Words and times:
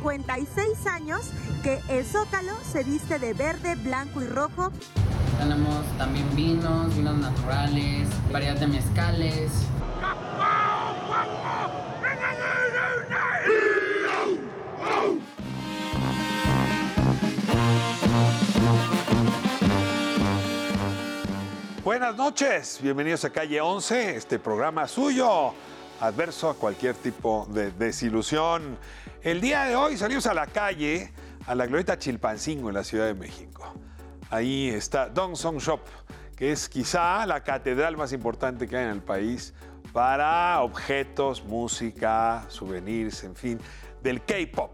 56 0.00 0.86
años 0.86 1.20
que 1.62 1.78
el 1.90 2.06
Zócalo 2.06 2.54
se 2.64 2.84
viste 2.84 3.18
de 3.18 3.34
verde, 3.34 3.74
blanco 3.74 4.22
y 4.22 4.26
rojo. 4.26 4.72
Tenemos 5.38 5.84
también 5.98 6.24
vinos, 6.34 6.96
vinos 6.96 7.18
naturales, 7.18 8.08
variedad 8.32 8.56
de 8.56 8.66
mezcales. 8.66 9.50
Buenas 21.84 22.16
noches, 22.16 22.78
bienvenidos 22.80 23.24
a 23.26 23.30
Calle 23.30 23.60
11, 23.60 24.16
este 24.16 24.38
programa 24.38 24.88
suyo, 24.88 25.52
adverso 26.00 26.48
a 26.48 26.54
cualquier 26.54 26.94
tipo 26.94 27.46
de 27.50 27.70
desilusión. 27.72 28.78
El 29.22 29.40
día 29.40 29.64
de 29.64 29.76
hoy 29.76 29.96
salimos 29.96 30.26
a 30.26 30.34
la 30.34 30.46
calle, 30.46 31.12
a 31.46 31.54
la 31.54 31.66
glorieta 31.66 31.98
Chilpancingo 31.98 32.68
en 32.68 32.74
la 32.74 32.84
Ciudad 32.84 33.06
de 33.06 33.14
México. 33.14 33.74
Ahí 34.30 34.70
está 34.70 35.08
Dong 35.08 35.36
Song 35.36 35.58
Shop, 35.58 35.80
que 36.36 36.52
es 36.52 36.68
quizá 36.68 37.26
la 37.26 37.42
catedral 37.42 37.96
más 37.96 38.12
importante 38.12 38.66
que 38.66 38.78
hay 38.78 38.84
en 38.84 38.90
el 38.90 39.02
país 39.02 39.52
para 39.92 40.62
objetos, 40.62 41.44
música, 41.44 42.44
souvenirs, 42.48 43.24
en 43.24 43.36
fin, 43.36 43.58
del 44.02 44.24
K-pop. 44.24 44.72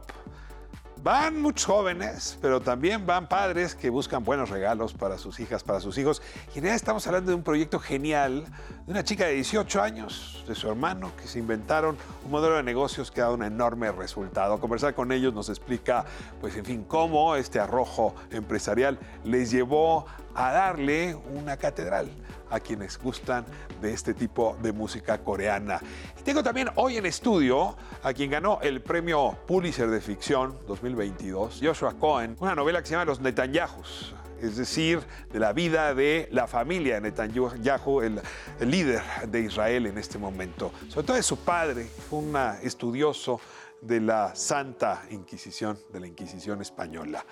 Van 1.07 1.41
muchos 1.41 1.67
jóvenes, 1.67 2.37
pero 2.43 2.61
también 2.61 3.07
van 3.07 3.29
padres 3.29 3.77
que 3.77 3.91
buscan 3.91 4.25
buenos 4.25 4.51
regalos 4.51 4.93
para 4.93 5.19
sus 5.19 5.39
hijas, 5.39 5.63
para 5.63 5.79
sus 5.79 5.97
hijos. 5.99 6.21
Y 6.47 6.59
en 6.59 6.65
realidad 6.65 6.75
estamos 6.75 7.07
hablando 7.07 7.31
de 7.31 7.37
un 7.37 7.45
proyecto 7.45 7.79
genial 7.79 8.45
de 8.87 8.91
una 8.91 9.05
chica 9.05 9.27
de 9.27 9.35
18 9.35 9.83
años, 9.83 10.45
de 10.49 10.57
su 10.57 10.69
hermano, 10.69 11.13
que 11.17 11.29
se 11.29 11.39
inventaron 11.39 11.97
un 12.25 12.31
modelo 12.33 12.57
de 12.57 12.65
negocios 12.65 13.13
que 13.13 13.21
ha 13.21 13.27
dado 13.27 13.37
un 13.37 13.45
enorme 13.45 13.93
resultado. 13.93 14.59
Conversar 14.59 14.95
con 14.95 15.13
ellos 15.13 15.33
nos 15.33 15.49
explica, 15.49 16.05
pues 16.41 16.57
en 16.57 16.65
fin, 16.65 16.83
cómo 16.83 17.37
este 17.37 17.61
arrojo 17.61 18.17
empresarial 18.33 18.99
les 19.23 19.53
llevó 19.53 20.07
a 20.35 20.51
darle 20.51 21.15
una 21.15 21.57
catedral 21.57 22.11
a 22.51 22.61
quienes 22.61 22.99
gustan 22.99 23.45
de 23.81 23.93
este 23.93 24.15
tipo 24.15 24.57
de 24.63 24.73
música 24.73 25.19
coreana. 25.19 25.81
Tengo 26.25 26.43
también 26.43 26.69
hoy 26.77 26.97
en 26.97 27.07
estudio 27.07 27.77
a 28.03 28.13
quien 28.13 28.31
ganó 28.31 28.61
el 28.63 28.83
premio 28.83 29.37
Pulitzer 29.47 29.89
de 29.89 30.01
ficción 30.01 30.59
2022, 30.67 31.61
Joshua 31.63 31.95
Cohen, 31.99 32.37
una 32.41 32.55
novela 32.55 32.81
que 32.81 32.87
se 32.87 32.93
llama 32.93 33.05
Los 33.05 33.21
Netanyahus 33.21 34.15
es 34.41 34.57
decir, 34.57 35.01
de 35.33 35.39
la 35.39 35.53
vida 35.53 35.95
de 35.95 36.29
la 36.31 36.47
familia 36.47 37.01
Netanyahu, 37.01 38.03
el, 38.03 38.21
el, 38.61 38.71
líder 38.71 39.03
de 39.29 39.41
Israel 39.41 39.87
en 39.87 39.99
este 39.99 40.19
momento. 40.19 40.73
Sobre 40.89 41.07
todo 41.07 41.17
de 41.17 41.23
su 41.23 41.39
padre, 41.39 41.85
fue 41.85 42.19
un 42.19 42.37
estudioso 42.63 43.41
de 43.81 44.01
la 44.01 44.35
Santa 44.35 45.05
Inquisición, 45.11 45.79
de 45.93 46.01
la 46.01 46.07
Inquisición 46.07 46.61
española. 46.61 47.25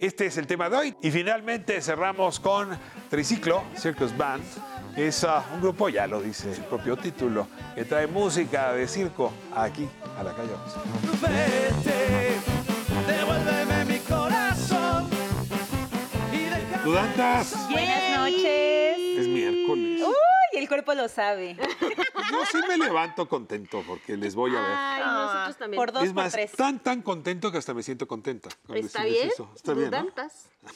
Este 0.00 0.26
es 0.26 0.36
el 0.36 0.46
tema 0.46 0.70
de 0.70 0.76
hoy. 0.76 0.96
Y 1.02 1.10
finalmente 1.10 1.82
cerramos 1.82 2.38
con 2.38 2.78
Triciclo, 3.10 3.64
Circus 3.76 4.16
Band. 4.16 4.44
Es 4.96 5.24
uh, 5.24 5.42
un 5.54 5.60
grupo, 5.60 5.88
ya 5.88 6.06
lo 6.06 6.20
dice 6.20 6.52
el 6.52 6.62
propio 6.64 6.96
título, 6.96 7.48
que 7.74 7.84
trae 7.84 8.06
música 8.06 8.72
de 8.74 8.86
circo 8.86 9.32
aquí 9.54 9.88
a 10.16 10.22
la 10.22 10.32
calle. 10.34 10.50
Vete, 11.20 12.36
devuélveme 13.12 13.84
mi 13.86 13.98
corazón. 14.00 15.08
¡Dudantas! 16.84 17.68
Buenas 17.68 18.18
noches. 18.18 18.98
Es 18.98 19.26
miércoles. 19.26 20.02
Uy, 20.02 20.58
el 20.58 20.68
cuerpo 20.68 20.94
lo 20.94 21.08
sabe. 21.08 21.56
Yo 22.30 22.44
sí 22.50 22.58
me 22.68 22.78
levanto 22.78 23.28
contento 23.28 23.82
porque 23.86 24.16
les 24.16 24.34
voy 24.34 24.54
a 24.54 24.60
ver. 24.60 24.70
Ay, 24.74 25.02
nosotros 25.04 25.56
también. 25.56 25.78
Por 25.78 25.92
dos, 25.92 26.02
es 26.04 26.14
más, 26.14 26.32
tres. 26.32 26.52
tan, 26.52 26.78
tan 26.80 27.02
contento 27.02 27.50
que 27.52 27.58
hasta 27.58 27.74
me 27.74 27.82
siento 27.82 28.06
contenta. 28.06 28.50
con 28.66 28.76
¿Está 28.76 29.04
bien? 29.04 29.28
eso. 29.28 29.50
Está 29.54 29.74
bien, 29.74 29.90
¿no? 29.90 30.06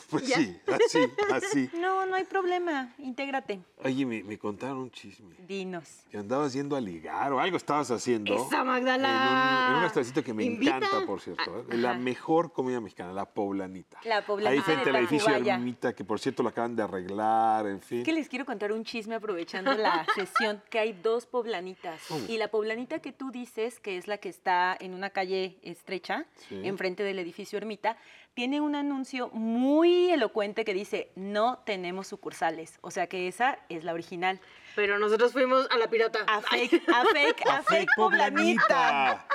Pues 0.11 0.27
¿Ya? 0.27 0.37
sí, 0.37 0.61
así, 0.67 0.99
así. 1.33 1.71
No, 1.79 2.05
no 2.07 2.15
hay 2.17 2.25
problema. 2.25 2.93
Intégrate. 2.99 3.61
Oye, 3.85 4.05
me, 4.07 4.23
me 4.23 4.39
contaron 4.39 4.79
un 4.79 4.91
chisme. 4.91 5.35
Dinos. 5.47 6.05
Que 6.11 6.19
andabas 6.19 6.53
yendo 6.53 6.77
a 6.77 6.81
ligar 6.81 7.33
o 7.33 7.41
algo 7.41 7.57
estabas 7.57 7.91
haciendo. 7.91 8.35
¡Esa, 8.35 8.63
Magdala! 8.65 9.67
En 9.67 9.71
un, 9.73 9.77
un 9.79 9.83
restaurancito 9.85 10.23
que 10.23 10.35
me 10.35 10.45
Invita. 10.45 10.77
encanta, 10.77 11.07
por 11.07 11.21
cierto. 11.21 11.61
¿eh? 11.71 11.77
La 11.77 11.95
mejor 11.95 12.53
comida 12.53 12.81
mexicana, 12.81 13.13
la 13.13 13.25
poblanita. 13.27 14.01
La 14.05 14.25
poblanita 14.25 14.51
Ahí 14.53 14.61
frente 14.61 14.91
al 14.91 14.97
edificio. 14.97 15.35
Ermita, 15.35 15.95
que 15.95 16.05
por 16.05 16.21
cierto 16.21 16.43
lo 16.43 16.51
acaban 16.51 16.77
de 16.77 16.83
arreglar, 16.83 17.67
en 17.67 17.81
fin. 17.81 17.99
Es 18.01 18.05
que 18.05 18.13
les 18.13 18.29
quiero 18.29 18.45
contar 18.45 18.73
un 18.73 18.85
chisme 18.85 19.15
aprovechando 19.15 19.73
la 19.75 20.05
sesión, 20.15 20.63
que 20.71 20.79
hay 20.79 20.93
dos 20.93 21.27
poblanitas. 21.27 22.01
Y 22.29 22.37
la 22.39 22.49
poblanita 22.49 22.99
que 23.01 23.13
tú 23.13 23.31
dices, 23.31 23.81
que 23.81 23.97
es 23.97 24.07
la 24.07 24.19
que 24.19 24.29
está 24.29 24.77
en 24.79 24.95
una 24.95 25.11
calle 25.11 25.59
estrecha, 25.63 26.27
Sí. 26.49 26.61
enfrente 26.65 27.03
del 27.03 27.19
edificio 27.19 27.57
Ermita, 27.59 27.97
tiene 28.35 28.61
un 28.61 28.75
anuncio 28.75 29.29
muy 29.31 30.11
elocuente 30.11 30.65
que 30.65 30.75
dice, 30.75 31.11
no 31.17 31.59
tenemos 31.65 32.07
sucursales. 32.07 32.79
O 32.81 32.91
sea 32.91 33.07
que 33.07 33.29
esa 33.29 33.59
es 33.69 33.85
la 33.85 33.93
original. 33.93 34.41
Pero 34.75 34.99
nosotros 34.99 35.33
fuimos 35.33 35.67
a 35.71 35.77
la 35.77 35.89
pirata. 35.89 36.21
A 36.27 36.41
fake, 36.41 36.83
a 36.89 37.05
fake, 37.13 37.43
a, 37.51 37.63
fake 37.63 37.89
poblanita. 37.97 39.27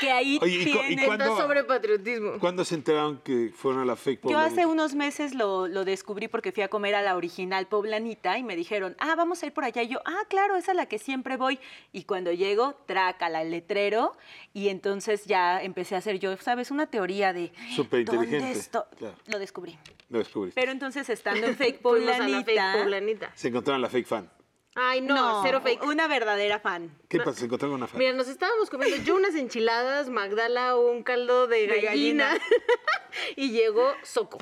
Que 0.00 0.10
ahí 0.10 0.38
Oye, 0.42 0.54
¿y 0.62 0.72
cu- 0.72 0.78
y 0.82 0.86
tiene... 0.88 1.06
cuándo- 1.06 1.24
Está 1.24 1.36
sobre 1.36 1.62
patriotismo. 1.64 2.38
¿Cuándo 2.40 2.64
se 2.64 2.74
enteraron 2.74 3.18
que 3.22 3.52
fueron 3.54 3.82
a 3.82 3.84
la 3.84 3.94
fake 3.94 4.20
Yo 4.22 4.30
poblanita? 4.30 4.46
hace 4.46 4.66
unos 4.66 4.94
meses 4.94 5.34
lo, 5.34 5.68
lo 5.68 5.84
descubrí 5.84 6.28
porque 6.28 6.50
fui 6.50 6.62
a 6.62 6.68
comer 6.68 6.94
a 6.94 7.02
la 7.02 7.14
original 7.16 7.66
poblanita 7.66 8.36
y 8.38 8.42
me 8.42 8.56
dijeron, 8.56 8.96
ah, 8.98 9.14
vamos 9.14 9.42
a 9.42 9.46
ir 9.46 9.52
por 9.52 9.64
allá. 9.64 9.82
Y 9.82 9.88
yo, 9.88 10.00
ah, 10.04 10.22
claro, 10.28 10.56
esa 10.56 10.72
es 10.72 10.76
la 10.76 10.86
que 10.86 10.98
siempre 10.98 11.36
voy. 11.36 11.60
Y 11.92 12.04
cuando 12.04 12.32
llego, 12.32 12.74
trácala 12.86 13.42
el 13.42 13.50
letrero 13.50 14.16
y 14.52 14.68
entonces 14.70 15.24
ya 15.26 15.62
empecé 15.62 15.94
a 15.94 15.98
hacer 15.98 16.18
yo, 16.18 16.36
¿sabes? 16.38 16.70
Una 16.70 16.86
teoría 16.86 17.32
de... 17.32 17.52
Súper 17.76 18.04
¿dónde 18.04 18.24
inteligente, 18.24 18.58
esto-?" 18.58 18.86
claro. 18.98 19.14
Lo 19.26 19.38
descubrí. 19.38 19.78
Lo 20.08 20.18
descubriste. 20.18 20.54
Pues 20.54 20.64
Pero 20.64 20.72
entonces 20.72 21.08
estando 21.10 21.46
en 21.46 21.54
poblanita... 21.82 22.44
fake 22.72 22.82
poblanita. 22.82 23.30
Se 23.34 23.48
encontraron 23.48 23.82
la 23.82 23.88
fake 23.90 24.06
fan. 24.06 24.30
Ay, 24.76 25.00
no, 25.00 25.42
cero 25.42 25.60
fake. 25.62 25.82
Una 25.84 26.06
verdadera 26.06 26.60
fan. 26.60 26.94
¿Qué 27.08 27.18
pasa? 27.18 27.40
Se 27.40 27.66
una 27.66 27.86
fan. 27.86 27.98
Mira, 27.98 28.12
nos 28.12 28.28
estábamos 28.28 28.68
comiendo 28.68 28.96
yo 28.98 29.16
unas 29.16 29.34
enchiladas, 29.34 30.10
Magdala 30.10 30.76
un 30.76 31.02
caldo 31.02 31.46
de 31.46 31.66
De 31.66 31.80
gallina, 31.80 32.28
gallina. 32.28 32.44
y 33.36 33.50
llegó 33.50 33.94
Soco 34.02 34.38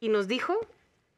y 0.00 0.08
nos 0.08 0.26
dijo 0.26 0.58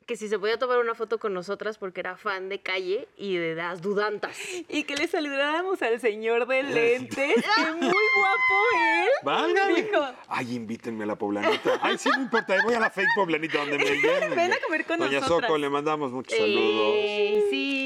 que 0.07 0.17
si 0.17 0.29
se 0.29 0.39
podía 0.39 0.59
tomar 0.59 0.79
una 0.79 0.95
foto 0.95 1.19
con 1.19 1.33
nosotras 1.33 1.79
porque 1.79 2.01
era 2.01 2.19
fan 2.19 2.51
de 2.51 2.61
calle 2.61 3.09
y 3.17 3.37
de 3.37 3.55
las 3.55 3.81
dudantas. 3.81 4.37
Y 4.69 4.85
que 4.85 4.95
le 4.97 5.09
saludáramos 5.09 5.81
al 5.81 5.99
señor 6.01 6.47
de 6.47 6.63
lentes, 6.63 7.17
que 7.17 7.73
muy 7.73 7.89
guapo 8.19 8.55
él. 8.75 9.09
Válgame. 9.23 9.83
Dijo, 9.83 10.07
Ay, 10.29 10.57
invítenme 10.57 11.05
a 11.05 11.07
la 11.07 11.17
poblanita. 11.17 11.79
Ay, 11.81 11.97
sí, 11.97 12.11
no 12.15 12.23
importa. 12.23 12.57
Voy 12.63 12.75
a 12.75 12.81
la 12.81 12.91
fake 12.91 13.09
poblanita 13.17 13.59
donde 13.59 13.79
me 13.79 13.85
lleven. 14.03 14.35
Ven 14.35 14.53
a 14.53 14.59
comer 14.59 14.85
con 14.85 14.99
Doña 14.99 15.21
nosotras. 15.21 15.49
Soco, 15.49 15.59
le 15.59 15.71
mandamos 15.71 16.13
muchos 16.13 16.37
saludos. 16.37 16.95
Eh, 16.97 17.47
sí. 17.49 17.84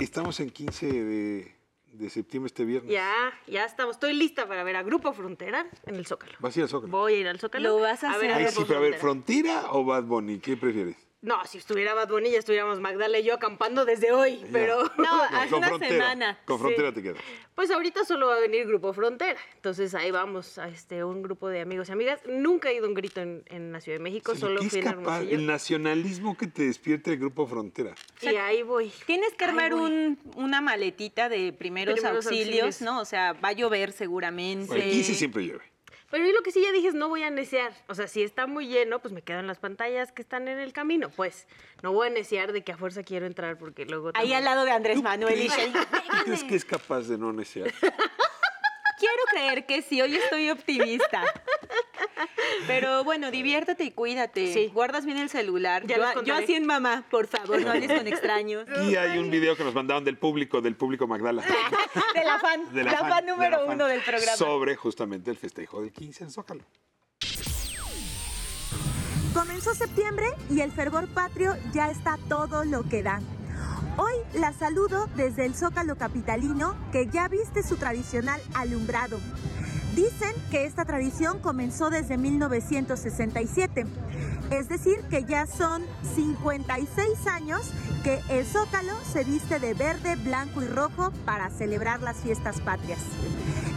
Estamos 0.00 0.40
en 0.40 0.50
15 0.50 0.86
de, 0.86 1.54
de 1.92 2.10
septiembre 2.10 2.46
este 2.46 2.64
viernes. 2.64 2.90
Ya, 2.90 3.32
ya 3.46 3.64
estamos. 3.64 3.96
Estoy 3.96 4.14
lista 4.14 4.48
para 4.48 4.64
ver 4.64 4.76
a 4.76 4.82
Grupo 4.82 5.12
Frontera 5.12 5.66
en 5.86 5.94
el 5.94 6.06
Zócalo. 6.06 6.32
¿Vas 6.40 6.56
a 6.56 6.60
ir 6.60 6.62
al 6.64 6.68
Zócalo? 6.68 6.90
Voy 6.90 7.14
a 7.14 7.18
ir 7.18 7.28
al 7.28 7.38
Zócalo. 7.38 7.68
Lo 7.68 7.80
vas 7.80 8.02
a 8.04 8.10
hacer. 8.10 8.22
ver 8.22 8.32
a 8.32 8.36
Ay, 8.36 8.46
sí, 8.48 8.62
pero 8.66 8.78
a 8.78 8.82
ver. 8.82 8.94
¿Frontera 8.94 9.72
o 9.72 9.84
Bad 9.84 10.04
Bunny? 10.04 10.38
¿Qué 10.38 10.56
prefieres? 10.56 10.96
No, 11.22 11.44
si 11.44 11.58
estuviera 11.58 11.92
Bad 11.92 12.08
Bunny 12.08 12.30
ya 12.30 12.38
estuviéramos 12.38 12.80
Magdala 12.80 13.18
y 13.18 13.24
yo 13.24 13.34
acampando 13.34 13.84
desde 13.84 14.10
hoy, 14.10 14.42
pero... 14.52 14.78
No, 14.96 15.22
hace 15.22 15.54
una 15.54 15.68
Frontera. 15.68 15.92
semana. 15.92 16.38
Con 16.46 16.56
Sí. 16.56 16.62
Frontera 16.62 16.94
te 16.94 17.02
quedas. 17.02 17.18
Pues 17.54 17.70
ahorita 17.70 18.04
solo 18.06 18.28
va 18.28 18.36
a 18.36 18.40
venir 18.40 18.66
Grupo 18.66 18.94
Frontera. 18.94 19.38
Entonces 19.54 19.94
ahí 19.94 20.10
vamos 20.10 20.56
a 20.56 20.68
este 20.68 21.04
un 21.04 21.22
grupo 21.22 21.48
de 21.48 21.60
amigos 21.60 21.90
y 21.90 21.92
amigas. 21.92 22.20
Nunca 22.26 22.70
he 22.70 22.76
ido 22.76 22.86
a 22.86 22.88
un 22.88 22.94
grito 22.94 23.20
en, 23.20 23.42
en 23.48 23.70
la 23.70 23.82
Ciudad 23.82 23.98
de 23.98 24.02
México, 24.02 24.34
Sí, 24.34 24.40
solo 24.40 24.60
¿qué 24.60 24.66
es 24.66 24.72
fui 24.72 24.80
en? 24.80 24.88
Hermosillo. 24.88 25.30
El 25.36 25.46
nacionalismo 25.46 26.38
que 26.38 26.46
te 26.46 26.62
despierta 26.64 27.10
el 27.10 27.18
Grupo 27.18 27.46
Frontera. 27.46 27.94
Y 28.22 28.28
ahí 28.28 28.62
voy. 28.62 28.90
Tienes 29.04 29.34
que 29.34 29.44
armar 29.44 29.74
un, 29.74 30.18
una 30.36 30.62
maletita 30.62 31.28
de 31.28 31.52
primeros, 31.52 31.96
Primeros 31.96 32.24
auxilios, 32.26 32.64
auxilios. 32.64 32.80
¿no? 32.82 32.98
O 33.00 33.04
sea, 33.04 33.34
va 33.34 33.48
a 33.50 33.52
llover 33.52 33.92
seguramente. 33.92 34.74
El 34.74 34.90
15 34.90 35.14
siempre 35.14 35.42
llueve. 35.44 35.64
Pero 36.10 36.26
yo 36.26 36.32
lo 36.32 36.42
que 36.42 36.50
sí 36.50 36.60
ya 36.62 36.72
dije 36.72 36.88
es 36.88 36.94
no 36.94 37.08
voy 37.08 37.22
a 37.22 37.30
necear. 37.30 37.72
O 37.88 37.94
sea, 37.94 38.08
si 38.08 38.22
está 38.22 38.46
muy 38.46 38.66
lleno, 38.66 38.98
pues 38.98 39.14
me 39.14 39.22
quedan 39.22 39.46
las 39.46 39.58
pantallas 39.58 40.10
que 40.12 40.22
están 40.22 40.48
en 40.48 40.58
el 40.58 40.72
camino. 40.72 41.08
Pues 41.10 41.46
no 41.82 41.92
voy 41.92 42.08
a 42.08 42.10
necear 42.10 42.52
de 42.52 42.62
que 42.64 42.72
a 42.72 42.76
fuerza 42.76 43.02
quiero 43.04 43.26
entrar 43.26 43.56
porque 43.58 43.86
luego... 43.86 44.08
Ahí 44.08 44.12
también- 44.30 44.36
al 44.38 44.44
lado 44.44 44.64
de 44.64 44.72
Andrés 44.72 45.02
Manuel 45.02 45.40
y 45.40 45.48
¿Crees, 45.48 45.72
Shane. 45.72 45.86
¿tú 45.86 46.24
crees 46.24 46.44
que 46.44 46.56
es 46.56 46.64
capaz 46.64 47.02
de 47.02 47.16
no 47.16 47.32
necear? 47.32 47.72
Quiero 49.00 49.22
creer 49.32 49.64
que 49.64 49.80
sí, 49.80 50.02
hoy 50.02 50.14
estoy 50.14 50.50
optimista. 50.50 51.24
Pero 52.66 53.02
bueno, 53.02 53.30
diviértete 53.30 53.84
y 53.84 53.92
cuídate. 53.92 54.52
Sí. 54.52 54.70
Guardas 54.74 55.06
bien 55.06 55.16
el 55.16 55.30
celular. 55.30 55.86
Ya 55.86 55.96
yo, 55.96 56.22
yo 56.22 56.34
así 56.34 56.54
en 56.54 56.66
mamá, 56.66 57.04
por 57.10 57.26
favor, 57.26 57.62
no 57.62 57.70
hables 57.70 57.90
con 57.90 58.06
extraños. 58.06 58.66
Y 58.86 58.96
hay 58.96 59.16
un 59.16 59.30
video 59.30 59.56
que 59.56 59.64
nos 59.64 59.74
mandaron 59.74 60.04
del 60.04 60.18
público, 60.18 60.60
del 60.60 60.76
público 60.76 61.06
Magdala. 61.06 61.42
De 62.14 62.24
la 62.24 62.38
fan, 62.38 62.74
de 62.74 62.84
la, 62.84 62.96
fan, 62.96 63.24
número 63.24 63.50
la 63.50 63.64
fan, 63.64 63.74
uno 63.74 63.86
del 63.86 64.02
programa. 64.02 64.36
Sobre 64.36 64.76
justamente 64.76 65.30
el 65.30 65.38
festejo 65.38 65.80
del 65.80 65.92
15 65.92 66.24
en 66.24 66.30
Zócalo. 66.30 66.64
Comenzó 69.32 69.74
septiembre 69.74 70.26
y 70.50 70.60
el 70.60 70.72
fervor 70.72 71.08
patrio 71.08 71.56
ya 71.72 71.90
está 71.90 72.18
todo 72.28 72.64
lo 72.64 72.82
que 72.82 73.02
da. 73.02 73.20
Hoy 73.96 74.14
la 74.34 74.52
saludo 74.52 75.08
desde 75.16 75.44
el 75.46 75.54
Zócalo 75.54 75.96
Capitalino, 75.96 76.74
que 76.92 77.06
ya 77.08 77.28
viste 77.28 77.62
su 77.62 77.76
tradicional 77.76 78.40
alumbrado. 78.54 79.18
Dicen 79.94 80.34
que 80.50 80.64
esta 80.64 80.84
tradición 80.84 81.40
comenzó 81.40 81.90
desde 81.90 82.16
1967, 82.16 83.86
es 84.50 84.68
decir, 84.68 85.00
que 85.10 85.24
ya 85.24 85.46
son 85.46 85.82
56 86.14 87.26
años 87.26 87.70
que 88.04 88.20
el 88.30 88.46
Zócalo 88.46 88.94
se 89.12 89.24
viste 89.24 89.58
de 89.58 89.74
verde, 89.74 90.16
blanco 90.16 90.62
y 90.62 90.68
rojo 90.68 91.10
para 91.24 91.50
celebrar 91.50 92.00
las 92.00 92.18
fiestas 92.18 92.60
patrias. 92.60 93.00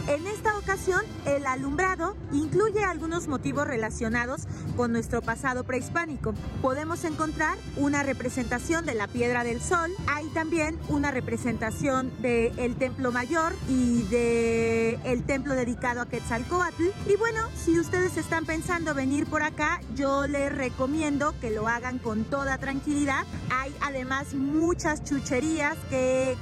En 0.06 0.26
esta 0.26 0.58
ocasión, 0.58 1.00
el 1.24 1.46
alumbrado 1.46 2.14
incluye 2.30 2.84
algunos 2.84 3.26
motivos 3.26 3.66
relacionados 3.66 4.42
con 4.76 4.92
nuestro 4.92 5.22
pasado 5.22 5.64
prehispánico. 5.64 6.34
Podemos 6.60 7.04
encontrar 7.04 7.56
una 7.76 8.02
representación 8.02 8.84
de 8.84 8.94
la 8.94 9.08
Piedra 9.08 9.44
del 9.44 9.62
Sol, 9.62 9.90
hay 10.06 10.26
también 10.28 10.78
una 10.88 11.10
representación 11.10 12.12
del 12.20 12.76
Templo 12.76 13.12
Mayor 13.12 13.54
y 13.66 14.02
del 14.02 15.00
el 15.04 15.24
templo 15.24 15.54
dedicado 15.54 16.02
a 16.02 16.06
Quetzalcoatl. 16.06 16.84
Y 17.08 17.16
bueno, 17.16 17.40
si 17.56 17.80
ustedes 17.80 18.18
están 18.18 18.44
pensando 18.44 18.94
venir 18.94 19.26
por 19.26 19.42
acá, 19.42 19.80
yo 19.94 20.26
les 20.26 20.54
recomiendo 20.54 21.34
que 21.40 21.50
lo 21.50 21.66
hagan 21.66 21.98
con 21.98 22.24
toda 22.24 22.58
tranquilidad. 22.58 23.24
Hay 23.50 23.74
además 23.80 24.34
muchas 24.34 25.02
chucherías 25.02 25.78
que 25.88 26.36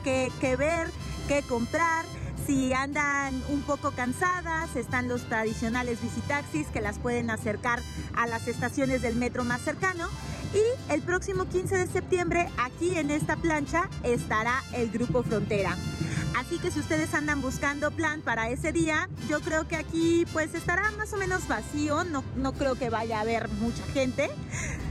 ver, 0.58 0.88
que 1.28 1.42
comprar. 1.42 2.04
Si 2.46 2.72
andan 2.72 3.40
un 3.50 3.62
poco 3.62 3.92
cansadas, 3.92 4.74
están 4.74 5.06
los 5.06 5.22
tradicionales 5.28 6.02
visitaxis 6.02 6.66
que 6.68 6.80
las 6.80 6.98
pueden 6.98 7.30
acercar 7.30 7.80
a 8.14 8.26
las 8.26 8.48
estaciones 8.48 9.00
del 9.00 9.14
metro 9.14 9.44
más 9.44 9.60
cercano. 9.60 10.08
Y 10.52 10.92
el 10.92 11.02
próximo 11.02 11.46
15 11.46 11.76
de 11.76 11.86
septiembre, 11.86 12.48
aquí 12.58 12.98
en 12.98 13.10
esta 13.10 13.36
plancha, 13.36 13.88
estará 14.02 14.62
el 14.72 14.90
Grupo 14.90 15.22
Frontera. 15.22 15.76
Así 16.36 16.58
que 16.58 16.70
si 16.70 16.80
ustedes 16.80 17.14
andan 17.14 17.40
buscando 17.40 17.90
plan 17.92 18.20
para 18.22 18.48
ese 18.48 18.72
día, 18.72 19.08
yo 19.28 19.40
creo 19.40 19.68
que 19.68 19.76
aquí 19.76 20.26
pues 20.32 20.54
estará 20.54 20.90
más 20.92 21.12
o 21.12 21.16
menos 21.18 21.46
vacío, 21.46 22.04
no, 22.04 22.24
no 22.36 22.52
creo 22.52 22.74
que 22.74 22.90
vaya 22.90 23.18
a 23.18 23.20
haber 23.20 23.48
mucha 23.48 23.84
gente. 23.94 24.30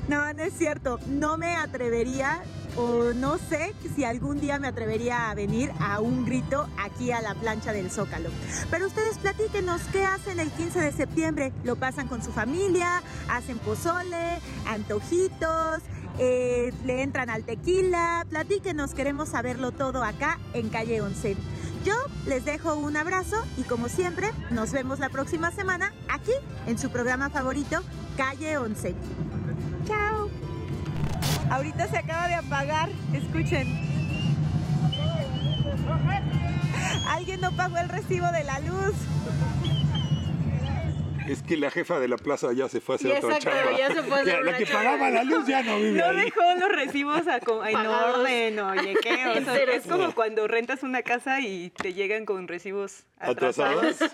No, 0.08 0.34
no 0.34 0.44
es 0.44 0.54
cierto, 0.58 1.00
no 1.08 1.38
me 1.38 1.56
atrevería 1.56 2.42
o 2.78 3.14
no 3.14 3.38
sé 3.38 3.74
si 3.96 4.04
algún 4.04 4.40
día 4.40 4.60
me 4.60 4.68
atrevería 4.68 5.30
a 5.30 5.36
venir 5.36 5.72
a 5.80 6.00
un 6.00 6.26
grito 6.26 6.68
aquí 6.78 7.12
a 7.12 7.22
la 7.22 7.36
plancha 7.36 7.74
del 7.74 7.92
Zócalo. 7.92 8.30
Pero 8.70 8.88
ustedes 8.88 9.18
platíquenos 9.18 9.82
qué 9.92 10.06
hacen 10.06 10.40
el 10.40 10.52
15 10.52 10.80
de 10.80 10.92
septiembre. 10.92 11.54
¿Lo 11.64 11.76
pasan 11.76 12.08
con 12.08 12.24
su 12.24 12.32
familia? 12.32 13.04
¿Hacen 13.30 13.60
pozole? 13.60 14.40
¿Antojitos? 14.68 15.82
Eh, 16.18 16.74
¿Le 16.86 17.02
entran 17.02 17.30
al 17.30 17.44
tequila? 17.44 18.26
Platíquenos, 18.30 18.94
queremos 18.94 19.30
saberlo 19.30 19.72
todo 19.72 20.04
acá 20.04 20.40
en 20.54 20.70
Calle 20.70 21.02
11. 21.02 21.38
Yo 21.84 21.96
les 22.28 22.46
dejo 22.46 22.76
un 22.76 22.96
abrazo 22.96 23.38
y 23.58 23.64
como 23.64 23.90
siempre 23.90 24.32
nos 24.52 24.72
vemos 24.72 25.00
la 25.00 25.10
próxima 25.10 25.52
semana 25.52 25.94
aquí 26.10 26.34
en 26.68 26.78
su 26.78 26.92
programa 26.92 27.30
favorito, 27.30 27.80
Calle 28.18 28.58
11. 28.58 28.94
Chao. 29.88 30.51
Ahorita 31.52 31.86
se 31.90 31.98
acaba 31.98 32.30
de 32.30 32.36
apagar, 32.36 32.88
escuchen. 33.12 33.68
Alguien 37.10 37.42
no 37.42 37.52
pagó 37.52 37.78
el 37.78 37.90
recibo 37.90 38.32
de 38.32 38.46
la 38.46 38.60
luz. 38.60 38.96
Es 41.32 41.42
que 41.44 41.56
la 41.56 41.72
jefa 41.72 42.00
de 42.00 42.08
la 42.10 42.18
plaza 42.18 42.52
ya 42.54 42.68
se 42.68 42.82
fue 42.82 42.96
a 42.96 42.98
hacer 42.98 43.12
otra 43.14 43.40
chamba. 43.40 43.78
ya 43.78 43.88
se 43.94 44.04
fue 44.04 44.18
a 44.18 44.22
hacer 44.22 44.34
Ya, 44.34 44.42
la 44.42 44.50
una 44.50 44.58
que 44.58 44.66
chamba. 44.66 44.80
pagaba 44.84 45.10
la 45.12 45.24
luz 45.24 45.48
ya 45.48 45.64
no 45.64 45.78
vive 45.78 45.92
No 46.00 46.06
ahí. 46.06 46.16
dejó 46.26 46.42
los 46.60 46.70
recibos 46.70 47.28
a 47.28 47.40
co- 47.40 47.64
en 47.66 47.76
orden, 47.78 48.60
oye, 48.60 48.96
¿qué? 49.02 49.14
O 49.14 49.34
sea, 49.44 49.54
Pero 49.54 49.72
es 49.72 49.88
como 49.88 50.14
cuando 50.14 50.48
rentas 50.48 50.84
una 50.84 51.04
casa 51.04 51.40
y 51.40 51.70
te 51.70 51.94
llegan 51.94 52.26
con 52.26 52.48
recibos 52.50 53.06
atrasados. 53.20 53.96
Sí. 53.96 54.06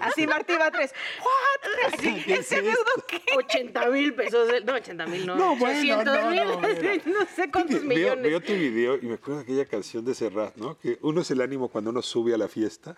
Así 0.00 0.26
Martí 0.26 0.52
va 0.54 0.70
tres. 0.70 0.92
¿What? 1.20 1.92
¿Qué 2.00 2.34
es 2.34 2.40
¿Ese 2.40 2.60
deudo 2.62 2.76
qué? 3.08 3.22
80 3.36 3.88
mil 3.90 4.12
pesos. 4.14 4.48
de- 4.48 4.60
No, 4.62 4.74
80 4.74 5.06
mil 5.06 5.26
no. 5.26 5.36
No, 5.36 5.56
bueno, 5.56 5.78
800 5.78 6.04
no, 6.22 6.30
mil. 6.30 7.02
no, 7.06 7.26
sé 7.36 7.50
cuántos 7.50 7.80
Veo- 7.80 7.88
millones. 7.88 8.22
Veo, 8.24 8.40
tu 8.42 8.52
video 8.52 8.96
y 9.00 9.06
me 9.06 9.14
acuerdo 9.14 9.36
de 9.38 9.42
aquella 9.44 9.64
canción 9.64 10.04
de 10.04 10.14
Serrat, 10.14 10.56
¿no? 10.56 10.78
Que 10.78 10.98
uno 11.00 11.22
es 11.22 11.30
el 11.30 11.40
ánimo 11.40 11.68
cuando 11.68 11.90
uno 11.90 12.02
sube 12.02 12.34
a 12.34 12.38
la 12.38 12.48
fiesta 12.48 12.96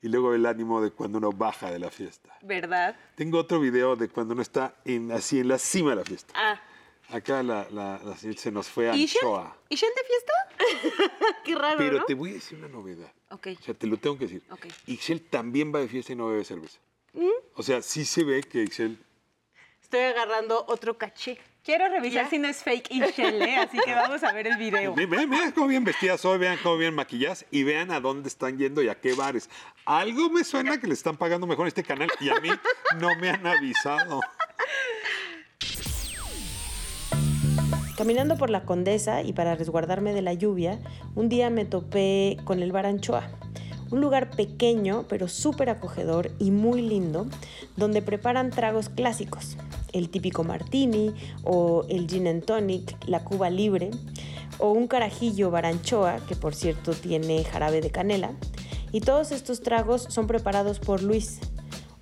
y 0.00 0.08
luego 0.08 0.34
el 0.34 0.46
ánimo 0.46 0.80
de 0.80 0.90
cuando 0.90 1.18
uno 1.18 1.32
baja 1.32 1.70
de 1.70 1.78
la 1.78 1.90
fiesta. 1.90 2.36
¿Verdad? 2.42 2.96
Tengo 3.16 3.38
otro 3.38 3.60
video 3.60 3.96
de 3.96 4.08
cuando 4.08 4.34
uno 4.34 4.42
está 4.42 4.74
en, 4.84 5.10
así 5.12 5.40
en 5.40 5.48
la 5.48 5.58
cima 5.58 5.90
de 5.90 5.96
la 5.96 6.04
fiesta. 6.04 6.32
Ah. 6.36 6.60
Acá 7.10 7.42
la, 7.42 7.66
la, 7.70 8.00
la 8.04 8.16
se 8.16 8.52
nos 8.52 8.68
fue 8.68 8.88
a. 8.88 8.92
Anchoa. 8.92 9.56
¿Y 9.70 9.76
Shell 9.76 9.90
de 9.96 10.04
fiesta? 10.04 10.32
Qué 11.44 11.54
raro, 11.54 11.78
Pero 11.78 11.98
¿no? 11.98 12.04
te 12.04 12.14
voy 12.14 12.30
a 12.30 12.34
decir 12.34 12.58
una 12.58 12.68
novedad. 12.68 13.10
Ok. 13.30 13.48
O 13.58 13.62
sea, 13.62 13.74
te 13.74 13.86
lo 13.86 13.96
tengo 13.96 14.18
que 14.18 14.24
decir. 14.24 14.42
Ok. 14.50 14.66
Ixchel 14.86 15.22
también 15.22 15.74
va 15.74 15.80
de 15.80 15.88
fiesta 15.88 16.12
y 16.12 16.16
no 16.16 16.28
bebe 16.28 16.44
cerveza. 16.44 16.78
¿Mm? 17.14 17.28
O 17.54 17.62
sea, 17.62 17.80
sí 17.82 18.04
se 18.04 18.24
ve 18.24 18.42
que 18.42 18.62
Ixchel... 18.62 18.98
Estoy 19.82 20.00
agarrando 20.00 20.66
otro 20.68 20.98
caché. 20.98 21.38
Quiero 21.68 21.86
revisar 21.90 22.24
¿Ya? 22.24 22.30
si 22.30 22.38
no 22.38 22.48
es 22.48 22.62
fake 22.62 22.86
y 22.90 23.00
Shell, 23.02 23.42
¿eh? 23.42 23.56
Así 23.56 23.76
que 23.84 23.92
vamos 23.94 24.22
a 24.24 24.32
ver 24.32 24.46
el 24.46 24.56
video. 24.56 24.94
Ve- 24.94 25.04
Vean, 25.04 25.28
vean 25.28 25.52
cómo 25.52 25.66
bien 25.66 25.84
vestidas 25.84 26.24
hoy, 26.24 26.38
vean 26.38 26.56
cómo 26.62 26.78
bien 26.78 26.94
maquilladas 26.94 27.44
y 27.50 27.62
vean 27.62 27.90
a 27.90 28.00
dónde 28.00 28.28
están 28.30 28.56
yendo 28.56 28.80
y 28.80 28.88
a 28.88 28.94
qué 28.94 29.12
bares. 29.12 29.50
Algo 29.84 30.30
me 30.30 30.44
suena 30.44 30.80
que 30.80 30.86
le 30.86 30.94
están 30.94 31.18
pagando 31.18 31.46
mejor 31.46 31.66
a 31.66 31.68
este 31.68 31.82
canal 31.84 32.08
y 32.20 32.30
a 32.30 32.36
mí 32.40 32.48
no 32.98 33.14
me 33.20 33.28
han 33.28 33.46
avisado. 33.46 34.20
Caminando 37.98 38.38
por 38.38 38.48
la 38.48 38.62
Condesa 38.64 39.20
y 39.20 39.34
para 39.34 39.54
resguardarme 39.54 40.14
de 40.14 40.22
la 40.22 40.32
lluvia, 40.32 40.78
un 41.16 41.28
día 41.28 41.50
me 41.50 41.66
topé 41.66 42.38
con 42.44 42.62
el 42.62 42.72
Bar 42.72 42.86
Anchoa, 42.86 43.28
un 43.90 44.00
lugar 44.00 44.30
pequeño 44.30 45.04
pero 45.08 45.28
súper 45.28 45.70
acogedor 45.70 46.30
y 46.38 46.50
muy 46.50 46.82
lindo, 46.82 47.26
donde 47.76 48.02
preparan 48.02 48.50
tragos 48.50 48.88
clásicos, 48.88 49.56
el 49.92 50.10
típico 50.10 50.44
martini 50.44 51.14
o 51.44 51.84
el 51.88 52.06
gin 52.06 52.26
and 52.26 52.44
tonic, 52.44 52.96
la 53.06 53.24
cuba 53.24 53.50
libre, 53.50 53.90
o 54.58 54.72
un 54.72 54.88
carajillo 54.88 55.50
baranchoa, 55.50 56.16
que 56.26 56.34
por 56.36 56.54
cierto 56.54 56.92
tiene 56.92 57.44
jarabe 57.44 57.80
de 57.80 57.90
canela, 57.90 58.32
y 58.92 59.00
todos 59.00 59.32
estos 59.32 59.62
tragos 59.62 60.06
son 60.08 60.26
preparados 60.26 60.78
por 60.80 61.02
Luis, 61.02 61.38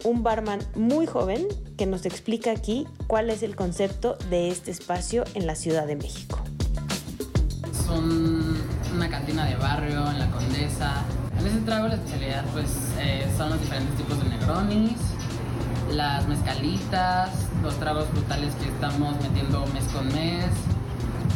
un 0.04 0.22
barman 0.22 0.60
muy 0.74 1.06
joven 1.06 1.46
que 1.76 1.86
nos 1.86 2.06
explica 2.06 2.52
aquí 2.52 2.86
cuál 3.06 3.28
es 3.30 3.42
el 3.42 3.56
concepto 3.56 4.16
de 4.30 4.48
este 4.48 4.70
espacio 4.70 5.24
en 5.34 5.46
la 5.46 5.56
Ciudad 5.56 5.86
de 5.86 5.96
México. 5.96 6.38
Es 7.70 7.88
un- 7.88 8.56
una 8.94 9.10
cantina 9.10 9.46
de 9.46 9.56
barrio 9.56 10.08
en 10.10 10.18
la 10.18 10.30
Condesa. 10.30 11.04
En 11.38 11.46
ese 11.46 11.58
trago 11.60 11.88
la 11.88 11.94
especialidad 11.94 12.44
pues 12.52 12.66
eh, 12.98 13.26
son 13.36 13.50
los 13.50 13.60
diferentes 13.60 13.94
tipos 13.96 14.22
de 14.22 14.28
negronis, 14.30 14.92
las 15.92 16.26
mezcalitas, 16.26 17.30
los 17.62 17.74
tragos 17.78 18.06
frutales 18.08 18.54
que 18.54 18.68
estamos 18.68 19.14
metiendo 19.22 19.64
mes 19.66 19.84
con 19.92 20.06
mes, 20.08 20.46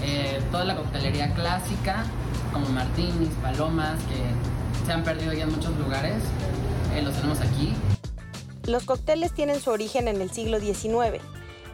eh, 0.02 0.40
toda 0.50 0.64
la 0.64 0.76
coctelería 0.76 1.32
clásica 1.34 2.04
como 2.52 2.68
martinis, 2.70 3.28
palomas 3.42 3.96
que 4.04 4.86
se 4.86 4.92
han 4.92 5.04
perdido 5.04 5.32
ya 5.32 5.44
en 5.44 5.52
muchos 5.52 5.76
lugares. 5.78 6.16
eh, 6.94 7.02
los 7.02 7.14
tenemos 7.14 7.40
aquí. 7.40 7.72
Los 8.66 8.84
cócteles 8.84 9.32
tienen 9.32 9.60
su 9.60 9.70
origen 9.70 10.08
en 10.08 10.20
el 10.20 10.30
siglo 10.30 10.58
XIX, 10.58 11.20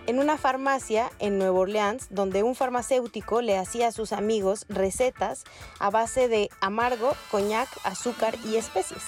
en 0.06 0.18
una 0.18 0.38
farmacia 0.38 1.10
en 1.18 1.38
Nueva 1.38 1.58
Orleans 1.58 2.06
donde 2.10 2.42
un 2.42 2.54
farmacéutico 2.54 3.42
le 3.42 3.58
hacía 3.58 3.88
a 3.88 3.92
sus 3.92 4.12
amigos 4.12 4.64
recetas 4.68 5.44
a 5.78 5.90
base 5.90 6.28
de 6.28 6.48
amargo, 6.60 7.12
coñac, 7.30 7.68
azúcar 7.84 8.34
y 8.44 8.56
especies. 8.56 9.02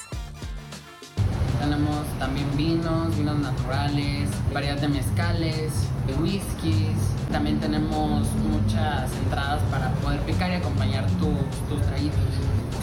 Tenemos 1.61 2.07
también 2.19 2.47
vinos, 2.57 3.17
vinos 3.17 3.39
naturales, 3.39 4.29
variedad 4.53 4.77
de 4.77 4.89
mezcales, 4.89 5.73
de 6.07 6.15
whiskies. 6.15 6.99
También 7.33 7.59
tenemos 7.61 8.29
muchas 8.33 9.13
entradas 9.25 9.61
para 9.71 9.91
poder 9.95 10.21
picar 10.21 10.51
y 10.51 10.55
acompañar 10.55 11.07
tus, 11.19 11.69
tus 11.69 11.87
traguitos. 11.87 12.21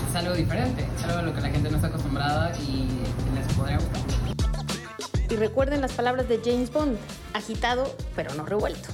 Es 0.10 0.15
algo 0.15 0.34
diferente, 0.34 0.88
es 0.98 1.03
algo 1.05 1.19
a 1.19 1.22
lo 1.24 1.34
que 1.34 1.41
la 1.41 1.50
gente 1.50 1.69
no 1.69 1.77
está 1.77 1.88
acostumbrada 1.88 2.51
y 2.60 2.88
les 3.34 3.53
podría 3.53 3.77
gustar. 3.77 4.14
Y 5.29 5.36
recuerden 5.36 5.82
las 5.82 5.94
palabras 5.94 6.29
de 6.29 6.39
James 6.44 6.72
Bond, 6.72 6.98
agitado 7.34 7.96
pero 8.15 8.34
no 8.36 8.46
revuelto. 8.46 8.89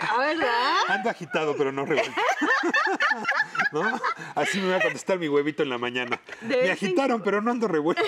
¿Ah, 0.00 0.18
verdad? 0.18 0.74
Ando 0.88 1.10
agitado, 1.10 1.56
pero 1.56 1.72
no 1.72 1.84
revuelto. 1.84 2.12
¿No? 3.72 4.00
Así 4.34 4.58
me 4.60 4.70
va 4.70 4.76
a 4.78 4.80
contestar 4.80 5.18
mi 5.18 5.28
huevito 5.28 5.62
en 5.62 5.68
la 5.68 5.78
mañana. 5.78 6.20
Me 6.42 6.70
agitaron, 6.70 7.22
pero 7.22 7.40
no 7.40 7.50
ando 7.52 7.68
revuelto. 7.68 8.02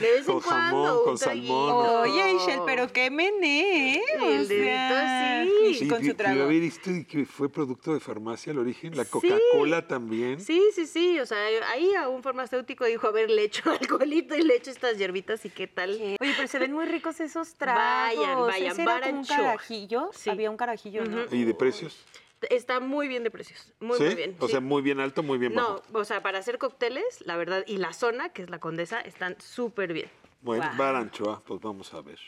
De 0.00 0.10
vez 0.10 0.18
en 0.20 0.24
Con 0.24 0.40
jamón, 0.40 0.82
cuando. 0.82 1.04
con 1.04 1.18
salmón. 1.18 1.86
Oye, 2.02 2.32
Ishel, 2.34 2.60
pero 2.66 2.88
qué 2.92 3.10
mené. 3.10 4.02
El 4.20 4.42
o 4.42 4.44
sea, 4.46 5.38
dedito 5.44 5.78
Sí, 5.78 5.88
con 5.88 5.98
que- 6.00 6.04
su 6.04 6.10
que 6.10 6.14
trago. 6.14 6.42
haber 6.42 6.60
visto 6.60 6.90
y 6.90 7.04
que 7.04 7.24
fue 7.24 7.48
producto 7.50 7.94
de 7.94 8.00
farmacia 8.00 8.52
al 8.52 8.58
origen. 8.58 8.96
La 8.96 9.04
Coca-Cola 9.04 9.86
también. 9.86 10.40
Sí, 10.40 10.60
sí, 10.74 10.86
sí. 10.86 11.18
O 11.20 11.26
sea, 11.26 11.38
ahí 11.72 11.94
a 11.94 12.08
un 12.08 12.22
farmacéutico 12.22 12.84
dijo, 12.84 13.06
a 13.06 13.10
ver, 13.12 13.30
le 13.30 13.44
echo 13.44 13.62
alcoholito 13.80 14.34
y 14.36 14.42
le 14.42 14.56
echo 14.56 14.70
estas 14.70 14.98
hierbitas 14.98 15.44
y 15.44 15.50
qué 15.50 15.66
tal. 15.66 15.92
Oye, 15.92 16.16
pero 16.36 16.48
se 16.48 16.58
ven 16.58 16.72
muy 16.72 16.86
ricos 16.86 17.20
esos 17.20 17.54
tragos. 17.54 17.82
Vayan, 17.82 18.40
vayan, 18.40 18.61
Ese 18.70 18.82
era 18.82 18.92
como 18.92 18.96
un 18.96 19.00
Baranchoa. 19.26 19.36
carajillo. 19.36 20.10
Sí. 20.14 20.30
Había 20.30 20.50
un 20.50 20.56
carajillo, 20.56 21.04
¿no? 21.04 21.22
¿Y 21.30 21.44
de 21.44 21.54
precios? 21.54 22.04
Está 22.50 22.80
muy 22.80 23.06
bien 23.08 23.22
de 23.22 23.30
precios. 23.30 23.72
Muy, 23.80 23.98
¿Sí? 23.98 24.04
muy 24.04 24.14
bien. 24.14 24.36
O 24.40 24.46
sí. 24.46 24.52
sea, 24.52 24.60
muy 24.60 24.82
bien 24.82 24.98
alto, 25.00 25.22
muy 25.22 25.38
bien 25.38 25.54
No, 25.54 25.74
bajo. 25.76 25.82
o 25.92 26.04
sea, 26.04 26.22
para 26.22 26.38
hacer 26.40 26.58
cócteles, 26.58 27.20
la 27.24 27.36
verdad, 27.36 27.62
y 27.66 27.76
la 27.76 27.92
zona, 27.92 28.30
que 28.30 28.42
es 28.42 28.50
la 28.50 28.58
Condesa, 28.58 29.00
están 29.00 29.36
súper 29.40 29.92
bien. 29.92 30.10
Bueno, 30.40 30.64
Guau. 30.64 30.76
bar 30.76 30.96
anchoa, 30.96 31.40
pues 31.46 31.60
vamos 31.60 31.94
a 31.94 32.00
ver. 32.00 32.18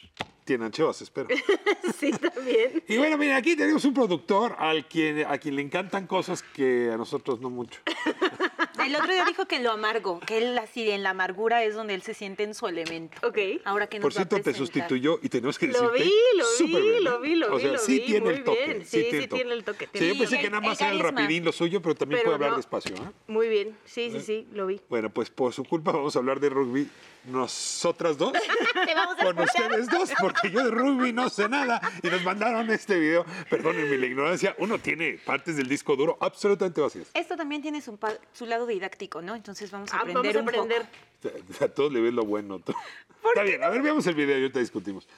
Tiene 0.44 0.66
anchoas, 0.66 1.02
espero. 1.02 1.26
sí, 1.98 2.12
también. 2.12 2.80
Y 2.88 2.96
bueno, 2.96 3.18
mira, 3.18 3.36
aquí 3.36 3.56
tenemos 3.56 3.84
un 3.84 3.92
productor 3.94 4.54
al 4.60 4.86
quien, 4.86 5.24
a 5.26 5.36
quien 5.38 5.56
le 5.56 5.62
encantan 5.62 6.06
cosas 6.06 6.42
que 6.44 6.90
a 6.92 6.96
nosotros 6.96 7.40
no 7.40 7.50
mucho. 7.50 7.80
El 8.82 8.94
otro 8.96 9.12
día 9.12 9.24
dijo 9.24 9.46
que 9.46 9.60
lo 9.60 9.70
amargo, 9.70 10.20
que 10.20 10.38
él 10.38 10.58
así 10.58 10.90
en 10.90 11.02
la 11.02 11.10
amargura 11.10 11.62
es 11.64 11.74
donde 11.74 11.94
él 11.94 12.02
se 12.02 12.14
siente 12.14 12.42
en 12.42 12.54
su 12.54 12.66
elemento. 12.66 13.16
Ok. 13.26 13.38
Ahora 13.64 13.86
que 13.86 13.98
nos 13.98 14.02
Por 14.02 14.12
va 14.12 14.22
a 14.22 14.26
cierto, 14.28 14.40
te 14.42 14.54
sustituyó 14.54 15.18
y 15.22 15.28
tenemos 15.28 15.58
que 15.58 15.68
Lo 15.68 15.90
decirte 15.92 16.04
vi, 16.04 16.12
lo 16.38 16.44
vi, 16.58 16.72
bien, 16.82 16.94
¿eh? 16.94 17.00
lo 17.00 17.20
vi, 17.20 17.34
lo 17.36 17.52
O 17.52 17.56
vi, 17.56 17.62
sea, 17.62 17.72
lo 17.72 17.78
sí 17.78 17.92
vi, 18.00 18.06
tiene 18.06 18.20
muy 18.20 18.34
el 18.34 18.44
toque. 18.44 18.64
bien. 18.66 18.84
Sí, 18.84 19.06
sí 19.10 19.16
el 19.16 19.28
tiene 19.28 19.52
el 19.54 19.64
toque, 19.64 19.84
Sí, 19.86 19.90
tiene 19.92 20.08
yo 20.08 20.18
pensé 20.18 20.38
que 20.40 20.50
nada 20.50 20.62
El 20.62 20.68
más 20.68 20.80
era 20.80 20.90
el 20.90 20.98
rapidín 21.00 21.44
lo 21.44 21.52
suyo, 21.52 21.80
pero 21.82 21.94
también 21.94 22.18
Pero 22.20 22.24
puede 22.24 22.34
hablar 22.34 22.50
no. 22.52 22.56
despacio. 22.56 22.94
¿eh? 22.96 23.10
Muy 23.28 23.48
bien. 23.48 23.76
Sí, 23.84 24.10
sí, 24.10 24.20
sí, 24.20 24.48
lo 24.52 24.66
vi. 24.66 24.80
Bueno, 24.88 25.10
pues 25.10 25.30
por 25.30 25.52
su 25.52 25.64
culpa 25.64 25.92
vamos 25.92 26.16
a 26.16 26.18
hablar 26.18 26.40
de 26.40 26.48
rugby 26.50 26.88
nosotras 27.24 28.18
dos. 28.18 28.32
con 29.22 29.38
ustedes 29.38 29.88
dos, 29.88 30.10
porque 30.20 30.50
yo 30.50 30.64
de 30.64 30.70
rugby 30.70 31.12
no 31.12 31.28
sé 31.28 31.48
nada. 31.48 31.80
Y 32.02 32.08
nos 32.08 32.22
mandaron 32.24 32.70
este 32.70 32.98
video. 32.98 33.24
Perdónenme 33.48 33.96
la 33.96 34.06
ignorancia. 34.06 34.54
Uno 34.58 34.78
tiene 34.78 35.18
partes 35.24 35.56
del 35.56 35.68
disco 35.68 35.96
duro 35.96 36.16
absolutamente 36.20 36.80
vacías. 36.80 37.08
Esto 37.14 37.36
también 37.36 37.62
tiene 37.62 37.80
su, 37.80 37.98
lado 38.46 38.66
didáctico, 38.66 39.22
¿no? 39.22 39.34
Entonces 39.34 39.70
vamos 39.70 39.92
a 39.92 39.96
Ah, 39.96 40.00
aprender 40.00 40.34
vamos 40.36 40.36
a 40.36 40.40
un 40.40 40.66
poco. 40.66 40.74
aprender. 40.74 41.62
A 41.62 41.68
todos 41.68 41.92
le 41.92 42.00
ves 42.00 42.12
lo 42.12 42.24
bueno. 42.24 42.56
Está 42.56 43.42
bien, 43.42 43.64
a 43.64 43.68
ver, 43.70 43.80
veamos 43.80 44.06
el 44.06 44.14
video 44.14 44.36
y 44.36 44.42
ahorita 44.42 44.58
discutimos. 44.60 45.08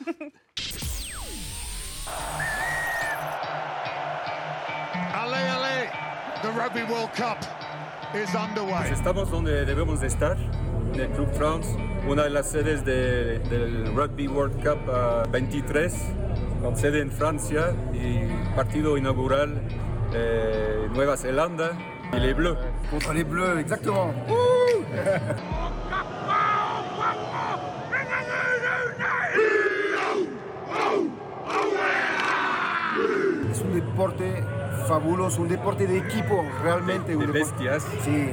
Ale, 5.12 5.36
ale, 5.36 5.90
the 6.42 6.50
Rugby 6.52 6.82
World 6.84 7.10
Cup 7.16 7.38
is 8.14 8.32
underway. 8.34 8.90
Estamos 8.92 9.30
donde 9.30 9.64
debemos 9.64 10.00
de 10.00 10.06
estar, 10.06 10.36
en 10.96 11.00
el 11.02 11.08
Club 11.10 11.28
France, 11.34 11.68
una 12.08 12.24
de 12.24 12.30
las 12.30 12.50
sedes 12.50 12.84
de- 12.84 13.38
del 13.50 13.94
Rugby 13.94 14.28
World 14.28 14.56
Cup 14.62 14.78
ah, 14.90 15.24
23, 15.30 15.94
con 16.62 16.76
sede 16.76 17.00
en 17.02 17.10
Francia 17.10 17.72
y 17.92 18.20
partido 18.54 18.96
inaugural 18.96 19.60
eh, 20.14 20.88
Nueva 20.94 21.16
Zelanda 21.16 21.72
y 22.12 22.16
les 22.20 22.36
Bleus. 22.36 22.56
Contre 22.90 23.14
les 23.14 23.28
Bleus, 23.28 23.58
exactement. 23.58 24.12
Es 33.50 33.60
un 33.60 33.74
deporte 33.74 34.44
fabuloso, 34.88 35.42
un 35.42 35.48
deporte 35.48 35.86
de 35.86 35.98
equipo, 35.98 36.44
realmente. 36.62 37.16
De 37.16 37.26
bestias. 37.26 37.84
Sí. 38.04 38.30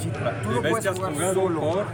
Sí, 0.00 0.10
tú 0.42 0.50
no 0.50 0.62
puedes 0.62 0.88
jugar 0.88 1.34
solo. 1.34 1.60
por 1.60 1.86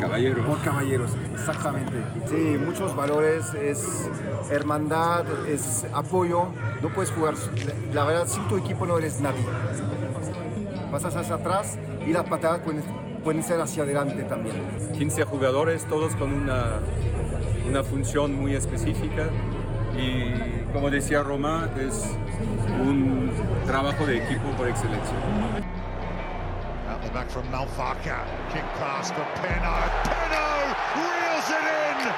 caballeros. 0.00 0.46
Por 0.46 0.60
caballeros, 0.60 1.10
exactamente. 1.34 1.92
Sí, 2.28 2.58
muchos 2.64 2.94
valores, 2.94 3.54
es 3.54 4.08
hermandad, 4.50 5.24
es 5.48 5.86
apoyo. 5.92 6.48
No 6.82 6.88
puedes 6.90 7.10
jugar, 7.10 7.34
la 7.94 8.04
verdad, 8.04 8.26
sin 8.26 8.46
tu 8.48 8.56
equipo 8.58 8.86
no 8.86 8.98
eres 8.98 9.20
nadie. 9.20 9.44
Pasas 10.90 11.16
hacia 11.16 11.36
atrás 11.36 11.78
y 12.06 12.12
las 12.12 12.24
patadas 12.24 12.60
pueden, 12.60 12.82
pueden 13.24 13.42
ser 13.42 13.60
hacia 13.60 13.82
adelante 13.82 14.22
también. 14.24 14.56
15 14.96 15.24
jugadores, 15.24 15.84
todos 15.86 16.14
con 16.16 16.32
una, 16.32 16.80
una 17.68 17.82
función 17.82 18.34
muy 18.34 18.54
específica. 18.54 19.26
Y 19.98 20.72
como 20.72 20.90
decía 20.90 21.22
Román, 21.22 21.70
es 21.80 22.04
un 22.86 23.30
trabajo 23.66 24.04
de 24.04 24.18
equipo 24.18 24.50
por 24.58 24.68
excelencia. 24.68 25.16
Back 27.16 27.30
from 27.30 27.46
Malfarka. 27.48 28.26
Kick 28.52 28.62
pass 28.76 29.10
for 29.10 29.24
Peno. 29.40 29.72
Peno 30.04 30.44
reels 31.00 31.48
it 31.48 31.64
in. 31.64 32.12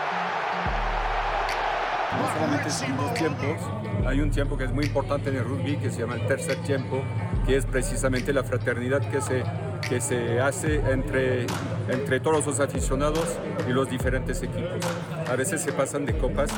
Son 2.68 2.96
dos 2.96 3.14
tiempos, 3.14 3.58
hay 4.04 4.20
un 4.20 4.32
tiempo 4.32 4.56
que 4.58 4.64
es 4.64 4.72
muy 4.72 4.86
importante 4.86 5.30
en 5.30 5.36
el 5.36 5.44
rugby 5.44 5.76
que 5.76 5.90
se 5.90 6.00
llama 6.00 6.16
el 6.16 6.26
tercer 6.26 6.56
tiempo, 6.64 7.04
que 7.46 7.56
es 7.56 7.64
precisamente 7.64 8.32
la 8.32 8.42
fraternidad 8.42 9.08
que 9.08 9.20
se, 9.20 9.44
que 9.88 10.00
se 10.00 10.40
hace 10.40 10.80
entre, 10.90 11.46
entre 11.88 12.18
todos 12.18 12.44
los 12.44 12.58
aficionados 12.58 13.38
y 13.68 13.70
los 13.70 13.88
diferentes 13.88 14.42
equipos. 14.42 14.84
A 15.30 15.36
veces 15.36 15.60
se 15.60 15.70
pasan 15.70 16.06
de 16.06 16.18
copas, 16.18 16.50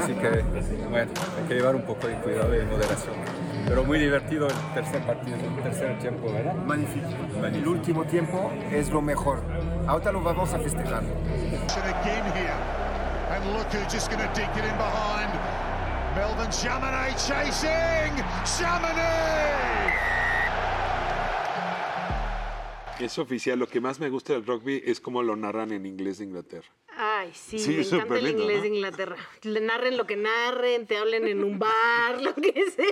así 0.00 0.12
que 0.14 0.44
bueno, 0.88 1.10
hay 1.36 1.48
que 1.48 1.54
llevar 1.54 1.74
un 1.74 1.82
poco 1.82 2.06
de 2.06 2.14
cuidado 2.14 2.54
y 2.54 2.58
de 2.58 2.64
moderación. 2.64 3.37
Pero 3.68 3.84
muy 3.84 3.98
divertido 3.98 4.48
el 4.48 4.54
tercer 4.74 5.02
partido, 5.02 5.36
el 5.36 5.62
tercer 5.62 5.98
tiempo, 5.98 6.32
¿verdad? 6.32 6.54
Magnífico. 6.54 7.06
Magnífico. 7.06 7.46
El 7.46 7.68
último 7.68 8.04
tiempo 8.04 8.50
es 8.72 8.88
lo 8.90 9.02
mejor. 9.02 9.42
Ahorita 9.86 10.10
lo 10.10 10.22
vamos 10.22 10.52
a 10.54 10.58
festejar. 10.58 11.02
And 11.02 11.94
again 12.00 12.24
here. 12.32 12.54
And 13.30 13.44
look 13.52 13.66
who's 13.72 13.92
just 13.92 14.10
going 14.10 14.26
to 14.26 14.34
dig 14.34 14.48
it 14.56 14.64
in 14.64 14.76
behind. 14.78 15.30
Melvin 16.16 16.50
Chamonix 16.50 17.28
chasing. 17.28 18.16
Chamonix! 18.44 19.38
Es 22.98 23.18
oficial, 23.18 23.58
lo 23.58 23.68
que 23.68 23.80
más 23.80 24.00
me 24.00 24.08
gusta 24.08 24.32
del 24.32 24.44
rugby 24.44 24.82
es 24.84 25.00
cómo 25.00 25.22
lo 25.22 25.36
narran 25.36 25.72
en 25.72 25.86
inglés 25.86 26.18
de 26.18 26.24
Inglaterra. 26.24 26.68
Ay, 27.00 27.30
sí, 27.32 27.58
Sí, 27.60 27.70
me 27.76 27.82
encanta 27.82 28.18
el 28.18 28.24
lindo, 28.24 28.42
inglés 28.42 28.56
¿no? 28.56 28.62
de 28.62 28.68
Inglaterra. 28.68 29.16
Le 29.42 29.60
narren 29.60 29.96
lo 29.96 30.04
que 30.06 30.16
narren, 30.16 30.84
te 30.86 30.96
hablen 30.96 31.28
en 31.28 31.44
un 31.44 31.56
bar, 31.58 32.20
lo 32.20 32.34
que 32.34 32.52
sea. 32.72 32.86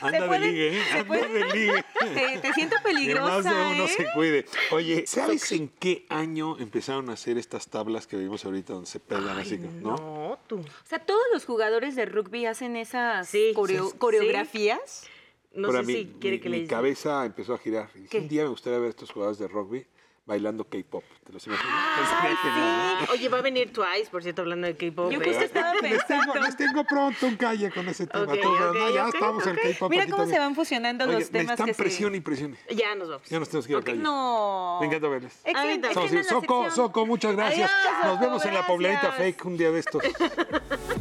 Anda 0.00 0.20
de 0.22 0.26
puede- 0.26 0.46
ligue, 0.48 0.68
¿eh? 0.78 0.82
se 0.84 0.92
Anda 0.98 1.04
puede- 1.06 1.28
de 1.28 1.44
ligue. 1.54 1.84
Te, 2.14 2.38
te 2.40 2.52
siento 2.52 2.76
Que 2.76 2.82
peligrosa, 2.82 3.30
más 3.30 3.44
de 3.44 3.50
uno 3.50 3.84
¿eh? 3.84 3.88
se 3.88 4.06
cuide. 4.14 4.46
Oye, 4.72 5.06
¿sabes 5.06 5.50
en 5.52 5.68
qué 5.68 6.04
año 6.10 6.58
empezaron 6.58 7.08
a 7.08 7.14
hacer 7.14 7.38
estas 7.38 7.68
tablas 7.68 8.06
que 8.06 8.16
vimos 8.16 8.44
ahorita 8.44 8.74
donde 8.74 8.88
se 8.90 9.00
pegan 9.00 9.38
así? 9.38 9.58
¿no? 9.58 9.96
No, 9.96 10.38
tú. 10.46 10.58
O 10.58 10.64
sea, 10.86 10.98
todos 10.98 11.22
los 11.32 11.44
jugadores 11.46 11.96
de 11.96 12.04
rugby 12.04 12.46
hacen 12.46 12.76
esas 12.76 13.28
Sí, 13.28 13.52
coreo- 13.54 13.86
sí, 13.86 13.92
sí. 13.92 13.98
coreografías. 13.98 15.08
No 15.54 15.68
Pero 15.68 15.80
sé 15.80 15.86
mí, 15.86 15.92
si 15.94 16.04
quiere 16.20 16.36
mi, 16.36 16.42
que 16.42 16.48
mi 16.50 16.60
le 16.62 16.66
cabeza 16.66 17.24
empezó 17.24 17.54
a 17.54 17.58
girar. 17.58 17.90
Dije, 17.94 18.08
¿Qué? 18.08 18.18
un 18.18 18.28
día 18.28 18.42
me 18.42 18.50
gustaría 18.50 18.78
ver 18.78 18.88
a 18.88 18.90
estos 18.90 19.10
jugadores 19.10 19.38
de 19.38 19.48
rugby 19.48 19.86
bailando 20.26 20.64
K-pop. 20.64 21.04
¿Te 21.24 21.32
los 21.32 21.46
imaginas? 21.46 21.72
Ay, 21.72 22.04
Estaría 22.04 22.36
genial, 22.36 22.98
¿no? 23.00 23.06
sí. 23.06 23.12
Oye, 23.12 23.28
va 23.28 23.38
a 23.38 23.42
venir 23.42 23.72
Twice, 23.72 24.10
por 24.10 24.22
cierto, 24.22 24.42
hablando 24.42 24.66
de 24.66 24.76
K-pop. 24.76 25.10
Yo 25.10 25.20
¿eh? 25.20 25.24
justo 25.24 25.44
estaba 25.44 25.72
Les 25.74 25.80
tengo, 25.80 25.96
pensando. 25.98 26.34
les 26.34 26.56
tengo 26.56 26.84
pronto 26.84 27.26
un 27.26 27.36
calle 27.36 27.70
con 27.70 27.88
ese 27.88 28.06
tema. 28.06 28.26
No, 28.26 28.90
ya 28.90 29.06
ok, 29.06 29.14
estamos 29.14 29.46
en. 29.46 29.56
K-pop. 29.56 29.90
Mira 29.90 30.06
cómo 30.08 30.26
se 30.26 30.38
van 30.38 30.54
fusionando 30.54 31.04
Oye, 31.04 31.14
los 31.20 31.30
temas 31.30 31.60
que 31.60 31.74
se... 31.74 31.82
presión 31.82 32.14
y 32.14 32.20
presión. 32.20 32.56
Ya 32.70 32.94
nos 32.94 33.08
vamos. 33.08 33.28
Ya 33.28 33.38
nos 33.38 33.48
tenemos 33.48 33.66
que 33.66 33.72
ir 33.72 33.78
a 33.78 33.82
calle. 33.82 33.98
No. 33.98 34.78
Me 34.80 34.86
encanta 34.86 35.08
verles. 35.08 35.40
Excelente, 35.44 36.24
Soco. 36.24 36.70
Soco, 36.70 37.06
muchas 37.06 37.34
gracias. 37.34 37.70
Adiós, 37.70 38.04
Nos 38.04 38.20
vemos 38.20 38.44
en 38.44 38.54
la 38.54 38.66
pobladita 38.66 39.12
fake 39.12 39.44
un 39.44 39.56
día 39.56 39.70
de 39.70 39.78
estos. 39.78 40.02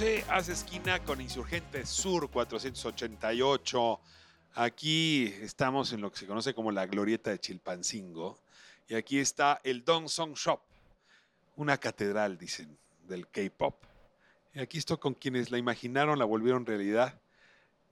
Hoy 0.00 0.04
calle 0.04 0.22
11 0.22 0.24
hace 0.28 0.52
esquina 0.52 1.02
con 1.02 1.20
Insurgentes 1.20 1.88
Sur 1.88 2.30
488. 2.30 4.00
Aquí 4.54 5.34
estamos 5.40 5.92
en 5.92 6.00
lo 6.00 6.12
que 6.12 6.18
se 6.18 6.26
conoce 6.26 6.54
como 6.54 6.70
la 6.70 6.86
glorieta 6.86 7.30
de 7.30 7.40
Chilpancingo. 7.40 8.38
Y 8.86 8.94
aquí 8.94 9.18
está 9.18 9.60
el 9.64 9.84
Dong 9.84 10.08
Song 10.08 10.34
Shop, 10.34 10.60
una 11.56 11.78
catedral, 11.78 12.38
dicen, 12.38 12.78
del 13.08 13.26
K-pop. 13.28 13.74
Y 14.54 14.60
aquí 14.60 14.78
estoy 14.78 14.98
con 14.98 15.14
quienes 15.14 15.50
la 15.50 15.58
imaginaron, 15.58 16.16
la 16.16 16.24
volvieron 16.24 16.64
realidad. 16.64 17.20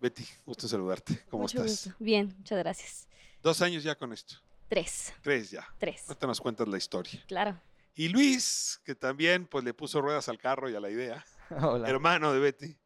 Betty, 0.01 0.25
gusto 0.45 0.67
en 0.67 0.71
saludarte. 0.71 1.25
¿Cómo 1.29 1.43
Mucho 1.43 1.65
estás? 1.65 1.87
gusto. 1.87 1.97
Bien, 1.99 2.33
muchas 2.39 2.59
gracias. 2.59 3.09
Dos 3.43 3.61
años 3.63 3.83
ya 3.83 3.97
con 3.97 4.13
esto. 4.13 4.37
Tres. 4.69 5.13
Tres 5.23 5.51
ya. 5.51 5.67
Tres. 5.79 6.05
Ahorita 6.07 6.27
nos 6.29 6.41
cuentas 6.41 6.69
la 6.69 6.79
historia. 6.79 7.25
Claro. 7.27 7.61
Y 7.97 8.09
Luis, 8.09 8.81
que 8.85 8.95
también 8.95 9.47
pues 9.47 9.65
le 9.65 9.75
puso 9.75 10.01
ruedas 10.01 10.29
al 10.29 10.39
carro 10.39 10.71
y 10.71 10.77
a 10.77 10.81
la 10.81 10.91
idea. 10.91 11.25
Hola. 11.63 11.89
hermano 11.89 12.33
de 12.33 12.41
Betty. 12.41 12.79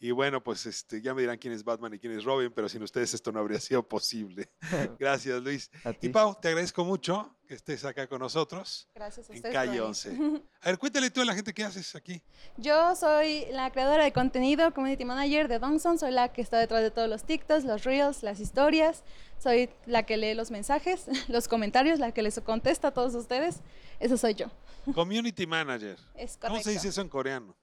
Y 0.00 0.10
bueno, 0.10 0.42
pues 0.42 0.66
este, 0.66 1.00
ya 1.00 1.14
me 1.14 1.22
dirán 1.22 1.38
quién 1.38 1.54
es 1.54 1.64
Batman 1.64 1.94
y 1.94 1.98
quién 1.98 2.12
es 2.12 2.24
Robin, 2.24 2.52
pero 2.54 2.68
sin 2.68 2.82
ustedes 2.82 3.14
esto 3.14 3.32
no 3.32 3.38
habría 3.40 3.58
sido 3.58 3.88
posible. 3.88 4.50
Gracias, 4.98 5.42
Luis. 5.42 5.70
A 5.82 5.90
Y 5.90 5.94
ti. 5.94 6.08
Pau, 6.10 6.36
te 6.38 6.48
agradezco 6.48 6.84
mucho 6.84 7.34
que 7.46 7.54
estés 7.54 7.84
acá 7.86 8.06
con 8.06 8.18
nosotros 8.20 8.88
Gracias 8.94 9.30
a 9.30 9.32
en 9.32 9.36
ustedes. 9.36 9.54
Calle 9.54 9.78
por 9.78 9.86
11. 9.88 10.10
venir. 10.10 10.44
A 10.60 10.66
ver, 10.68 10.78
cuéntale 10.78 11.10
tú 11.10 11.20
a 11.22 11.24
la 11.24 11.34
gente 11.34 11.54
qué 11.54 11.64
haces 11.64 11.94
aquí. 11.94 12.22
Yo 12.58 12.94
soy 12.96 13.46
la 13.52 13.70
creadora 13.70 14.04
de 14.04 14.12
contenido, 14.12 14.74
community 14.74 15.04
manager 15.06 15.48
de 15.48 15.58
Dongson. 15.58 15.98
Soy 15.98 16.10
la 16.10 16.32
que 16.32 16.42
está 16.42 16.58
detrás 16.58 16.82
de 16.82 16.90
todos 16.90 17.08
los 17.08 17.24
TikToks, 17.24 17.64
los 17.64 17.84
Reels, 17.84 18.22
las 18.22 18.40
historias. 18.40 19.04
Soy 19.38 19.70
la 19.86 20.02
que 20.04 20.18
lee 20.18 20.34
los 20.34 20.50
mensajes, 20.50 21.06
los 21.28 21.48
comentarios, 21.48 21.98
la 21.98 22.12
que 22.12 22.22
les 22.22 22.38
contesta 22.40 22.88
a 22.88 22.90
todos 22.92 23.14
ustedes. 23.14 23.60
Eso 24.00 24.18
soy 24.18 24.34
yo. 24.34 24.50
Community 24.92 25.46
Manager. 25.46 25.96
Es 26.14 26.36
¿Cómo 26.36 26.56
se 26.56 26.62
correcto. 26.64 26.70
dice 26.70 26.88
eso 26.88 27.00
en 27.00 27.08
coreano? 27.08 27.56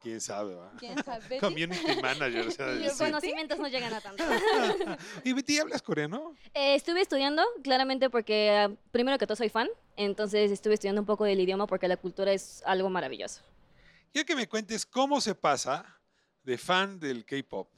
¿Quién 0.00 0.20
sabe, 0.20 0.54
va? 0.54 0.72
¿Quién 0.78 1.02
sabe? 1.04 1.38
Community 1.40 2.00
manager, 2.00 2.48
o 2.48 2.50
sea, 2.50 2.66
Los 2.68 2.94
conocimientos 2.94 3.58
no 3.58 3.68
llegan 3.68 3.92
a 3.92 4.00
tanto. 4.00 4.24
¿Y 5.24 5.32
Betty, 5.34 5.58
hablas 5.58 5.82
coreano? 5.82 6.34
Eh, 6.54 6.74
estuve 6.74 7.02
estudiando, 7.02 7.42
claramente 7.62 8.08
porque 8.08 8.50
ah, 8.50 8.70
primero 8.92 9.18
que 9.18 9.26
todo 9.26 9.36
soy 9.36 9.50
fan, 9.50 9.68
entonces 9.96 10.50
estuve 10.50 10.74
estudiando 10.74 11.02
un 11.02 11.06
poco 11.06 11.24
del 11.24 11.38
idioma 11.38 11.66
porque 11.66 11.86
la 11.86 11.98
cultura 11.98 12.32
es 12.32 12.62
algo 12.64 12.88
maravilloso. 12.88 13.42
Quiero 14.12 14.26
que 14.26 14.34
me 14.34 14.48
cuentes 14.48 14.86
cómo 14.86 15.20
se 15.20 15.34
pasa 15.34 15.84
de 16.42 16.56
fan 16.56 16.98
del 16.98 17.26
K-pop 17.26 17.70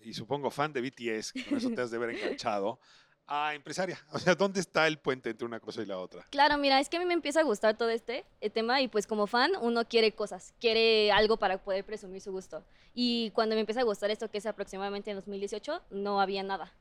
y 0.00 0.14
supongo 0.14 0.50
fan 0.50 0.72
de 0.72 0.80
BTS, 0.80 1.32
con 1.48 1.58
eso 1.58 1.70
te 1.70 1.80
has 1.80 1.90
de 1.90 1.98
ver 1.98 2.10
enganchado, 2.10 2.80
a 3.26 3.54
empresaria. 3.54 3.98
O 4.12 4.18
sea, 4.18 4.34
¿dónde 4.34 4.60
está 4.60 4.86
el 4.86 4.98
puente 4.98 5.30
entre 5.30 5.46
una 5.46 5.60
cosa 5.60 5.82
y 5.82 5.86
la 5.86 5.98
otra? 5.98 6.24
Claro, 6.30 6.58
mira, 6.58 6.80
es 6.80 6.88
que 6.88 6.96
a 6.96 7.00
mí 7.00 7.06
me 7.06 7.14
empieza 7.14 7.40
a 7.40 7.42
gustar 7.42 7.76
todo 7.76 7.90
este 7.90 8.24
eh, 8.40 8.50
tema 8.50 8.80
y 8.80 8.88
pues 8.88 9.06
como 9.06 9.26
fan 9.26 9.52
uno 9.60 9.86
quiere 9.86 10.12
cosas, 10.12 10.54
quiere 10.60 11.12
algo 11.12 11.36
para 11.36 11.58
poder 11.58 11.84
presumir 11.84 12.20
su 12.20 12.32
gusto. 12.32 12.64
Y 12.94 13.30
cuando 13.32 13.54
me 13.54 13.60
empieza 13.60 13.80
a 13.80 13.84
gustar 13.84 14.10
esto, 14.10 14.30
que 14.30 14.38
es 14.38 14.46
aproximadamente 14.46 15.10
en 15.10 15.16
2018, 15.16 15.82
no 15.90 16.20
había 16.20 16.42
nada. 16.42 16.72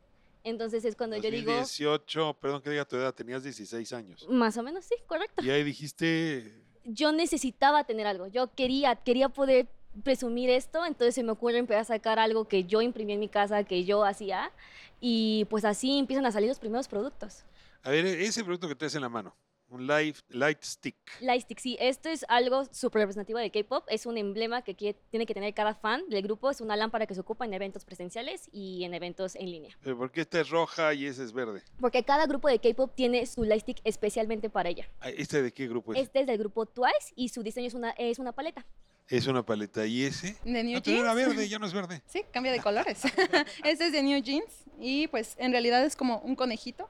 Entonces 0.44 0.86
es 0.86 0.96
cuando 0.96 1.18
yo 1.18 1.32
digo, 1.32 1.52
2018, 1.52 2.38
perdón 2.40 2.62
que 2.62 2.70
diga 2.70 2.86
tu 2.86 2.96
edad, 2.96 3.14
tenías 3.14 3.44
16 3.44 3.94
años. 3.94 4.28
más 4.30 4.56
o 4.58 4.64
menos 4.64 4.86
sí, 4.86 4.96
correcto. 5.08 5.44
Y 5.44 5.50
ahí 5.50 5.64
dijiste, 5.64 6.54
yo 6.86 7.12
necesitaba 7.12 7.84
tener 7.84 8.06
algo, 8.06 8.28
yo 8.28 8.54
quería, 8.54 8.96
quería 8.96 9.30
poder 9.30 9.68
presumir 10.04 10.50
esto, 10.50 10.86
entonces 10.86 11.16
se 11.16 11.24
me 11.24 11.32
ocurre 11.32 11.58
empezar 11.58 11.82
a 11.82 11.86
sacar 11.86 12.20
algo 12.20 12.48
que 12.48 12.64
yo 12.66 12.82
imprimí 12.82 13.14
en 13.14 13.20
mi 13.20 13.30
casa, 13.30 13.64
que 13.64 13.86
yo 13.86 14.04
hacía, 14.04 14.52
y 15.00 15.46
pues 15.50 15.66
así 15.66 15.98
empiezan 16.00 16.25
a 16.25 16.32
salir 16.32 16.50
los 16.50 16.60
primeros 16.60 16.88
productos. 16.88 17.44
a 17.84 17.90
ver, 17.92 18.06
ese 18.06 18.44
producto 18.44 18.68
que 18.68 18.75
traes 18.75 18.96
en 18.96 19.02
la 19.02 19.10
mano, 19.10 19.36
un 19.70 19.88
light, 19.88 20.18
light 20.30 20.62
stick. 20.64 20.96
Lightstick, 21.22 21.60
sí, 21.60 21.75
esto 21.80 22.08
es 22.10 22.24
algo 22.30 22.66
súper 22.72 23.02
representativo 23.02 23.40
de 23.40 23.50
K-pop, 23.52 23.84
es 23.90 24.06
un 24.06 24.18
emblema 24.18 24.62
que 24.64 24.75
quiere- 24.75 24.98
tiene 25.10 25.25
que 25.25 25.34
tener 25.34 25.54
cada 25.54 25.74
fan 25.75 26.08
del 26.10 26.22
grupo, 26.24 26.50
es 26.52 26.62
una 26.62 26.75
lámpara 26.75 27.06
que 27.08 27.16
se 27.16 27.22
ocupa 27.22 27.46
en 27.46 27.54
eventos 27.54 27.84
presenciales 27.86 28.48
y 28.52 28.84
en 28.84 28.94
eventos 28.94 29.36
en 29.36 29.50
línea. 29.52 29.75
Pero 29.84 29.98
¿Por 29.98 30.12
qué 30.12 30.22
esta 30.22 30.40
es 30.40 30.50
roja 30.50 30.94
y 30.94 31.06
ese 31.08 31.24
es 31.24 31.32
verde? 31.34 31.62
Porque 31.80 32.04
cada 32.04 32.25
grupo 32.28 32.48
de 32.48 32.60
K-pop 32.60 32.92
tiene 32.96 33.25
su 33.25 33.44
lightstick 33.44 33.82
especialmente 33.84 34.50
para 34.52 34.70
ella. 34.70 34.88
Ah, 35.00 35.10
¿Este 35.10 35.42
de 35.42 35.52
qué 35.52 35.68
grupo 35.68 35.94
es? 35.94 36.00
Este 36.00 36.22
es 36.22 36.28
del 36.28 36.38
grupo 36.38 36.66
Twice 36.68 37.14
y 37.16 37.30
su 37.30 37.42
diseño 37.44 37.68
es 37.68 37.74
una, 37.74 37.92
es 37.92 38.20
una 38.20 38.32
paleta. 38.34 38.66
Es 39.08 39.28
una 39.28 39.46
paleta. 39.46 39.86
¿Y 39.86 40.04
ese? 40.04 40.36
De 40.44 40.64
New 40.64 40.76
No, 40.76 40.82
pero 40.82 40.98
era 41.02 41.14
Jeans. 41.14 41.28
verde, 41.28 41.48
ya 41.48 41.60
no 41.60 41.68
es 41.68 41.74
verde. 41.74 42.02
Sí, 42.08 42.24
cambia 42.32 42.52
de 42.52 42.60
colores. 42.60 43.02
este 43.64 43.86
es 43.86 43.92
de 43.92 44.02
New 44.02 44.20
Jeans 44.22 44.66
y 44.80 45.08
pues 45.08 45.36
en 45.38 45.52
realidad 45.52 45.86
es 45.86 45.96
como 45.96 46.20
un 46.20 46.36
conejito. 46.36 46.90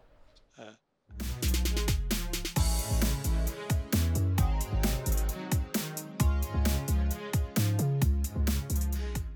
Ah. 0.58 0.78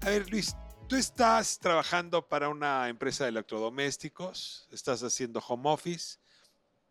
A 0.02 0.10
ver, 0.10 0.30
Luis, 0.32 0.56
tú 0.88 0.96
estás 0.96 1.60
trabajando 1.60 2.26
para 2.28 2.48
una 2.48 2.88
empresa 2.88 3.26
de 3.26 3.32
electrodomésticos, 3.32 4.70
estás 4.72 5.04
haciendo 5.04 5.44
home 5.46 5.70
office, 5.70 6.19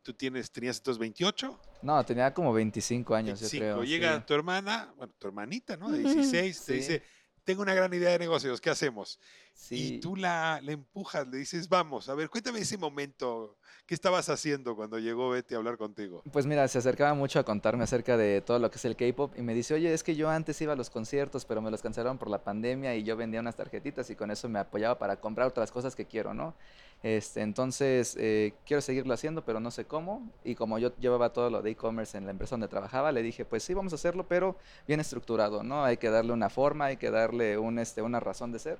tú 0.08 0.14
tienes, 0.14 0.50
tenías 0.50 0.78
entonces 0.78 0.98
28, 0.98 1.60
No, 1.82 2.02
tenía 2.02 2.32
como 2.32 2.50
25 2.54 3.14
años, 3.14 3.40
yo 3.40 3.44
25. 3.44 3.60
creo. 3.60 3.84
Llega 3.84 4.16
sí. 4.20 4.24
tu 4.26 4.32
hermana, 4.32 4.94
bueno, 4.96 5.12
tu 5.18 5.26
hermanita, 5.28 5.76
¿no? 5.76 5.90
De 5.90 5.98
16, 5.98 6.64
te 6.64 6.72
Sí. 6.72 6.72
dice, 6.78 7.02
tengo 7.44 7.60
una 7.60 7.74
gran 7.74 7.92
idea 7.92 8.10
de 8.12 8.18
negocios, 8.18 8.58
¿qué 8.58 8.70
hacemos? 8.70 9.18
Sí. 9.58 9.94
Y 9.94 10.00
tú 10.00 10.14
la, 10.14 10.60
la 10.62 10.70
empujas, 10.70 11.26
le 11.26 11.38
dices, 11.38 11.68
vamos, 11.68 12.08
a 12.08 12.14
ver, 12.14 12.30
cuéntame 12.30 12.60
ese 12.60 12.78
momento, 12.78 13.58
¿qué 13.86 13.94
estabas 13.94 14.28
haciendo 14.28 14.76
cuando 14.76 15.00
llegó 15.00 15.30
Betty 15.30 15.54
a 15.54 15.58
hablar 15.58 15.76
contigo? 15.76 16.22
Pues 16.32 16.46
mira, 16.46 16.66
se 16.68 16.78
acercaba 16.78 17.12
mucho 17.12 17.40
a 17.40 17.44
contarme 17.44 17.82
acerca 17.82 18.16
de 18.16 18.40
todo 18.40 18.60
lo 18.60 18.70
que 18.70 18.76
es 18.76 18.84
el 18.84 18.94
K-pop 18.94 19.34
y 19.36 19.42
me 19.42 19.54
dice, 19.54 19.74
oye, 19.74 19.92
es 19.92 20.04
que 20.04 20.14
yo 20.14 20.30
antes 20.30 20.60
iba 20.62 20.74
a 20.74 20.76
los 20.76 20.90
conciertos, 20.90 21.44
pero 21.44 21.60
me 21.60 21.72
los 21.72 21.82
cancelaron 21.82 22.18
por 22.18 22.30
la 22.30 22.44
pandemia 22.44 22.94
y 22.94 23.02
yo 23.02 23.16
vendía 23.16 23.40
unas 23.40 23.56
tarjetitas 23.56 24.08
y 24.10 24.14
con 24.14 24.30
eso 24.30 24.48
me 24.48 24.60
apoyaba 24.60 24.96
para 24.96 25.20
comprar 25.20 25.48
otras 25.48 25.72
cosas 25.72 25.96
que 25.96 26.06
quiero, 26.06 26.34
¿no? 26.34 26.54
Este, 27.02 27.40
entonces, 27.40 28.16
eh, 28.16 28.54
quiero 28.64 28.80
seguirlo 28.80 29.12
haciendo, 29.12 29.44
pero 29.44 29.58
no 29.58 29.72
sé 29.72 29.86
cómo. 29.86 30.32
Y 30.44 30.54
como 30.54 30.78
yo 30.78 30.96
llevaba 30.98 31.32
todo 31.32 31.50
lo 31.50 31.62
de 31.62 31.72
e-commerce 31.72 32.16
en 32.16 32.26
la 32.26 32.30
empresa 32.30 32.54
donde 32.54 32.68
trabajaba, 32.68 33.10
le 33.10 33.22
dije, 33.24 33.44
pues 33.44 33.64
sí, 33.64 33.74
vamos 33.74 33.92
a 33.92 33.96
hacerlo, 33.96 34.28
pero 34.28 34.56
bien 34.86 35.00
estructurado, 35.00 35.64
¿no? 35.64 35.84
Hay 35.84 35.96
que 35.96 36.10
darle 36.10 36.32
una 36.32 36.48
forma, 36.48 36.86
hay 36.86 36.96
que 36.96 37.10
darle 37.10 37.58
un, 37.58 37.80
este, 37.80 38.02
una 38.02 38.20
razón 38.20 38.52
de 38.52 38.60
ser 38.60 38.78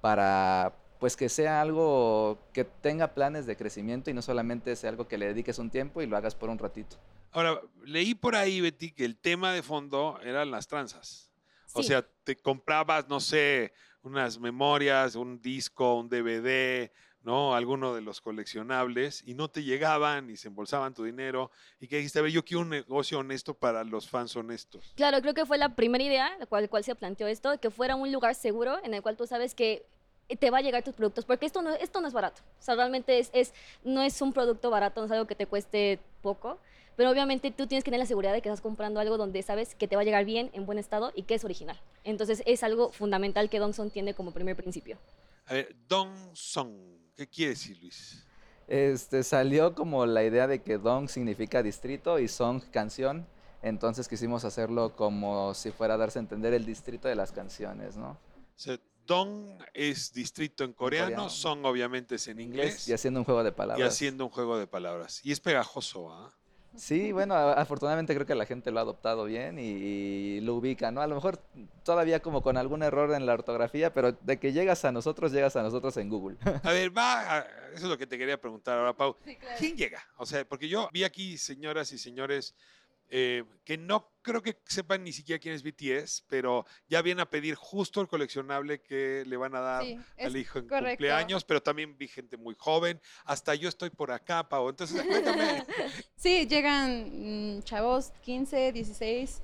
para 0.00 0.74
pues 0.98 1.16
que 1.16 1.30
sea 1.30 1.62
algo 1.62 2.38
que 2.52 2.64
tenga 2.64 3.14
planes 3.14 3.46
de 3.46 3.56
crecimiento 3.56 4.10
y 4.10 4.14
no 4.14 4.20
solamente 4.20 4.76
sea 4.76 4.90
algo 4.90 5.08
que 5.08 5.16
le 5.16 5.26
dediques 5.26 5.58
un 5.58 5.70
tiempo 5.70 6.02
y 6.02 6.06
lo 6.06 6.16
hagas 6.16 6.34
por 6.34 6.50
un 6.50 6.58
ratito. 6.58 6.96
Ahora, 7.32 7.60
leí 7.84 8.14
por 8.14 8.36
ahí, 8.36 8.60
Betty, 8.60 8.90
que 8.92 9.06
el 9.06 9.16
tema 9.16 9.52
de 9.52 9.62
fondo 9.62 10.20
eran 10.22 10.50
las 10.50 10.68
tranzas. 10.68 11.32
O 11.72 11.82
sea, 11.82 12.06
te 12.24 12.36
comprabas, 12.36 13.08
no 13.08 13.20
sé, 13.20 13.72
unas 14.02 14.38
memorias, 14.38 15.14
un 15.14 15.40
disco, 15.40 15.94
un 15.94 16.08
DVD, 16.08 16.90
¿no? 17.22 17.54
Alguno 17.54 17.94
de 17.94 18.00
los 18.00 18.20
coleccionables 18.20 19.22
y 19.26 19.34
no 19.34 19.48
te 19.48 19.62
llegaban 19.62 20.30
y 20.30 20.36
se 20.36 20.48
embolsaban 20.48 20.94
tu 20.94 21.04
dinero 21.04 21.50
y 21.80 21.88
que 21.88 21.96
dijiste, 21.96 22.18
a 22.18 22.22
ver, 22.22 22.32
yo 22.32 22.44
quiero 22.44 22.62
un 22.62 22.70
negocio 22.70 23.18
honesto 23.18 23.54
para 23.54 23.84
los 23.84 24.08
fans 24.08 24.34
honestos. 24.36 24.92
Claro, 24.96 25.20
creo 25.20 25.34
que 25.34 25.46
fue 25.46 25.58
la 25.58 25.74
primera 25.74 26.02
idea, 26.02 26.36
la 26.38 26.46
cual, 26.46 26.68
cual 26.68 26.84
se 26.84 26.94
planteó 26.94 27.26
esto, 27.26 27.58
que 27.60 27.70
fuera 27.70 27.96
un 27.96 28.10
lugar 28.12 28.34
seguro 28.34 28.78
en 28.84 28.94
el 28.94 29.02
cual 29.02 29.16
tú 29.16 29.26
sabes 29.26 29.54
que 29.54 29.84
te 30.38 30.50
va 30.50 30.58
a 30.58 30.62
llegar 30.62 30.82
tus 30.82 30.94
productos, 30.94 31.24
porque 31.24 31.46
esto 31.46 31.60
no, 31.62 31.74
esto 31.74 32.00
no 32.00 32.08
es 32.08 32.14
barato. 32.14 32.40
O 32.60 32.62
sea, 32.62 32.74
realmente 32.76 33.18
es, 33.18 33.30
es, 33.32 33.52
no 33.82 34.02
es 34.02 34.20
un 34.22 34.32
producto 34.32 34.70
barato, 34.70 35.00
no 35.00 35.06
es 35.06 35.12
algo 35.12 35.26
que 35.26 35.34
te 35.34 35.46
cueste 35.46 35.98
poco, 36.22 36.58
pero 36.96 37.10
obviamente 37.10 37.50
tú 37.50 37.66
tienes 37.66 37.82
que 37.82 37.90
tener 37.90 38.00
la 38.00 38.06
seguridad 38.06 38.32
de 38.32 38.42
que 38.42 38.48
estás 38.48 38.60
comprando 38.60 39.00
algo 39.00 39.16
donde 39.16 39.42
sabes 39.42 39.74
que 39.74 39.88
te 39.88 39.96
va 39.96 40.02
a 40.02 40.04
llegar 40.04 40.24
bien, 40.24 40.50
en 40.52 40.66
buen 40.66 40.78
estado 40.78 41.12
y 41.14 41.22
que 41.22 41.34
es 41.34 41.44
original. 41.44 41.80
Entonces 42.04 42.42
es 42.46 42.62
algo 42.62 42.92
fundamental 42.92 43.48
que 43.48 43.58
Dongson 43.58 43.90
tiene 43.90 44.14
como 44.14 44.32
primer 44.32 44.54
principio. 44.54 44.98
A 45.46 45.54
ver, 45.54 45.74
Dong 45.88 46.14
Song, 46.34 46.99
¿qué 47.20 47.28
quiere 47.28 47.50
decir, 47.50 47.76
Luis? 47.82 48.24
Este, 48.66 49.22
salió 49.24 49.74
como 49.74 50.06
la 50.06 50.24
idea 50.24 50.46
de 50.46 50.62
que 50.62 50.78
Dong 50.78 51.08
significa 51.10 51.62
distrito 51.62 52.18
y 52.18 52.28
Song 52.28 52.62
canción, 52.70 53.26
entonces 53.60 54.08
quisimos 54.08 54.46
hacerlo 54.46 54.96
como 54.96 55.52
si 55.52 55.70
fuera 55.70 55.94
a 55.94 55.96
darse 55.98 56.18
a 56.18 56.22
entender 56.22 56.54
el 56.54 56.64
distrito 56.64 57.08
de 57.08 57.16
las 57.16 57.30
canciones, 57.30 57.98
¿no? 57.98 58.16
Dong 59.04 59.58
es 59.74 60.14
distrito 60.14 60.64
en 60.64 60.72
coreano, 60.72 61.06
coreano. 61.08 61.28
Song 61.28 61.64
obviamente 61.64 62.14
es 62.14 62.28
en 62.28 62.40
inglés 62.40 62.88
Y 62.88 62.92
haciendo 62.94 63.20
un 63.20 63.24
juego 63.24 63.42
de 63.42 63.50
y 63.50 63.52
palabras. 63.52 63.92
haciendo 63.92 64.24
un 64.24 64.30
juego 64.30 64.56
de 64.56 64.66
palabras. 64.66 65.20
Y 65.22 65.32
es 65.32 65.40
pegajoso, 65.40 66.10
¿ah? 66.12 66.32
Sí, 66.76 67.10
bueno, 67.12 67.34
afortunadamente 67.34 68.14
creo 68.14 68.26
que 68.26 68.34
la 68.34 68.46
gente 68.46 68.70
lo 68.70 68.78
ha 68.78 68.82
adoptado 68.82 69.24
bien 69.24 69.58
y, 69.58 69.62
y 69.62 70.40
lo 70.40 70.54
ubica, 70.54 70.90
¿no? 70.90 71.00
A 71.00 71.06
lo 71.06 71.16
mejor 71.16 71.38
todavía 71.82 72.20
como 72.20 72.42
con 72.42 72.56
algún 72.56 72.82
error 72.82 73.12
en 73.12 73.26
la 73.26 73.32
ortografía, 73.34 73.92
pero 73.92 74.12
de 74.12 74.38
que 74.38 74.52
llegas 74.52 74.84
a 74.84 74.92
nosotros, 74.92 75.32
llegas 75.32 75.56
a 75.56 75.62
nosotros 75.62 75.96
en 75.96 76.08
Google. 76.08 76.36
A 76.62 76.72
ver, 76.72 76.96
va, 76.96 77.38
a- 77.38 77.40
eso 77.74 77.84
es 77.84 77.90
lo 77.90 77.98
que 77.98 78.06
te 78.06 78.16
quería 78.16 78.40
preguntar 78.40 78.78
ahora, 78.78 78.92
Pau. 78.96 79.16
¿Quién 79.58 79.76
llega? 79.76 80.02
O 80.16 80.26
sea, 80.26 80.44
porque 80.44 80.68
yo 80.68 80.88
vi 80.92 81.04
aquí 81.04 81.36
señoras 81.38 81.92
y 81.92 81.98
señores 81.98 82.54
eh, 83.10 83.44
que 83.64 83.76
no 83.76 84.12
creo 84.22 84.40
que 84.42 84.56
sepan 84.66 85.02
ni 85.02 85.12
siquiera 85.12 85.40
quién 85.40 85.54
es 85.54 85.62
BTS, 85.62 86.24
pero 86.28 86.64
ya 86.88 87.02
vienen 87.02 87.20
a 87.22 87.30
pedir 87.30 87.54
justo 87.54 88.00
el 88.00 88.08
coleccionable 88.08 88.80
que 88.80 89.24
le 89.26 89.36
van 89.36 89.54
a 89.54 89.60
dar 89.60 89.84
Sí, 89.84 89.98
al 90.18 90.36
hijo 90.36 90.58
en 90.60 90.68
correcto. 90.68 90.88
cumpleaños, 90.90 91.44
pero 91.44 91.62
también 91.62 91.96
vi 91.98 92.06
gente 92.08 92.36
muy 92.36 92.54
joven. 92.58 93.00
Hasta 93.24 93.54
yo 93.54 93.68
estoy 93.68 93.90
por 93.90 94.12
acá, 94.12 94.48
Pau. 94.48 94.68
Entonces, 94.68 95.02
cuéntame. 95.02 95.64
Sí, 96.16 96.46
llegan 96.46 97.56
mm, 97.58 97.62
chavos 97.62 98.12
15, 98.22 98.72
16, 98.72 99.40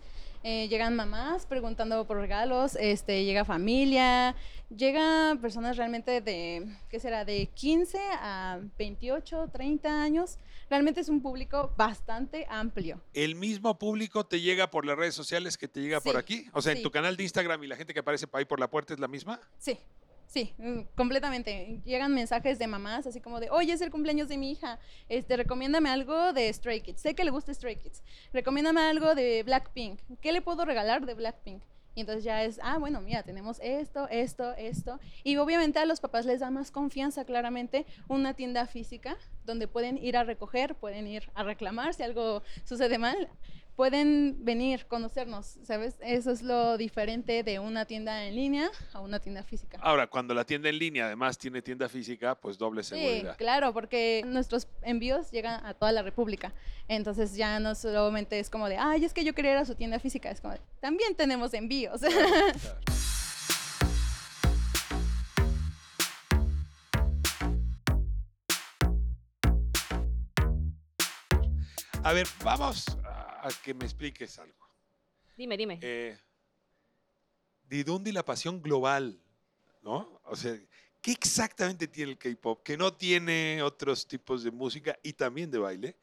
eh, 0.48 0.68
llegan 0.68 0.94
mamás 0.94 1.44
preguntando 1.44 2.06
por 2.06 2.18
regalos, 2.18 2.76
este, 2.76 3.24
llega 3.24 3.44
familia, 3.44 4.36
llega 4.70 5.36
personas 5.40 5.76
realmente 5.76 6.20
de, 6.20 6.72
¿qué 6.88 7.00
será? 7.00 7.24
De 7.24 7.48
15 7.52 7.98
a 8.20 8.60
28, 8.78 9.50
30 9.52 10.02
años. 10.02 10.38
Realmente 10.70 11.00
es 11.00 11.08
un 11.08 11.20
público 11.20 11.74
bastante 11.76 12.46
amplio. 12.48 13.00
¿El 13.12 13.34
mismo 13.34 13.76
público 13.76 14.24
te 14.24 14.40
llega 14.40 14.70
por 14.70 14.86
las 14.86 14.96
redes 14.96 15.16
sociales 15.16 15.58
que 15.58 15.66
te 15.66 15.80
llega 15.80 16.00
por 16.00 16.16
aquí? 16.16 16.46
O 16.52 16.62
sea, 16.62 16.74
en 16.74 16.82
tu 16.84 16.92
canal 16.92 17.16
de 17.16 17.24
Instagram 17.24 17.64
y 17.64 17.66
la 17.66 17.74
gente 17.74 17.92
que 17.92 17.98
aparece 17.98 18.26
ahí 18.32 18.44
por 18.44 18.60
la 18.60 18.70
puerta 18.70 18.94
es 18.94 19.00
la 19.00 19.08
misma. 19.08 19.40
Sí, 19.58 19.76
sí, 20.26 20.54
mm, 20.58 20.80
completamente. 20.94 21.80
Llegan 21.84 22.14
mensajes 22.14 22.58
de 22.58 22.66
mamás 22.66 23.06
así 23.06 23.20
como 23.20 23.40
de, 23.40 23.50
oye, 23.50 23.72
es 23.72 23.80
el 23.80 23.90
cumpleaños 23.90 24.28
de 24.28 24.36
mi 24.36 24.52
hija, 24.52 24.78
este, 25.08 25.36
recomiéndame 25.36 25.90
algo 25.90 26.32
de 26.32 26.52
Stray 26.52 26.80
Kids. 26.80 27.00
Sé 27.00 27.14
que 27.14 27.24
le 27.24 27.30
gusta 27.30 27.52
Stray 27.54 27.76
Kids. 27.76 28.02
Recomiéndame 28.32 28.80
algo 28.80 29.14
de 29.14 29.42
Blackpink. 29.42 30.00
¿Qué 30.20 30.32
le 30.32 30.42
puedo 30.42 30.64
regalar 30.64 31.06
de 31.06 31.14
Blackpink? 31.14 31.62
Y 31.96 32.00
entonces 32.00 32.24
ya 32.24 32.44
es, 32.44 32.60
ah, 32.62 32.76
bueno, 32.76 33.00
mira, 33.00 33.22
tenemos 33.22 33.58
esto, 33.62 34.06
esto, 34.10 34.54
esto. 34.56 35.00
Y 35.24 35.38
obviamente 35.38 35.78
a 35.78 35.86
los 35.86 36.00
papás 36.00 36.26
les 36.26 36.40
da 36.40 36.50
más 36.50 36.70
confianza, 36.70 37.24
claramente, 37.24 37.86
una 38.06 38.34
tienda 38.34 38.66
física 38.66 39.16
donde 39.46 39.66
pueden 39.66 39.96
ir 39.96 40.18
a 40.18 40.22
recoger, 40.22 40.74
pueden 40.74 41.06
ir 41.06 41.30
a 41.34 41.42
reclamar 41.42 41.94
si 41.94 42.02
algo 42.02 42.42
sucede 42.64 42.98
mal. 42.98 43.30
Pueden 43.76 44.38
venir, 44.42 44.86
conocernos, 44.86 45.58
¿sabes? 45.62 45.96
Eso 46.00 46.30
es 46.30 46.42
lo 46.42 46.78
diferente 46.78 47.42
de 47.42 47.58
una 47.58 47.84
tienda 47.84 48.24
en 48.24 48.34
línea 48.34 48.70
a 48.94 49.00
una 49.00 49.20
tienda 49.20 49.42
física. 49.42 49.78
Ahora, 49.82 50.06
cuando 50.06 50.32
la 50.32 50.44
tienda 50.44 50.70
en 50.70 50.78
línea 50.78 51.06
además 51.06 51.36
tiene 51.36 51.60
tienda 51.60 51.88
física, 51.88 52.34
pues 52.34 52.56
doble 52.56 52.82
Sí, 52.82 52.94
seguridad. 52.96 53.36
claro, 53.36 53.72
porque 53.74 54.22
nuestros 54.26 54.66
envíos 54.82 55.30
llegan 55.30 55.64
a 55.64 55.74
toda 55.74 55.92
la 55.92 56.02
República. 56.02 56.54
Entonces 56.88 57.36
ya 57.36 57.60
no 57.60 57.74
solamente 57.74 58.38
es 58.40 58.48
como 58.48 58.68
de, 58.68 58.78
ay, 58.78 59.04
es 59.04 59.12
que 59.12 59.24
yo 59.24 59.34
quería 59.34 59.52
ir 59.52 59.58
a 59.58 59.64
su 59.66 59.74
tienda 59.74 59.98
física, 60.00 60.30
es 60.30 60.40
como, 60.40 60.54
de, 60.54 60.60
también 60.80 61.14
tenemos 61.14 61.52
envíos. 61.52 62.00
A 72.02 72.12
ver, 72.12 72.28
vamos 72.44 72.84
a, 73.46 73.50
que 73.62 73.74
me 73.74 73.84
expliques 73.84 74.38
algo. 74.38 74.66
Dime, 75.36 75.56
dime. 75.56 75.78
Eh, 75.82 76.16
¿De 77.68 77.84
dónde 77.84 78.12
la 78.12 78.24
pasión 78.24 78.62
global? 78.62 79.18
¿No? 79.82 80.20
O 80.24 80.36
sea, 80.36 80.58
¿qué 81.00 81.12
exactamente 81.12 81.86
tiene 81.86 82.12
el 82.12 82.18
K-pop 82.18 82.62
que 82.62 82.76
no 82.76 82.92
tiene 82.92 83.62
otros 83.62 84.06
tipos 84.06 84.42
de 84.42 84.50
música 84.50 84.98
y 85.02 85.12
también 85.12 85.50
de 85.50 85.58
baile? 85.58 85.96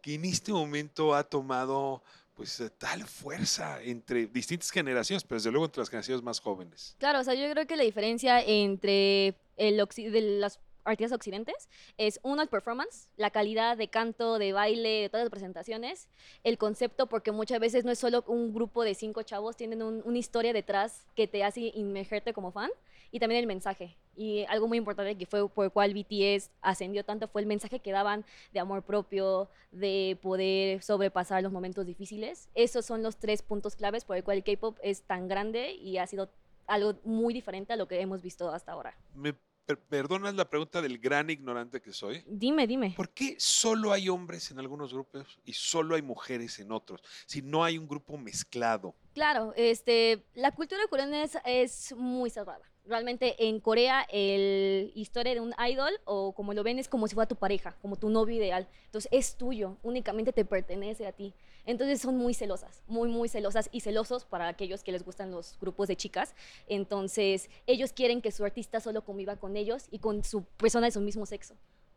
Que 0.00 0.14
en 0.14 0.24
este 0.24 0.52
momento 0.52 1.14
ha 1.14 1.24
tomado 1.24 2.02
pues 2.34 2.60
eh, 2.60 2.70
tal 2.70 3.04
fuerza 3.04 3.82
entre 3.82 4.26
distintas 4.26 4.70
generaciones, 4.70 5.24
pero 5.24 5.40
desde 5.40 5.50
luego 5.50 5.66
entre 5.66 5.80
las 5.80 5.90
generaciones 5.90 6.22
más 6.22 6.38
jóvenes. 6.38 6.94
Claro, 6.98 7.20
o 7.20 7.24
sea, 7.24 7.34
yo 7.34 7.50
creo 7.50 7.66
que 7.66 7.76
la 7.76 7.82
diferencia 7.82 8.40
entre 8.40 9.34
el 9.56 9.76
de 9.76 10.20
las 10.38 10.60
artistas 10.88 11.12
occidentes 11.16 11.68
es 11.96 12.20
uno 12.22 12.42
el 12.42 12.48
performance, 12.48 13.08
la 13.16 13.30
calidad 13.30 13.76
de 13.76 13.88
canto, 13.88 14.38
de 14.38 14.52
baile, 14.52 15.02
de 15.02 15.08
todas 15.08 15.24
las 15.24 15.30
presentaciones, 15.30 16.08
el 16.44 16.58
concepto, 16.58 17.06
porque 17.06 17.32
muchas 17.32 17.60
veces 17.60 17.84
no 17.84 17.92
es 17.92 17.98
solo 17.98 18.24
un 18.26 18.52
grupo 18.52 18.84
de 18.84 18.94
cinco 18.94 19.22
chavos, 19.22 19.56
tienen 19.56 19.82
un- 19.82 20.02
una 20.04 20.18
historia 20.18 20.52
detrás 20.52 21.04
que 21.14 21.26
te 21.28 21.44
hace 21.44 21.72
inmergerte 21.74 22.32
como 22.32 22.50
fan, 22.52 22.70
y 23.10 23.20
también 23.20 23.40
el 23.40 23.46
mensaje. 23.46 23.96
Y 24.16 24.44
algo 24.48 24.68
muy 24.68 24.76
importante 24.76 25.16
que 25.16 25.24
fue 25.24 25.48
por 25.48 25.64
el 25.64 25.70
cual 25.70 25.94
BTS 25.94 26.50
ascendió 26.60 27.04
tanto 27.04 27.26
fue 27.28 27.40
el 27.40 27.46
mensaje 27.46 27.80
que 27.80 27.90
daban 27.90 28.24
de 28.52 28.60
amor 28.60 28.82
propio, 28.82 29.48
de 29.70 30.18
poder 30.20 30.82
sobrepasar 30.82 31.42
los 31.42 31.50
momentos 31.52 31.86
difíciles. 31.86 32.48
Esos 32.54 32.84
son 32.84 33.02
los 33.02 33.16
tres 33.16 33.40
puntos 33.40 33.76
claves 33.76 34.04
por 34.04 34.16
el 34.16 34.24
cual 34.24 34.38
el 34.38 34.44
K-pop 34.44 34.76
es 34.82 35.02
tan 35.02 35.26
grande 35.26 35.72
y 35.72 35.96
ha 35.96 36.06
sido 36.06 36.28
algo 36.66 36.96
muy 37.02 37.32
diferente 37.32 37.72
a 37.72 37.76
lo 37.76 37.88
que 37.88 37.98
hemos 38.00 38.20
visto 38.20 38.50
hasta 38.50 38.72
ahora. 38.72 38.94
¿Me 39.14 39.32
per- 39.68 39.78
perdonas 39.78 40.34
la 40.34 40.48
pregunta 40.48 40.80
del 40.80 40.98
gran 40.98 41.28
ignorante 41.28 41.82
que 41.82 41.92
soy? 41.92 42.24
Dime, 42.26 42.66
dime. 42.66 42.94
¿Por 42.96 43.10
qué 43.10 43.36
solo 43.38 43.92
hay 43.92 44.08
hombres 44.08 44.50
en 44.50 44.58
algunos 44.58 44.94
grupos 44.94 45.38
y 45.44 45.52
solo 45.52 45.94
hay 45.94 46.00
mujeres 46.00 46.58
en 46.58 46.72
otros? 46.72 47.02
Si 47.26 47.42
no 47.42 47.62
hay 47.64 47.76
un 47.76 47.86
grupo 47.86 48.16
mezclado. 48.16 48.94
Claro, 49.12 49.52
este, 49.56 50.24
la 50.34 50.52
cultura 50.54 50.80
coreana 50.88 51.22
es, 51.22 51.36
es 51.44 51.92
muy 51.94 52.30
cerrada. 52.30 52.64
Realmente 52.88 53.48
en 53.48 53.60
Corea 53.60 54.06
el 54.10 54.92
historia 54.94 55.34
de 55.34 55.40
un 55.40 55.54
idol 55.70 55.92
o 56.04 56.32
como 56.32 56.54
lo 56.54 56.62
ven 56.62 56.78
es 56.78 56.88
como 56.88 57.06
si 57.06 57.14
fuera 57.14 57.28
tu 57.28 57.36
pareja, 57.36 57.76
como 57.82 57.96
tu 57.96 58.08
novio 58.08 58.36
ideal. 58.36 58.66
Entonces 58.86 59.10
es 59.12 59.36
tuyo, 59.36 59.76
únicamente 59.82 60.32
te 60.32 60.44
pertenece 60.44 61.06
a 61.06 61.12
ti. 61.12 61.34
Entonces 61.66 62.00
son 62.00 62.16
muy 62.16 62.32
celosas, 62.34 62.82
muy 62.86 63.08
muy 63.08 63.28
celosas 63.28 63.68
y 63.72 63.80
celosos 63.80 64.24
para 64.24 64.48
aquellos 64.48 64.82
que 64.82 64.92
les 64.92 65.04
gustan 65.04 65.30
los 65.30 65.58
grupos 65.60 65.88
de 65.88 65.96
chicas. 65.96 66.34
Entonces 66.66 67.50
ellos 67.66 67.92
quieren 67.92 68.22
que 68.22 68.32
su 68.32 68.44
artista 68.44 68.80
solo 68.80 69.04
conviva 69.04 69.36
con 69.36 69.56
ellos 69.56 69.84
y 69.90 69.98
con 69.98 70.24
su 70.24 70.44
persona 70.44 70.86
de 70.86 70.92
su 70.92 71.00
mismo 71.00 71.26
sexo. 71.26 71.54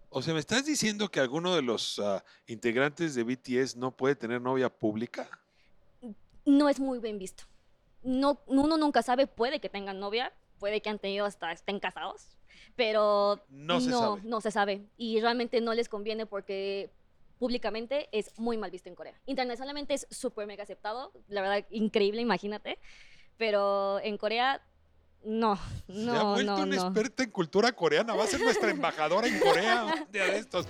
O 0.10 0.22
sea, 0.22 0.34
¿me 0.34 0.42
estás 0.42 0.66
diciendo 0.66 1.08
que 1.10 1.22
alguno 1.22 1.56
de 1.56 1.62
los 1.62 1.98
ah, 2.00 2.22
integrantes 2.48 3.16
de 3.16 3.24
BTS 3.24 3.78
no 3.78 3.96
puede 3.96 4.16
tener 4.16 4.42
novia 4.42 4.70
pública? 4.70 5.30
no 6.46 6.70
es 6.70 6.80
muy 6.80 7.00
bien 7.00 7.20
visto. 7.20 7.44
No, 8.04 8.42
uno 8.48 8.78
nunca 8.78 9.02
sabe, 9.02 9.28
puede 9.28 9.60
que 9.60 9.70
tengan 9.70 10.00
novia, 10.00 10.34
puede 10.62 10.80
que 10.80 10.91
han 10.91 11.00
tenido 11.00 11.26
hasta 11.26 11.52
estén 11.52 11.80
casados, 11.80 12.38
pero 12.76 13.43
No 13.50 13.82
se 13.82 13.89
no, 13.89 14.00
sabe. 14.00 14.21
no 14.24 14.41
se 14.41 14.52
sabe. 14.52 14.86
Y 14.95 15.19
realmente 15.19 15.60
no 15.60 15.74
les 15.74 15.89
conviene 15.89 16.28
porque 16.28 16.91
públicamente 17.39 18.08
es 18.12 18.38
muy 18.38 18.58
mal 18.58 18.69
visto 18.69 18.88
en 18.88 18.93
Corea. 18.93 19.19
Internacionalmente 19.26 19.95
es 19.95 20.06
súper 20.12 20.45
mega 20.45 20.62
aceptado, 20.63 21.12
la 21.28 21.41
verdad, 21.41 21.65
increíble, 21.71 22.21
imagínate. 22.21 22.78
Pero 23.38 24.00
en 24.02 24.19
Corea, 24.19 24.62
no, 25.24 25.58
no, 25.88 26.13
Se 26.13 26.19
ha 26.19 26.24
vuelto 26.24 26.52
no, 26.58 26.63
una 26.63 26.76
no. 26.76 26.82
experta 26.84 27.24
en 27.24 27.32
cultura 27.32 27.71
coreana. 27.71 28.13
Va 28.13 28.24
a 28.26 28.28
ser 28.28 28.39
nuestra 28.41 28.69
embajadora 28.69 29.28
en 29.28 29.39
Corea 29.39 29.86
un 29.86 29.91
día 30.12 30.26
de 30.26 30.38
estos. 30.38 30.67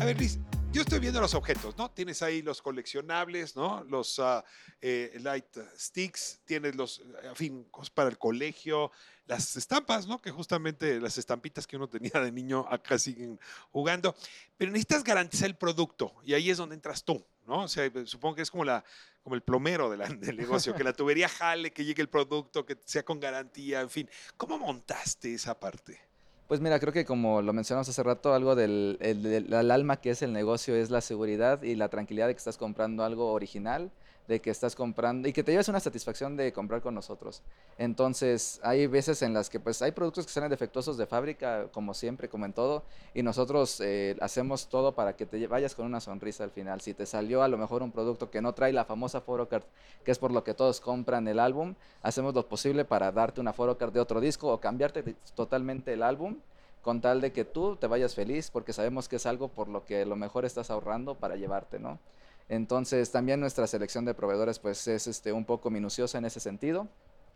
A 0.00 0.04
ver, 0.04 0.18
Liz, 0.18 0.38
yo 0.72 0.80
estoy 0.80 1.00
viendo 1.00 1.20
los 1.20 1.34
objetos, 1.34 1.76
¿no? 1.76 1.90
Tienes 1.90 2.22
ahí 2.22 2.40
los 2.40 2.62
coleccionables, 2.62 3.54
¿no? 3.56 3.84
Los 3.84 4.18
ah, 4.18 4.42
eh, 4.80 5.18
light 5.20 5.44
sticks, 5.78 6.40
tienes 6.46 6.74
los, 6.76 7.02
en 7.22 7.36
fin, 7.36 7.64
cosas 7.64 7.90
para 7.90 8.08
el 8.08 8.16
colegio, 8.16 8.90
las 9.26 9.54
estampas, 9.54 10.06
¿no? 10.06 10.18
Que 10.20 10.30
justamente 10.30 10.98
las 10.98 11.18
estampitas 11.18 11.66
que 11.66 11.76
uno 11.76 11.88
tenía 11.88 12.18
de 12.22 12.32
niño 12.32 12.66
acá 12.70 12.98
siguen 12.98 13.38
jugando. 13.70 14.14
Pero 14.56 14.72
necesitas 14.72 15.04
garantizar 15.04 15.48
el 15.48 15.56
producto 15.56 16.14
y 16.24 16.32
ahí 16.32 16.48
es 16.48 16.56
donde 16.56 16.74
entras 16.74 17.04
tú, 17.04 17.22
¿no? 17.46 17.64
O 17.64 17.68
sea, 17.68 17.90
supongo 18.06 18.36
que 18.36 18.42
es 18.42 18.50
como, 18.50 18.64
la, 18.64 18.82
como 19.22 19.34
el 19.34 19.42
plomero 19.42 19.90
del 19.90 20.36
negocio, 20.36 20.74
que 20.74 20.84
la 20.84 20.94
tubería 20.94 21.28
jale, 21.28 21.70
que 21.70 21.84
llegue 21.84 22.00
el 22.00 22.08
producto, 22.08 22.64
que 22.64 22.78
sea 22.86 23.04
con 23.04 23.20
garantía, 23.20 23.82
en 23.82 23.90
fin. 23.90 24.08
¿Cómo 24.38 24.56
montaste 24.56 25.34
esa 25.34 25.58
parte? 25.60 26.11
Pues 26.52 26.60
mira, 26.60 26.78
creo 26.78 26.92
que 26.92 27.06
como 27.06 27.40
lo 27.40 27.54
mencionamos 27.54 27.88
hace 27.88 28.02
rato, 28.02 28.34
algo 28.34 28.54
del, 28.54 28.98
el- 29.00 29.70
alma 29.70 30.02
que 30.02 30.10
es 30.10 30.20
el 30.20 30.34
negocio 30.34 30.74
es 30.76 30.90
la 30.90 31.00
seguridad 31.00 31.62
y 31.62 31.76
la 31.76 31.88
tranquilidad 31.88 32.26
de 32.26 32.34
que 32.34 32.38
estás 32.40 32.58
comprando 32.58 33.04
algo 33.04 33.32
original, 33.32 33.90
de 34.28 34.40
que 34.40 34.50
estás 34.50 34.74
comprando 34.74 35.28
y 35.28 35.32
que 35.32 35.42
te 35.42 35.52
lleves 35.52 35.68
una 35.68 35.80
satisfacción 35.80 36.36
de 36.36 36.52
comprar 36.52 36.80
con 36.80 36.94
nosotros. 36.94 37.42
Entonces, 37.78 38.60
hay 38.62 38.86
veces 38.86 39.22
en 39.22 39.34
las 39.34 39.50
que 39.50 39.60
pues 39.60 39.82
hay 39.82 39.92
productos 39.92 40.26
que 40.26 40.32
salen 40.32 40.50
defectuosos 40.50 40.96
de 40.96 41.06
fábrica, 41.06 41.66
como 41.72 41.94
siempre, 41.94 42.28
como 42.28 42.46
en 42.46 42.52
todo, 42.52 42.84
y 43.14 43.22
nosotros 43.22 43.80
eh, 43.80 44.16
hacemos 44.20 44.68
todo 44.68 44.92
para 44.92 45.16
que 45.16 45.26
te 45.26 45.46
vayas 45.46 45.74
con 45.74 45.86
una 45.86 46.00
sonrisa 46.00 46.44
al 46.44 46.50
final. 46.50 46.80
Si 46.80 46.94
te 46.94 47.06
salió 47.06 47.42
a 47.42 47.48
lo 47.48 47.58
mejor 47.58 47.82
un 47.82 47.92
producto 47.92 48.30
que 48.30 48.40
no 48.40 48.52
trae 48.54 48.72
la 48.72 48.84
famosa 48.84 49.20
photocard, 49.20 49.64
que 50.04 50.10
es 50.10 50.18
por 50.18 50.30
lo 50.30 50.44
que 50.44 50.54
todos 50.54 50.80
compran 50.80 51.26
el 51.28 51.38
álbum, 51.38 51.74
hacemos 52.02 52.34
lo 52.34 52.48
posible 52.48 52.84
para 52.84 53.12
darte 53.12 53.40
una 53.40 53.52
photocard 53.52 53.92
de 53.92 54.00
otro 54.00 54.20
disco 54.20 54.52
o 54.52 54.60
cambiarte 54.60 55.16
totalmente 55.34 55.92
el 55.92 56.02
álbum 56.02 56.36
con 56.82 57.00
tal 57.00 57.20
de 57.20 57.32
que 57.32 57.44
tú 57.44 57.76
te 57.76 57.86
vayas 57.86 58.14
feliz 58.14 58.50
porque 58.50 58.72
sabemos 58.72 59.08
que 59.08 59.16
es 59.16 59.26
algo 59.26 59.48
por 59.48 59.68
lo 59.68 59.84
que 59.84 60.02
a 60.02 60.04
lo 60.06 60.16
mejor 60.16 60.44
estás 60.44 60.70
ahorrando 60.70 61.14
para 61.14 61.36
llevarte, 61.36 61.78
¿no? 61.78 61.98
Entonces 62.48 63.10
también 63.10 63.40
nuestra 63.40 63.66
selección 63.66 64.04
de 64.04 64.14
proveedores 64.14 64.58
pues 64.58 64.86
es 64.88 65.06
este, 65.06 65.32
un 65.32 65.44
poco 65.44 65.70
minuciosa 65.70 66.18
en 66.18 66.24
ese 66.24 66.40
sentido. 66.40 66.88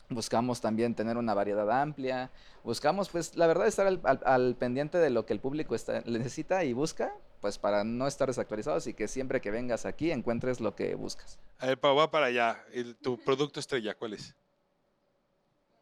Buscamos 0.09 0.61
también 0.61 0.95
tener 0.95 1.17
una 1.17 1.35
variedad 1.35 1.69
amplia, 1.83 2.31
buscamos 2.63 3.09
pues 3.09 3.37
la 3.37 3.49
verdad 3.49 3.67
estar 3.67 3.87
al, 3.89 4.01
al- 4.05 4.21
al 4.25 4.55
pendiente 4.55 4.99
de 4.99 5.11
lo 5.11 5.27
que 5.27 5.33
el 5.33 5.41
público 5.41 5.75
está, 5.75 6.01
necesita 6.03 6.63
y 6.63 6.73
busca, 6.73 7.13
pues 7.41 7.59
para 7.59 7.83
no 7.83 8.07
estar 8.07 8.29
desactualizados 8.29 8.87
y 8.87 8.95
que 8.95 9.09
siempre 9.09 9.41
que 9.41 9.51
vengas 9.51 9.85
aquí 9.85 10.13
encuentres 10.13 10.61
lo 10.61 10.77
que 10.77 10.95
buscas. 10.95 11.41
A 11.59 11.67
ver, 11.67 11.81
Pau, 11.81 11.97
va 11.97 12.09
para 12.11 12.27
allá. 12.27 12.65
El- 12.73 12.95
tu 12.97 13.19
producto 13.19 13.59
estrella, 13.59 13.95
¿cuál 13.97 14.13
es? 14.15 14.33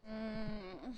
Mm. 0.07 0.93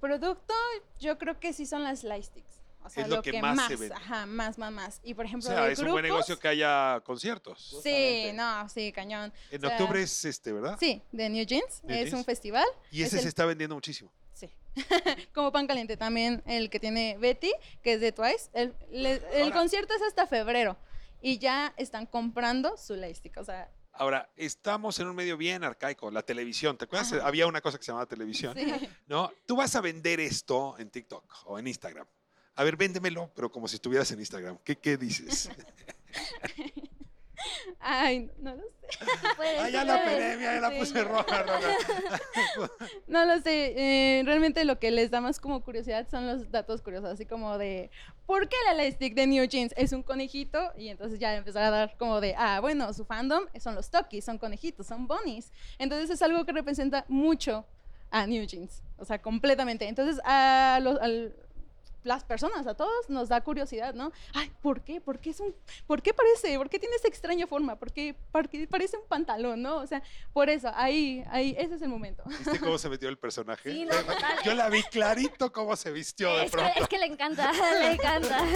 Producto, 0.00 0.54
yo 1.00 1.18
creo 1.18 1.40
que 1.40 1.52
sí 1.52 1.66
son 1.66 1.82
las 1.82 2.04
light 2.04 2.24
sticks. 2.24 2.60
O 2.84 2.90
sea, 2.90 3.02
Es 3.02 3.08
lo 3.10 3.20
que 3.22 3.40
más 3.42 3.66
se 3.68 3.76
vende. 3.76 3.94
Ajá, 3.94 4.24
más, 4.26 4.56
más, 4.56 4.72
más. 4.72 5.00
Y 5.02 5.12
por 5.14 5.24
O 5.24 5.28
ejemplo, 5.28 5.50
sea, 5.50 5.64
de 5.64 5.72
es 5.72 5.78
un 5.80 5.86
buen 5.90 5.96
grupos, 6.04 6.10
negocio 6.28 6.38
que 6.38 6.48
haya 6.48 7.00
conciertos. 7.04 7.80
Sí, 7.82 8.30
no, 8.34 8.68
sí, 8.68 8.92
cañón. 8.92 9.32
En 9.50 9.64
O 9.64 9.68
sea, 9.68 9.76
octubre 9.76 10.02
es 10.02 10.24
este, 10.24 10.52
¿verdad? 10.52 10.76
Sí, 10.80 11.02
de 11.12 11.28
New 11.28 11.44
Jeans. 11.44 11.82
New 11.84 11.94
es 11.96 12.04
Jeans. 12.04 12.14
un 12.14 12.24
festival. 12.24 12.64
Y 12.90 13.02
es 13.02 13.08
ese 13.08 13.16
el- 13.16 13.22
se 13.24 13.28
está 13.28 13.44
vendiendo 13.44 13.74
muchísimo. 13.74 14.10
Sí. 14.32 14.48
Como 15.34 15.52
pan 15.52 15.66
caliente 15.66 15.96
también 15.96 16.42
el 16.46 16.70
que 16.70 16.80
tiene 16.80 17.18
Betty, 17.18 17.52
que 17.82 17.94
es 17.94 18.00
de 18.00 18.12
Twice. 18.12 18.48
El, 18.54 18.74
le- 18.90 19.20
el 19.34 19.52
concierto 19.52 19.92
es 19.94 20.02
hasta 20.02 20.26
febrero 20.26 20.76
y 21.20 21.38
ya 21.38 21.74
están 21.76 22.06
comprando 22.06 22.76
su 22.76 22.94
lightstick. 22.94 23.36
O 23.38 23.44
sea, 23.44 23.70
Ahora, 23.92 24.30
estamos 24.36 25.00
en 25.00 25.08
un 25.08 25.16
medio 25.16 25.36
bien 25.36 25.64
arcaico, 25.64 26.08
la 26.12 26.22
televisión. 26.22 26.78
¿Te 26.78 26.84
acuerdas? 26.84 27.12
Había 27.14 27.48
una 27.48 27.60
cosa 27.60 27.78
que 27.78 27.84
se 27.84 27.88
llamaba 27.90 28.06
televisión. 28.06 28.54
Sí. 28.56 28.88
¿No? 29.08 29.32
Tú 29.44 29.56
vas 29.56 29.74
a 29.74 29.80
vender 29.80 30.20
esto 30.20 30.76
en 30.78 30.88
TikTok 30.88 31.24
o 31.46 31.58
en 31.58 31.66
Instagram. 31.66 32.06
A 32.58 32.64
ver, 32.64 32.76
véndemelo, 32.76 33.30
pero 33.36 33.52
como 33.52 33.68
si 33.68 33.76
estuvieras 33.76 34.10
en 34.10 34.18
Instagram. 34.18 34.58
¿Qué, 34.64 34.74
qué 34.76 34.96
dices? 34.96 35.48
ay, 37.80 38.28
no 38.40 38.56
lo 38.56 38.62
sé. 38.62 38.98
ah, 39.60 39.68
ya 39.70 39.84
la 39.84 40.02
pandemia, 40.02 40.54
ya 40.54 40.60
la 40.60 40.76
puse 40.76 41.04
roja, 41.04 41.42
roja. 41.44 41.68
No 43.06 43.24
lo 43.26 43.40
sé, 43.42 43.74
eh, 43.76 44.22
realmente 44.24 44.64
lo 44.64 44.80
que 44.80 44.90
les 44.90 45.12
da 45.12 45.20
más 45.20 45.38
como 45.38 45.62
curiosidad 45.62 46.08
son 46.10 46.26
los 46.26 46.50
datos 46.50 46.82
curiosos, 46.82 47.10
así 47.10 47.26
como 47.26 47.58
de, 47.58 47.90
¿por 48.26 48.48
qué 48.48 48.56
la 48.66 48.74
lightstick 48.74 49.14
de 49.14 49.28
New 49.28 49.44
Jeans 49.46 49.72
es 49.76 49.92
un 49.92 50.02
conejito? 50.02 50.72
Y 50.76 50.88
entonces 50.88 51.20
ya 51.20 51.36
empezar 51.36 51.62
a 51.62 51.70
dar 51.70 51.96
como 51.96 52.20
de, 52.20 52.34
ah, 52.36 52.58
bueno, 52.60 52.92
su 52.92 53.04
fandom 53.04 53.44
son 53.60 53.76
los 53.76 53.88
Tokis, 53.88 54.24
son 54.24 54.38
conejitos, 54.38 54.88
son 54.88 55.06
bunnies. 55.06 55.52
Entonces 55.78 56.10
es 56.10 56.20
algo 56.22 56.44
que 56.44 56.50
representa 56.52 57.04
mucho 57.06 57.64
a 58.10 58.26
New 58.26 58.44
Jeans. 58.46 58.82
o 58.96 59.04
sea, 59.04 59.20
completamente. 59.20 59.86
Entonces, 59.86 60.20
a 60.24 60.80
los, 60.82 60.98
al- 61.00 61.32
las 62.04 62.24
personas, 62.24 62.66
a 62.66 62.74
todos, 62.74 63.08
nos 63.08 63.28
da 63.28 63.40
curiosidad, 63.40 63.94
¿no? 63.94 64.12
Ay, 64.34 64.50
¿por 64.62 64.82
qué? 64.82 65.00
¿Por 65.00 65.18
qué, 65.18 65.30
es 65.30 65.40
un, 65.40 65.54
¿por 65.86 66.02
qué 66.02 66.14
parece? 66.14 66.56
¿Por 66.56 66.68
qué 66.70 66.78
tiene 66.78 66.96
esa 66.96 67.08
extraña 67.08 67.46
forma? 67.46 67.76
¿Por 67.76 67.92
qué, 67.92 68.14
por 68.32 68.48
qué 68.48 68.66
parece 68.66 68.96
un 68.96 69.06
pantalón, 69.06 69.62
no? 69.62 69.76
O 69.78 69.86
sea, 69.86 70.02
por 70.32 70.48
eso, 70.50 70.70
ahí, 70.74 71.24
ahí, 71.30 71.54
ese 71.58 71.74
es 71.74 71.82
el 71.82 71.88
momento. 71.88 72.22
¿Viste 72.26 72.60
cómo 72.60 72.78
se 72.78 72.88
metió 72.88 73.08
el 73.08 73.18
personaje? 73.18 73.72
Sí, 73.72 73.84
no. 73.84 73.92
Yo 74.44 74.54
la 74.54 74.68
vi 74.68 74.82
clarito 74.84 75.52
cómo 75.52 75.76
se 75.76 75.90
vistió 75.90 76.34
de 76.36 76.44
Es 76.44 76.50
que, 76.50 76.56
pronto. 76.56 76.80
es 76.80 76.88
que 76.88 76.98
le 76.98 77.06
encanta, 77.06 77.52
le 77.80 77.92
encanta. 77.92 78.46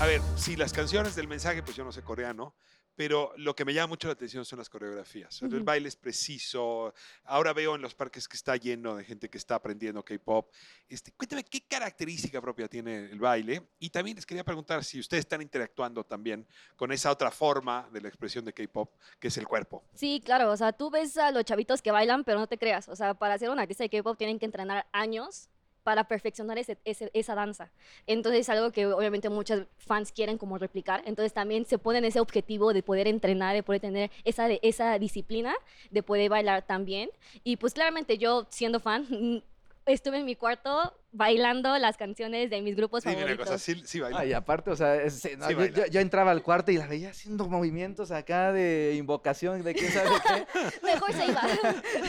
A 0.00 0.06
ver, 0.06 0.20
sí, 0.36 0.56
las 0.56 0.72
canciones 0.72 1.14
del 1.14 1.28
mensaje, 1.28 1.62
pues 1.62 1.76
yo 1.76 1.84
no 1.84 1.92
sé 1.92 2.02
coreano, 2.02 2.56
pero 2.94 3.32
lo 3.36 3.54
que 3.56 3.64
me 3.64 3.72
llama 3.72 3.88
mucho 3.88 4.08
la 4.08 4.12
atención 4.12 4.44
son 4.44 4.58
las 4.58 4.68
coreografías. 4.68 5.40
El 5.42 5.54
Ujú. 5.54 5.64
baile 5.64 5.88
es 5.88 5.96
preciso. 5.96 6.92
Ahora 7.24 7.52
veo 7.52 7.74
en 7.74 7.82
los 7.82 7.94
parques 7.94 8.28
que 8.28 8.36
está 8.36 8.56
lleno 8.56 8.96
de 8.96 9.04
gente 9.04 9.28
que 9.28 9.38
está 9.38 9.54
aprendiendo 9.54 10.04
K-pop. 10.04 10.50
Este, 10.88 11.12
cuéntame 11.12 11.44
qué 11.44 11.62
característica 11.62 12.40
propia 12.40 12.68
tiene 12.68 13.10
el 13.10 13.18
baile. 13.18 13.62
Y 13.78 13.90
también 13.90 14.16
les 14.16 14.26
quería 14.26 14.44
preguntar 14.44 14.84
si 14.84 15.00
ustedes 15.00 15.20
están 15.22 15.40
interactuando 15.42 16.04
también 16.04 16.46
con 16.76 16.92
esa 16.92 17.10
otra 17.10 17.30
forma 17.30 17.88
de 17.92 18.00
la 18.00 18.08
expresión 18.08 18.44
de 18.44 18.52
K-pop, 18.52 18.90
que 19.18 19.28
es 19.28 19.36
el 19.38 19.46
cuerpo. 19.46 19.82
Sí, 19.94 20.20
claro, 20.24 20.50
o 20.50 20.56
sea, 20.56 20.72
tú 20.72 20.90
ves 20.90 21.16
a 21.16 21.30
los 21.30 21.44
chavitos 21.44 21.80
que 21.82 21.90
bailan, 21.90 22.24
pero 22.24 22.38
no 22.38 22.46
te 22.46 22.58
creas, 22.58 22.88
o 22.88 22.96
sea, 22.96 23.14
para 23.14 23.38
ser 23.38 23.50
un 23.50 23.58
artista 23.58 23.84
de 23.84 23.90
K-pop 23.90 24.16
tienen 24.18 24.38
que 24.38 24.44
entrenar 24.46 24.86
años 24.92 25.48
para 25.82 26.04
perfeccionar 26.04 26.58
esa 26.58 27.34
danza. 27.34 27.70
Entonces 28.06 28.42
es 28.42 28.48
algo 28.48 28.70
que 28.70 28.86
obviamente 28.86 29.28
muchos 29.28 29.66
fans 29.78 30.12
quieren 30.12 30.38
como 30.38 30.58
replicar, 30.58 31.02
entonces 31.06 31.32
también 31.32 31.66
se 31.66 31.78
ponen 31.78 32.04
ese 32.04 32.20
objetivo 32.20 32.72
de 32.72 32.82
poder 32.82 33.08
entrenar, 33.08 33.54
de 33.54 33.62
poder 33.62 33.80
tener 33.80 34.10
esa, 34.24 34.48
esa 34.50 34.98
disciplina, 34.98 35.54
de 35.90 36.02
poder 36.02 36.30
bailar 36.30 36.62
también. 36.62 37.10
Y 37.44 37.56
pues 37.56 37.74
claramente 37.74 38.18
yo 38.18 38.46
siendo 38.50 38.80
fan, 38.80 39.06
estuve 39.86 40.18
en 40.18 40.24
mi 40.24 40.36
cuarto 40.36 40.94
bailando 41.12 41.76
las 41.78 41.96
canciones 41.96 42.48
de 42.50 42.60
mis 42.62 42.74
grupos 42.74 43.04
Dime 43.04 43.16
una 43.16 43.22
favoritos. 43.22 43.46
cosa, 43.46 43.58
sí, 43.58 43.82
sí 43.84 44.00
baila. 44.00 44.20
Ah, 44.20 44.24
y 44.26 44.32
aparte, 44.32 44.70
o 44.70 44.76
sea, 44.76 44.96
es- 44.96 45.20
sí, 45.20 45.30
no, 45.38 45.46
Sí 45.46 45.54
yo, 45.54 45.66
yo- 45.66 45.86
yo 45.86 46.00
entraba 46.00 46.30
al 46.30 46.42
cuarto 46.42 46.72
y 46.72 46.78
la 46.78 46.86
veía 46.86 47.10
haciendo 47.10 47.46
movimientos 47.48 48.10
acá 48.10 48.50
de 48.52 48.94
invocación, 48.96 49.62
de 49.62 49.74
quién 49.74 49.92
sabe 49.92 50.08
qué. 50.26 50.46
Mejor 50.82 51.12
se 51.12 51.26
iba. 51.26 51.42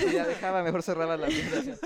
Y 0.08 0.13
ya 0.13 0.26
dejaba, 0.26 0.63
mejor 0.63 0.82
cerraba 0.84 1.18
la 1.18 1.28
presentación. 1.28 1.78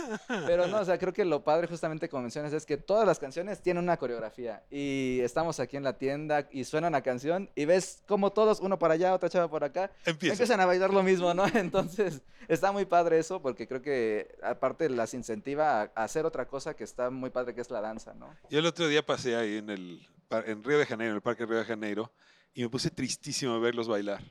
Pero 0.45 0.67
no, 0.67 0.79
o 0.79 0.85
sea, 0.85 0.97
creo 0.99 1.11
que 1.13 1.25
lo 1.25 1.43
padre 1.43 1.67
justamente 1.67 2.07
como 2.07 2.21
mencionas 2.23 2.53
es 2.53 2.65
que 2.65 2.77
todas 2.77 3.05
las 3.07 3.19
canciones 3.19 3.61
tienen 3.61 3.83
una 3.83 3.97
coreografía. 3.97 4.63
Y 4.69 5.19
estamos 5.21 5.59
aquí 5.59 5.75
en 5.77 5.83
la 5.83 5.97
tienda 5.97 6.47
y 6.51 6.63
suena 6.65 6.87
una 6.87 7.01
canción 7.01 7.49
y 7.55 7.65
ves 7.65 8.03
como 8.07 8.31
todos, 8.31 8.59
uno 8.59 8.77
para 8.77 8.93
allá, 8.93 9.13
otra 9.13 9.29
chava 9.29 9.49
por 9.49 9.63
acá, 9.63 9.89
Empieza. 10.05 10.33
empiezan 10.33 10.59
a 10.61 10.65
bailar 10.65 10.93
lo 10.93 11.01
mismo, 11.03 11.33
¿no? 11.33 11.45
Entonces, 11.55 12.21
está 12.47 12.71
muy 12.71 12.85
padre 12.85 13.17
eso 13.19 13.41
porque 13.41 13.67
creo 13.67 13.81
que 13.81 14.35
aparte 14.43 14.89
las 14.89 15.13
incentiva 15.15 15.81
a 15.95 16.03
hacer 16.03 16.25
otra 16.25 16.45
cosa 16.47 16.75
que 16.75 16.83
está 16.83 17.06
muy 17.09 17.29
padre, 17.29 17.53
que 17.53 17.61
es 17.61 17.69
la 17.69 17.81
danza, 17.81 18.13
¿no? 18.13 18.35
Yo 18.49 18.59
el 18.59 18.65
otro 18.65 18.87
día 18.87 19.05
pasé 19.05 19.35
ahí 19.35 19.57
en, 19.57 19.69
el, 19.69 20.07
en 20.45 20.63
Río 20.63 20.77
de 20.77 20.85
Janeiro, 20.85 21.11
en 21.11 21.15
el 21.15 21.21
Parque 21.21 21.45
Río 21.45 21.57
de 21.57 21.65
Janeiro, 21.65 22.11
y 22.53 22.61
me 22.61 22.69
puse 22.69 22.89
tristísimo 22.89 23.53
de 23.55 23.59
verlos 23.59 23.87
bailar. 23.87 24.21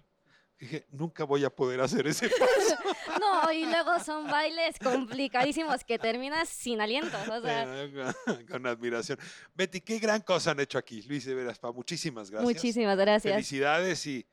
Dije, 0.58 0.86
nunca 0.90 1.24
voy 1.24 1.44
a 1.44 1.50
poder 1.50 1.80
hacer 1.80 2.06
ese 2.06 2.28
paso. 2.38 2.76
No, 3.20 3.52
y 3.52 3.66
luego 3.66 3.98
son 4.00 4.26
bailes 4.26 4.78
complicadísimos 4.78 5.84
que 5.84 5.98
terminas 5.98 6.48
sin 6.48 6.80
aliento. 6.80 7.16
O 7.30 7.40
sea, 7.42 8.14
con, 8.24 8.46
con 8.46 8.66
admiración. 8.66 9.18
Betty, 9.54 9.80
qué 9.82 9.98
gran 9.98 10.22
cosa 10.22 10.52
han 10.52 10.60
hecho 10.60 10.78
aquí. 10.78 11.02
Luis 11.02 11.26
de 11.26 11.34
Veraspa, 11.34 11.72
muchísimas 11.72 12.30
gracias. 12.30 12.54
Muchísimas 12.54 12.96
gracias. 12.96 13.34
Felicidades 13.34 14.06
y 14.06 14.26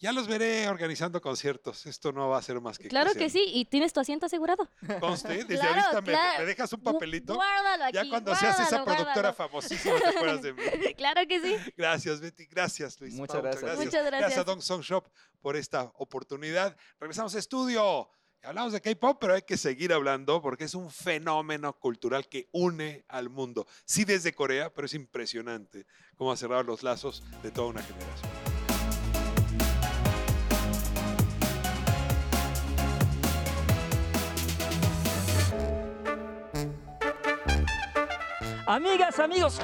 ya 0.00 0.12
los 0.12 0.26
veré 0.28 0.68
organizando 0.68 1.20
conciertos. 1.20 1.86
Esto 1.86 2.12
no 2.12 2.28
va 2.28 2.38
a 2.38 2.42
ser 2.42 2.60
más 2.60 2.78
que 2.78 2.88
claro 2.88 3.12
que 3.14 3.30
sí, 3.30 3.44
y 3.54 3.64
tienes 3.64 3.92
tu 3.92 4.00
asiento 4.00 4.26
asegurado. 4.26 4.68
Conste, 5.00 5.28
desde 5.28 5.54
Claro, 5.58 5.80
ahorita 5.80 6.00
me, 6.02 6.12
claro. 6.12 6.38
me 6.40 6.44
dejas 6.46 6.72
un 6.72 6.80
papelito. 6.82 7.34
Guárdalo 7.34 7.84
aquí. 7.84 7.94
ya 7.94 8.08
cuando 8.08 8.34
seas 8.34 8.60
esa 8.60 8.84
productora 8.84 9.12
guárdalo. 9.32 9.34
famosísima, 9.34 9.98
te 10.00 10.08
acuerdas 10.08 10.42
de 10.42 10.52
mí. 10.52 10.62
claro 10.96 11.20
que 11.26 11.40
sí. 11.40 11.56
Gracias, 11.76 12.20
Betty. 12.20 12.46
Gracias, 12.46 13.00
Luis. 13.00 13.14
Muchas 13.14 13.36
Pau, 13.36 13.42
gracias. 13.42 13.76
Muchas 13.76 13.92
Gracias 13.92 14.12
a 14.12 14.18
gracias. 14.18 14.46
Dong 14.46 14.60
Song 14.62 14.82
Shop 14.82 15.06
por 15.40 15.56
esta 15.56 15.90
oportunidad. 15.96 16.76
Regresamos 17.00 17.34
a 17.34 17.38
estudio. 17.38 18.10
Hablamos 18.42 18.74
de 18.74 18.82
K-pop, 18.82 19.16
pero 19.18 19.32
hay 19.32 19.40
que 19.42 19.56
seguir 19.56 19.90
hablando 19.94 20.42
porque 20.42 20.64
es 20.64 20.74
un 20.74 20.90
fenómeno 20.90 21.78
cultural 21.78 22.28
que 22.28 22.46
une 22.52 23.06
al 23.08 23.30
mundo. 23.30 23.66
Sí, 23.86 24.04
desde 24.04 24.34
Corea, 24.34 24.70
pero 24.70 24.84
es 24.84 24.92
impresionante 24.92 25.86
cómo 26.16 26.30
ha 26.30 26.36
cerrado 26.36 26.62
los 26.62 26.82
lazos 26.82 27.22
de 27.42 27.50
toda 27.50 27.68
una 27.68 27.82
generación. 27.82 28.43
Amigas, 38.66 39.18
amigos, 39.18 39.60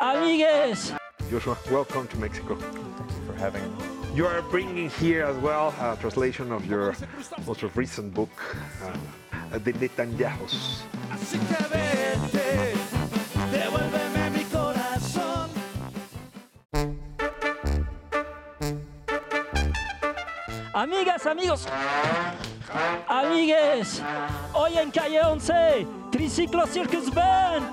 amigues. 0.00 0.92
Joshua, 1.30 1.56
welcome 1.70 2.08
to 2.08 2.16
Mexico. 2.18 2.56
Thank 2.56 3.10
you 3.10 3.24
for 3.26 3.34
having 3.34 3.62
me. 3.62 3.84
You 4.16 4.26
are 4.26 4.42
bringing 4.42 4.90
here 4.90 5.24
as 5.24 5.36
well 5.36 5.72
a 5.80 5.96
translation 6.00 6.50
of 6.50 6.66
your 6.66 6.96
most 7.46 7.62
recent 7.76 8.12
book, 8.14 8.30
uh, 8.82 9.58
The 9.58 9.72
Netanyahus. 9.74 10.82
Así 11.10 11.38
que 11.38 11.56
vete, 11.70 12.74
devuélveme 13.52 14.30
mi 14.30 14.44
corazón. 14.50 15.50
Amigas, 20.74 21.26
amigos, 21.26 21.66
amigues. 23.08 24.02
Hoy 24.52 24.78
en 24.78 24.90
calle 24.90 25.20
11, 25.20 25.86
Triciclo 26.10 26.66
Circus 26.66 27.12
Band. 27.12 27.64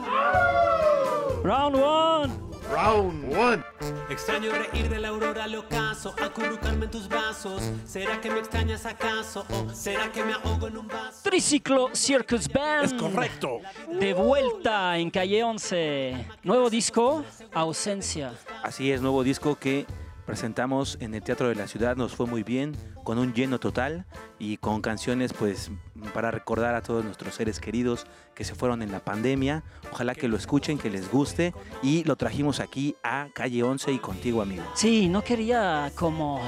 Round 1.44 1.76
one. 1.76 2.34
Round 2.72 3.34
one. 3.36 3.64
Extraño 4.10 4.52
reír 4.52 4.90
de 4.90 5.00
la 5.00 5.10
aurora 5.10 5.46
al 5.46 5.56
ocaso, 5.56 6.14
acurrucarme 6.22 6.86
en 6.86 6.92
tus 6.92 7.08
brazos. 7.08 7.64
¿Será 7.86 8.20
que 8.22 8.30
me 8.30 8.40
extrañas 8.40 8.86
acaso? 8.86 9.46
¿O 9.50 9.70
será 9.74 10.12
que 10.12 10.24
me 10.24 10.34
ahogo 10.34 10.68
en 10.68 10.78
un 10.78 10.88
vaso? 10.88 11.20
Triciclo 11.24 11.90
Circus 11.94 12.48
Band. 12.48 12.86
Es 12.86 12.94
correcto. 12.94 13.60
De 13.88 14.14
vuelta 14.14 14.98
en 14.98 15.10
calle 15.10 15.44
11. 15.44 16.28
Nuevo 16.44 16.70
disco, 16.70 17.24
Ausencia. 17.54 18.34
Así 18.64 18.92
es, 18.92 19.02
nuevo 19.02 19.24
disco 19.24 19.56
que 19.56 19.86
presentamos 20.34 20.96
en 21.02 21.16
el 21.16 21.24
Teatro 21.24 21.50
de 21.50 21.56
la 21.56 21.68
Ciudad, 21.68 21.96
nos 21.96 22.14
fue 22.14 22.28
muy 22.28 22.44
bien, 22.44 22.78
con 23.04 23.18
un 23.18 23.34
lleno 23.34 23.60
total 23.60 24.06
y 24.38 24.58
con 24.58 24.80
canciones 24.80 25.34
pues 25.34 25.72
para 26.14 26.30
recordar 26.30 26.76
a 26.76 26.84
todos 26.84 27.04
nuestros 27.04 27.34
seres 27.34 27.60
queridos 27.60 28.06
que 28.36 28.44
se 28.44 28.54
fueron 28.54 28.84
en 28.84 28.92
la 28.92 29.00
pandemia. 29.00 29.64
Ojalá 29.92 30.14
que 30.14 30.28
lo 30.28 30.38
escuchen, 30.38 30.78
que 30.78 30.92
les 30.92 31.10
guste 31.12 31.56
y 31.82 32.04
lo 32.04 32.16
trajimos 32.16 32.60
aquí 32.60 32.96
a 33.04 33.30
Calle 33.34 33.64
11 33.64 33.92
y 33.92 33.98
contigo 33.98 34.44
amigo. 34.44 34.62
Sí, 34.76 35.10
no 35.10 35.24
quería 35.24 35.92
como 35.96 36.40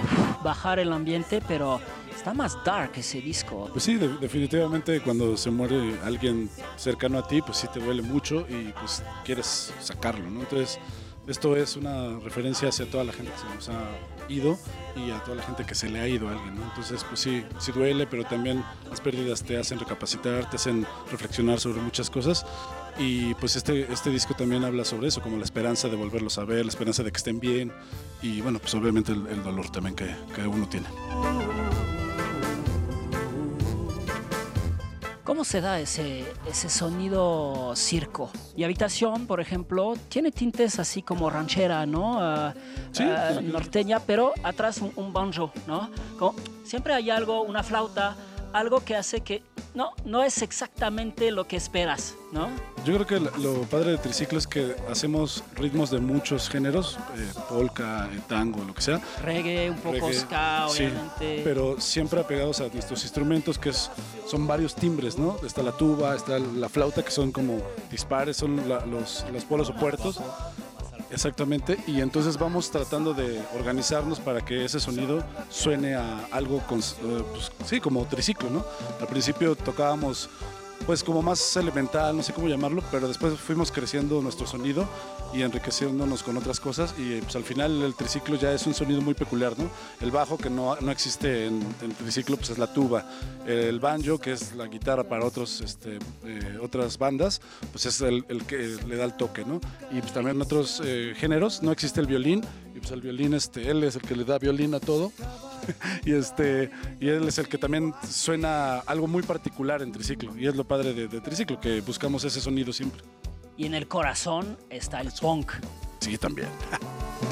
bajar 0.44 0.78
el 0.78 0.94
ambiente, 0.94 1.42
pero 1.48 1.82
está 2.16 2.36
más 2.36 2.64
dark 2.64 2.92
ese 2.98 3.20
disco. 3.20 3.68
Pues 3.72 3.84
sí, 3.84 3.96
de- 3.96 4.16
definitivamente 4.20 5.02
cuando 5.02 5.36
se 5.36 5.50
muere 5.50 5.98
alguien 6.06 6.52
cercano 6.78 7.18
a 7.18 7.28
ti, 7.28 7.42
pues 7.42 7.58
sí 7.58 7.68
te 7.74 7.80
duele 7.80 8.04
mucho 8.04 8.46
y 8.48 8.72
pues 8.80 9.02
quieres 9.26 9.74
sacarlo, 9.80 10.30
¿no? 10.30 10.42
Entonces, 10.42 10.78
esto 11.32 11.56
es 11.56 11.76
una 11.76 12.20
referencia 12.20 12.70
hacia 12.70 12.90
toda 12.90 13.04
la 13.04 13.14
gente 13.14 13.32
que 13.32 13.38
se 13.38 13.56
nos 13.56 13.70
ha 13.70 14.30
ido 14.30 14.58
y 14.96 15.12
a 15.12 15.24
toda 15.24 15.38
la 15.38 15.44
gente 15.44 15.66
que 15.66 15.74
se 15.76 15.90
le 15.90 16.00
ha 16.00 16.08
ido 16.08 16.28
a 16.28 16.34
alguien, 16.34 16.56
¿no? 16.56 16.64
Entonces, 16.64 17.04
pues 17.06 17.20
sí, 17.20 17.44
sí 17.58 17.72
duele, 17.72 18.06
pero 18.06 18.24
también 18.26 18.64
las 18.90 19.02
pérdidas 19.02 19.44
te 19.44 19.58
hacen 19.58 19.80
recapacitar, 19.80 20.50
te 20.50 20.58
hacen 20.58 20.86
reflexionar 21.10 21.60
sobre 21.60 21.82
muchas 21.82 22.10
cosas 22.10 22.46
y 23.00 23.34
pues 23.36 23.56
este, 23.56 23.92
este 23.92 24.10
disco 24.10 24.34
también 24.36 24.64
habla 24.64 24.84
sobre 24.84 25.08
eso, 25.08 25.22
como 25.22 25.38
la 25.38 25.44
esperanza 25.44 25.88
de 25.88 25.96
volverlos 25.96 26.38
a 26.38 26.44
ver, 26.44 26.66
la 26.66 26.70
esperanza 26.70 27.04
de 27.04 27.12
que 27.12 27.18
estén 27.18 27.40
bien 27.40 27.72
y 28.22 28.42
bueno, 28.42 28.60
pues 28.60 28.74
obviamente 28.76 29.14
el, 29.14 29.26
el 29.28 29.42
dolor 29.44 29.70
también 29.72 29.96
que, 29.96 30.14
que 30.36 30.46
uno 30.46 30.68
tiene. 30.68 30.88
¿Cómo 35.32 35.46
se 35.46 35.62
da 35.62 35.80
ese, 35.80 36.26
ese 36.46 36.68
sonido 36.70 37.74
circo? 37.78 38.30
Y 38.54 38.66
Habitación, 38.66 39.28
por 39.28 39.40
ejemplo, 39.40 39.94
tiene 40.10 40.30
tintes 40.30 40.78
así 40.78 41.02
como 41.04 41.30
ranchera, 41.30 41.86
¿no? 41.86 42.20
Ah, 42.20 42.54
Sí. 42.92 43.04
ah, 43.04 43.40
norteña, 43.42 44.02
pero 44.02 44.34
atrás 44.44 44.80
un, 44.80 44.92
un 44.98 45.14
banjo, 45.14 45.54
¿no? 45.68 45.90
Como- 46.20 46.36
siempre 46.66 46.94
hay 46.94 47.10
algo, 47.12 47.44
una 47.44 47.64
flauta, 47.64 48.18
algo 48.54 48.84
que 48.84 48.96
hace 48.96 49.22
que 49.22 49.44
no, 49.74 49.92
no 50.06 50.24
es 50.24 50.42
exactamente 50.42 51.32
lo 51.32 51.48
que 51.48 51.56
esperas, 51.56 52.16
¿no? 52.32 52.50
Yo 52.84 52.96
creo 52.96 53.08
que 53.08 53.20
lo- 53.40 53.62
padre 53.64 53.92
de 53.92 53.98
Triciclo 53.98 54.38
es 54.38 54.48
que 54.48 54.76
hacemos 54.90 55.44
ritmos 55.56 55.92
de 55.92 56.00
muchos 56.00 56.50
géneros, 56.50 56.98
eh, 57.18 57.32
polka, 57.48 58.10
eh, 58.12 58.20
tango, 58.28 58.64
lo 58.66 58.74
que 58.74 58.82
sea. 58.82 59.00
Reggae, 59.22 59.70
un 59.70 59.78
poco 59.78 59.94
Reggae, 59.94 60.14
ska, 60.14 60.66
sí, 60.70 60.84
obviamente. 60.86 61.42
pero 61.44 61.80
siempre 61.80 62.20
apegados 62.20 62.60
a 62.60 62.68
nuestros 62.68 63.04
instrumentos, 63.04 63.58
que 63.58 63.70
es, 63.70 63.90
son 64.28 64.46
varios 64.48 64.76
timbres, 64.76 65.18
¿no? 65.18 65.38
Está 65.46 65.62
la 65.64 65.72
tuba, 65.72 66.16
está 66.16 66.38
la 66.40 66.68
flauta, 66.70 67.04
que 67.04 67.12
son 67.12 67.32
como 67.32 67.60
dispares, 67.90 68.36
son 68.38 68.68
la- 68.68 68.86
los, 68.86 69.26
los 69.32 69.46
polos 69.46 69.70
opuestos. 69.70 70.20
Exactamente, 71.12 71.78
y 71.88 72.00
entonces 72.00 72.38
vamos 72.38 72.72
tratando 72.72 73.14
de 73.14 73.42
organizarnos 73.54 74.20
para 74.22 74.46
que 74.46 74.64
ese 74.64 74.80
sonido 74.80 75.22
suene 75.50 75.94
a 75.96 76.26
algo, 76.32 76.60
con, 76.68 76.80
eh, 76.80 77.24
pues, 77.32 77.52
sí, 77.66 77.82
como 77.82 78.06
triciclo, 78.06 78.50
¿no? 78.50 78.64
Al 79.00 79.08
principio 79.08 79.56
tocábamos 79.56 80.30
pues 80.92 81.06
como 81.06 81.22
más 81.22 81.56
elemental, 81.56 82.18
no 82.18 82.22
sé 82.22 82.34
cómo 82.34 82.50
llamarlo, 82.50 82.84
pero 82.92 83.08
después 83.08 83.40
fuimos 83.40 83.72
creciendo 83.72 84.22
nuestro 84.22 84.46
sonido 84.46 84.86
y 85.34 85.42
enriqueciéndonos 85.42 86.22
con 86.22 86.36
otras 86.36 86.60
cosas 86.60 86.94
y 86.98 87.22
pues 87.22 87.34
al 87.38 87.46
final 87.46 87.82
el 87.82 87.96
triciclo 87.96 88.36
ya 88.36 88.52
es 88.52 88.68
un 88.68 88.74
sonido 88.74 89.00
muy 89.00 89.14
peculiar, 89.14 89.58
¿no? 89.58 89.70
El 90.02 90.12
bajo 90.12 90.38
que 90.38 90.50
no, 90.50 90.76
no 90.82 90.92
existe 90.92 91.46
en, 91.46 91.64
en 91.82 91.94
triciclo 91.94 92.36
pues 92.36 92.50
es 92.50 92.58
la 92.58 92.74
tuba, 92.74 93.06
el 93.48 93.80
banjo 93.80 94.18
que 94.18 94.34
es 94.34 94.54
la 94.54 94.68
guitarra 94.68 95.06
para 95.06 95.24
otros, 95.24 95.62
este, 95.62 95.98
eh, 96.26 96.60
otras 96.62 96.98
bandas 96.98 97.40
pues 97.72 97.86
es 97.86 98.02
el, 98.02 98.26
el 98.28 98.46
que 98.46 98.78
le 98.86 98.98
da 98.98 99.06
el 99.06 99.16
toque, 99.16 99.46
¿no? 99.46 99.62
Y 99.92 100.02
pues 100.02 100.12
también 100.12 100.36
en 100.36 100.42
otros 100.42 100.82
eh, 100.84 101.14
géneros 101.16 101.64
no 101.64 101.72
existe 101.72 102.02
el 102.02 102.08
violín 102.08 102.44
y 102.76 102.80
pues 102.80 102.92
el 102.92 103.00
violín, 103.00 103.34
este, 103.34 103.72
él 103.72 103.82
es 103.86 103.96
el 103.96 104.02
que 104.02 104.18
le 104.18 104.26
da 104.26 104.38
violín 104.40 104.74
a 104.74 104.82
todo 104.82 105.14
y 106.06 106.14
este 106.14 106.72
y 107.00 107.10
él 107.10 107.28
es 107.28 107.38
el 107.38 107.48
que 107.48 107.58
también 107.58 107.94
suena 108.10 108.80
algo 108.80 109.08
muy 109.08 109.24
particular 109.24 109.82
en 109.82 109.92
triciclo 109.92 110.38
y 110.38 110.48
es 110.48 110.56
lo 110.56 110.64
padre 110.64 110.94
de, 110.94 111.08
de 111.08 111.22
triciclo 111.22 111.60
que 111.60 111.82
buscamos 111.82 112.24
ese 112.24 112.42
sonido 112.42 112.74
siempre. 112.74 113.02
Y 113.58 113.66
en 113.66 113.74
el 113.76 113.88
corazón 113.88 114.58
está 114.70 115.02
el 115.02 115.12
punk. 115.20 115.52
Sí, 116.00 116.18
también. 116.18 116.50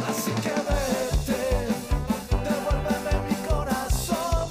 Así 0.08 0.32
que 0.44 0.50
vete, 0.50 1.42
devuélveme 2.44 3.14
mi 3.28 3.36
corazón 3.48 4.48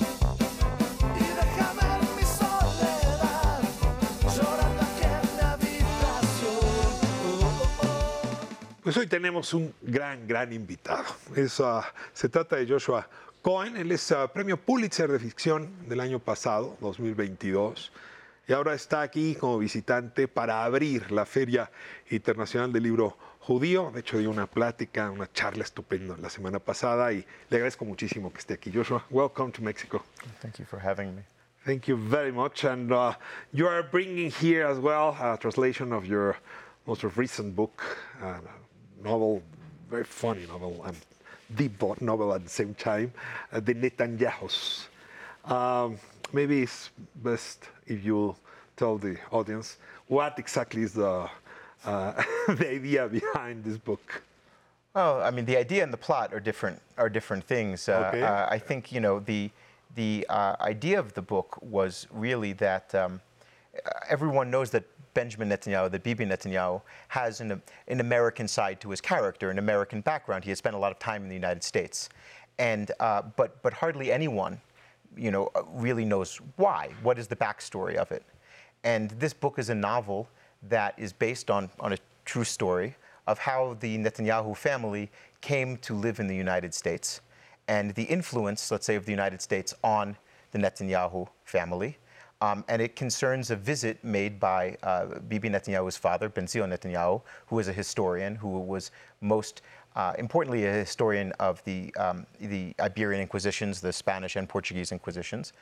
y 1.14 1.24
déjame 1.36 1.82
en 1.94 2.16
mi 2.16 2.24
soledad, 2.24 3.62
llorando 4.34 4.82
aquí 4.82 5.04
en 5.04 5.36
la 5.36 5.52
habitación. 5.52 6.66
Pues 8.82 8.96
hoy 8.96 9.06
tenemos 9.06 9.54
un 9.54 9.72
gran, 9.80 10.26
gran 10.26 10.52
invitado. 10.52 11.04
Es, 11.36 11.60
ah, 11.60 11.84
se 12.12 12.28
trata 12.28 12.56
de 12.56 12.66
Joshua 12.66 13.08
Cohen. 13.48 13.78
Él 13.78 13.90
es 13.92 14.12
ah, 14.12 14.30
premio 14.30 14.58
Pulitzer 14.58 15.10
de 15.10 15.18
ficción 15.18 15.88
del 15.88 16.00
año 16.00 16.18
pasado, 16.18 16.76
2022. 16.82 17.90
Y 18.46 18.52
ahora 18.52 18.74
está 18.74 19.00
aquí 19.00 19.36
como 19.36 19.56
visitante 19.56 20.28
para 20.28 20.64
abrir 20.64 21.10
la 21.10 21.24
Feria 21.24 21.70
Internacional 22.10 22.74
del 22.74 22.82
Libro 22.82 23.16
Judío. 23.40 23.90
De 23.90 24.00
hecho, 24.00 24.18
dio 24.18 24.28
una 24.28 24.46
plática, 24.46 25.10
una 25.10 25.32
charla 25.32 25.64
estupenda 25.64 26.14
la 26.18 26.28
semana 26.28 26.58
pasada 26.58 27.10
y 27.14 27.24
le 27.48 27.56
agradezco 27.56 27.86
muchísimo 27.86 28.30
que 28.30 28.38
esté 28.40 28.52
aquí. 28.52 28.70
Joshua, 28.70 29.02
welcome 29.08 29.50
to 29.50 29.62
Mexico. 29.62 30.04
Thank 30.42 30.58
you 30.58 30.66
for 30.66 30.78
having 30.78 31.16
me. 31.16 31.22
Thank 31.64 31.88
you 31.88 31.96
very 31.96 32.30
much. 32.30 32.64
And 32.64 32.92
uh, 32.92 33.14
you 33.54 33.66
are 33.66 33.82
bringing 33.82 34.30
here 34.30 34.66
as 34.66 34.78
well 34.78 35.16
a 35.18 35.38
translation 35.38 35.94
of 35.94 36.04
your 36.04 36.36
most 36.86 37.02
recent 37.16 37.56
book, 37.56 37.82
uh, 38.22 38.40
novel, 39.02 39.42
very 39.88 40.04
funny 40.04 40.44
novel, 40.46 40.84
and 40.84 40.98
deep 41.54 41.78
bo- 41.78 41.96
novel 42.00 42.32
at 42.34 42.42
the 42.44 42.50
same 42.50 42.74
time, 42.74 43.12
uh, 43.52 43.60
The 43.60 43.74
Netanyahus. 43.74 44.86
Um, 45.44 45.96
maybe 46.32 46.62
it's 46.62 46.90
best 47.16 47.64
if 47.86 48.04
you 48.04 48.36
tell 48.76 48.98
the 48.98 49.16
audience 49.30 49.78
what 50.08 50.38
exactly 50.38 50.82
is 50.82 50.92
the, 50.92 51.28
uh, 51.84 52.22
the 52.48 52.70
idea 52.70 53.08
behind 53.08 53.64
this 53.64 53.78
book. 53.78 54.22
Well, 54.94 55.22
I 55.22 55.30
mean, 55.30 55.44
the 55.44 55.56
idea 55.56 55.82
and 55.84 55.92
the 55.92 55.96
plot 55.98 56.32
are 56.34 56.40
different 56.40 56.80
are 56.96 57.08
different 57.08 57.44
things. 57.44 57.88
Uh, 57.88 58.08
Okay. 58.08 58.22
uh, 58.22 58.46
I 58.50 58.58
think 58.58 58.90
you 58.90 59.00
know 59.00 59.20
the 59.20 59.50
the 59.94 60.26
uh, 60.28 60.56
idea 60.60 60.98
of 60.98 61.12
the 61.14 61.22
book 61.22 61.58
was 61.62 62.06
really 62.10 62.52
that 62.54 62.94
um, 62.94 63.20
everyone 64.08 64.50
knows 64.50 64.70
that 64.70 64.84
Benjamin 65.18 65.48
Netanyahu, 65.48 65.90
that 65.90 66.04
Bibi 66.04 66.26
Netanyahu, 66.26 66.80
has 67.08 67.40
an, 67.40 67.60
an 67.88 67.98
American 67.98 68.46
side 68.46 68.80
to 68.82 68.90
his 68.90 69.00
character, 69.00 69.50
an 69.50 69.58
American 69.58 70.00
background. 70.00 70.44
He 70.44 70.50
has 70.50 70.58
spent 70.58 70.76
a 70.76 70.78
lot 70.78 70.92
of 70.92 71.00
time 71.00 71.24
in 71.24 71.28
the 71.28 71.34
United 71.34 71.64
States, 71.64 72.08
and 72.60 72.92
uh, 73.00 73.22
but 73.34 73.60
but 73.64 73.72
hardly 73.72 74.12
anyone, 74.12 74.60
you 75.16 75.32
know, 75.32 75.50
really 75.72 76.04
knows 76.04 76.40
why. 76.54 76.90
What 77.02 77.18
is 77.18 77.26
the 77.26 77.34
backstory 77.34 77.96
of 77.96 78.12
it? 78.12 78.22
And 78.84 79.10
this 79.18 79.34
book 79.34 79.58
is 79.58 79.70
a 79.70 79.74
novel 79.74 80.28
that 80.68 80.94
is 80.96 81.12
based 81.12 81.50
on, 81.50 81.68
on 81.80 81.94
a 81.94 81.98
true 82.24 82.44
story 82.44 82.94
of 83.26 83.40
how 83.40 83.76
the 83.80 83.98
Netanyahu 83.98 84.56
family 84.56 85.10
came 85.40 85.78
to 85.78 85.94
live 85.94 86.20
in 86.20 86.28
the 86.28 86.36
United 86.36 86.72
States 86.72 87.22
and 87.66 87.92
the 87.96 88.04
influence, 88.04 88.70
let's 88.70 88.86
say, 88.86 88.94
of 88.94 89.04
the 89.04 89.12
United 89.12 89.42
States 89.42 89.74
on 89.82 90.16
the 90.52 90.58
Netanyahu 90.60 91.26
family. 91.44 91.98
Um, 92.40 92.64
and 92.68 92.80
it 92.80 92.94
concerns 92.94 93.50
a 93.50 93.56
visit 93.56 94.02
made 94.04 94.38
by 94.38 94.76
uh, 94.84 95.18
Bibi 95.28 95.50
Netanyahu's 95.50 95.96
father, 95.96 96.28
Benzion 96.30 96.72
Netanyahu, 96.72 97.20
who 97.46 97.58
is 97.58 97.68
a 97.68 97.72
historian, 97.72 98.36
who 98.36 98.60
was 98.60 98.92
most 99.20 99.62
uh, 99.96 100.12
importantly 100.18 100.66
a 100.66 100.72
historian 100.72 101.32
of 101.40 101.62
the, 101.64 101.92
um, 101.96 102.26
the 102.40 102.74
Iberian 102.78 103.20
Inquisitions, 103.20 103.80
the 103.80 103.92
Spanish 103.92 104.36
and 104.36 104.48
Portuguese 104.48 104.92
Inquisitions. 104.92 105.52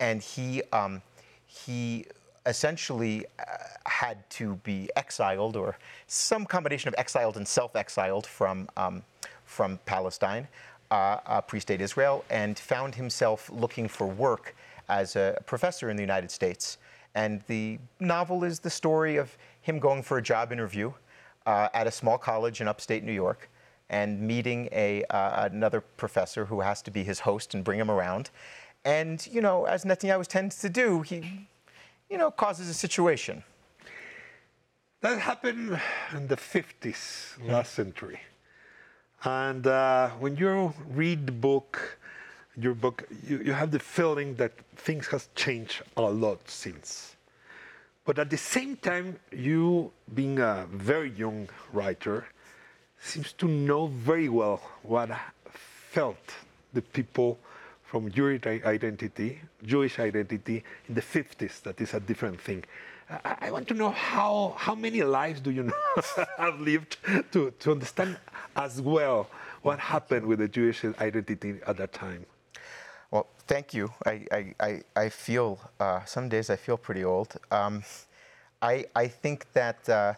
And 0.00 0.20
he, 0.20 0.62
um, 0.72 1.00
he 1.46 2.06
essentially 2.46 3.24
uh, 3.38 3.42
had 3.86 4.28
to 4.30 4.56
be 4.64 4.90
exiled, 4.96 5.56
or 5.56 5.76
some 6.08 6.44
combination 6.44 6.88
of 6.88 6.94
exiled 6.98 7.36
and 7.36 7.46
self-exiled 7.46 8.26
from 8.26 8.68
um, 8.76 9.02
from 9.44 9.78
Palestine, 9.84 10.48
uh, 10.90 11.18
uh, 11.26 11.40
pre-state 11.40 11.80
Israel, 11.80 12.24
and 12.30 12.58
found 12.58 12.94
himself 12.94 13.50
looking 13.50 13.86
for 13.88 14.06
work 14.06 14.54
as 14.88 15.16
a 15.16 15.38
professor 15.46 15.90
in 15.90 15.96
the 15.96 16.02
United 16.02 16.30
States. 16.30 16.78
And 17.14 17.42
the 17.46 17.78
novel 18.00 18.44
is 18.44 18.58
the 18.58 18.70
story 18.70 19.16
of 19.16 19.36
him 19.60 19.78
going 19.78 20.02
for 20.02 20.18
a 20.18 20.22
job 20.22 20.52
interview 20.52 20.92
uh, 21.46 21.68
at 21.74 21.86
a 21.86 21.90
small 21.90 22.18
college 22.18 22.60
in 22.60 22.68
upstate 22.68 23.04
New 23.04 23.12
York 23.12 23.48
and 23.90 24.20
meeting 24.20 24.68
a, 24.72 25.04
uh, 25.10 25.48
another 25.52 25.80
professor 25.80 26.46
who 26.46 26.60
has 26.60 26.82
to 26.82 26.90
be 26.90 27.04
his 27.04 27.20
host 27.20 27.54
and 27.54 27.62
bring 27.64 27.78
him 27.78 27.90
around. 27.90 28.30
And, 28.84 29.26
you 29.30 29.40
know, 29.40 29.64
as 29.64 29.84
Netanyahu 29.84 30.26
tends 30.26 30.58
to 30.58 30.68
do, 30.68 31.02
he, 31.02 31.48
you 32.10 32.18
know, 32.18 32.30
causes 32.30 32.68
a 32.68 32.74
situation. 32.74 33.44
That 35.00 35.18
happened 35.18 35.78
in 36.12 36.28
the 36.28 36.36
50s, 36.36 37.46
last 37.46 37.74
century. 37.74 38.20
And 39.22 39.66
uh, 39.66 40.10
when 40.18 40.36
you 40.36 40.72
read 40.88 41.26
the 41.26 41.32
book, 41.32 41.98
your 42.56 42.74
book, 42.74 43.06
you, 43.26 43.38
you 43.38 43.52
have 43.52 43.70
the 43.70 43.78
feeling 43.78 44.34
that 44.36 44.52
things 44.76 45.06
has 45.08 45.28
changed 45.34 45.82
a 45.96 46.02
lot 46.02 46.48
since. 46.48 47.16
But 48.04 48.18
at 48.18 48.30
the 48.30 48.36
same 48.36 48.76
time, 48.76 49.18
you, 49.32 49.90
being 50.14 50.38
a 50.38 50.66
very 50.70 51.10
young 51.10 51.48
writer, 51.72 52.26
seems 52.98 53.32
to 53.34 53.48
know 53.48 53.86
very 53.86 54.28
well 54.28 54.60
what 54.82 55.10
felt 55.90 56.34
the 56.72 56.82
people 56.82 57.38
from 57.82 58.10
Jewish 58.10 58.44
identity, 58.46 59.40
Jewish 59.64 59.98
identity 59.98 60.64
in 60.88 60.94
the 60.94 61.00
50s. 61.00 61.62
That 61.62 61.80
is 61.80 61.94
a 61.94 62.00
different 62.00 62.40
thing. 62.40 62.64
I, 63.08 63.36
I 63.42 63.50
want 63.50 63.68
to 63.68 63.74
know 63.74 63.90
how 63.90 64.54
how 64.56 64.74
many 64.74 65.02
lives 65.02 65.40
do 65.40 65.50
you 65.50 65.64
know 65.64 65.82
have 66.38 66.60
lived 66.60 66.96
to, 67.32 67.52
to 67.60 67.72
understand 67.72 68.16
as 68.56 68.80
well 68.80 69.28
what 69.62 69.78
happened 69.78 70.26
with 70.26 70.38
the 70.38 70.48
Jewish 70.48 70.84
identity 70.84 71.60
at 71.66 71.76
that 71.76 71.92
time. 71.92 72.26
Well, 73.14 73.28
thank 73.46 73.72
you. 73.72 73.92
I, 74.04 74.26
I, 74.58 74.82
I, 74.96 75.08
feel, 75.08 75.60
uh, 75.78 76.04
some 76.04 76.28
days 76.28 76.50
I 76.50 76.56
feel 76.56 76.76
pretty 76.76 77.04
old. 77.04 77.36
Um, 77.52 77.84
I, 78.60 78.86
I 78.96 79.06
think 79.06 79.46
that 79.52 79.88
uh, 79.88 80.14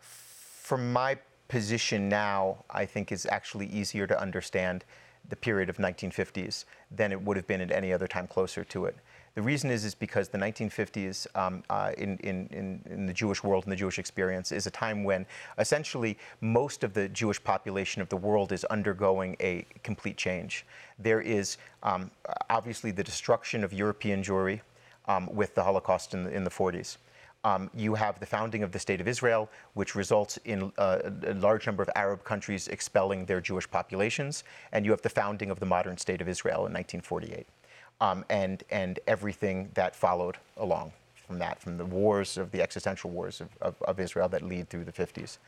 from 0.00 0.92
my 0.92 1.16
position 1.46 2.08
now, 2.08 2.64
I 2.68 2.86
think 2.86 3.12
is 3.12 3.24
actually 3.30 3.66
easier 3.66 4.08
to 4.08 4.20
understand 4.20 4.84
the 5.28 5.36
period 5.36 5.70
of 5.70 5.76
1950s 5.76 6.64
than 6.90 7.12
it 7.12 7.22
would 7.22 7.36
have 7.36 7.46
been 7.46 7.60
at 7.60 7.70
any 7.70 7.92
other 7.92 8.08
time 8.08 8.26
closer 8.26 8.64
to 8.64 8.86
it. 8.86 8.96
The 9.34 9.42
reason 9.42 9.70
is, 9.70 9.84
is 9.84 9.94
because 9.94 10.28
the 10.28 10.38
1950s 10.38 11.26
um, 11.36 11.62
uh, 11.70 11.92
in, 11.96 12.18
in, 12.18 12.82
in, 12.88 13.06
the 13.06 13.12
Jewish 13.12 13.44
world 13.44 13.64
and 13.64 13.72
the 13.72 13.76
Jewish 13.76 13.98
experience 13.98 14.50
is 14.50 14.66
a 14.66 14.70
time 14.70 15.04
when 15.04 15.24
essentially 15.58 16.18
most 16.40 16.82
of 16.82 16.94
the 16.94 17.08
Jewish 17.08 17.42
population 17.42 18.02
of 18.02 18.08
the 18.08 18.16
world 18.16 18.50
is 18.50 18.64
undergoing 18.64 19.36
a 19.40 19.64
complete 19.84 20.16
change. 20.16 20.66
There 20.98 21.20
is 21.20 21.58
um, 21.84 22.10
obviously 22.48 22.90
the 22.90 23.04
destruction 23.04 23.62
of 23.62 23.72
European 23.72 24.22
Jewry 24.22 24.60
um, 25.06 25.32
with 25.32 25.54
the 25.54 25.62
Holocaust 25.62 26.12
in 26.14 26.24
the, 26.24 26.30
in 26.30 26.42
the 26.42 26.50
40s. 26.50 26.96
Um, 27.42 27.70
you 27.74 27.94
have 27.94 28.20
the 28.20 28.26
founding 28.26 28.62
of 28.62 28.70
the 28.70 28.78
State 28.78 29.00
of 29.00 29.08
Israel, 29.08 29.48
which 29.72 29.94
results 29.94 30.38
in 30.44 30.70
uh, 30.76 30.98
a 31.26 31.34
large 31.34 31.66
number 31.66 31.82
of 31.82 31.88
Arab 31.96 32.22
countries 32.22 32.68
expelling 32.68 33.24
their 33.24 33.40
Jewish 33.40 33.70
populations, 33.70 34.44
and 34.72 34.84
you 34.84 34.90
have 34.90 35.00
the 35.00 35.08
founding 35.08 35.50
of 35.50 35.58
the 35.58 35.66
modern 35.66 35.96
State 35.96 36.20
of 36.20 36.28
Israel 36.28 36.66
in 36.66 36.72
1948, 36.74 37.46
um, 38.00 38.24
and 38.28 38.64
and 38.70 38.98
everything 39.06 39.70
that 39.74 39.94
followed 39.94 40.36
along 40.56 40.92
from 41.14 41.38
that, 41.38 41.60
from 41.60 41.76
the 41.76 41.84
wars 41.84 42.36
of 42.36 42.50
the 42.50 42.60
existential 42.60 43.10
wars 43.10 43.40
of, 43.40 43.48
of, 43.60 43.80
of 43.82 44.00
Israel 44.00 44.28
that 44.28 44.42
lead 44.42 44.68
through 44.68 44.84
the 44.84 44.92
50s, 44.92 45.38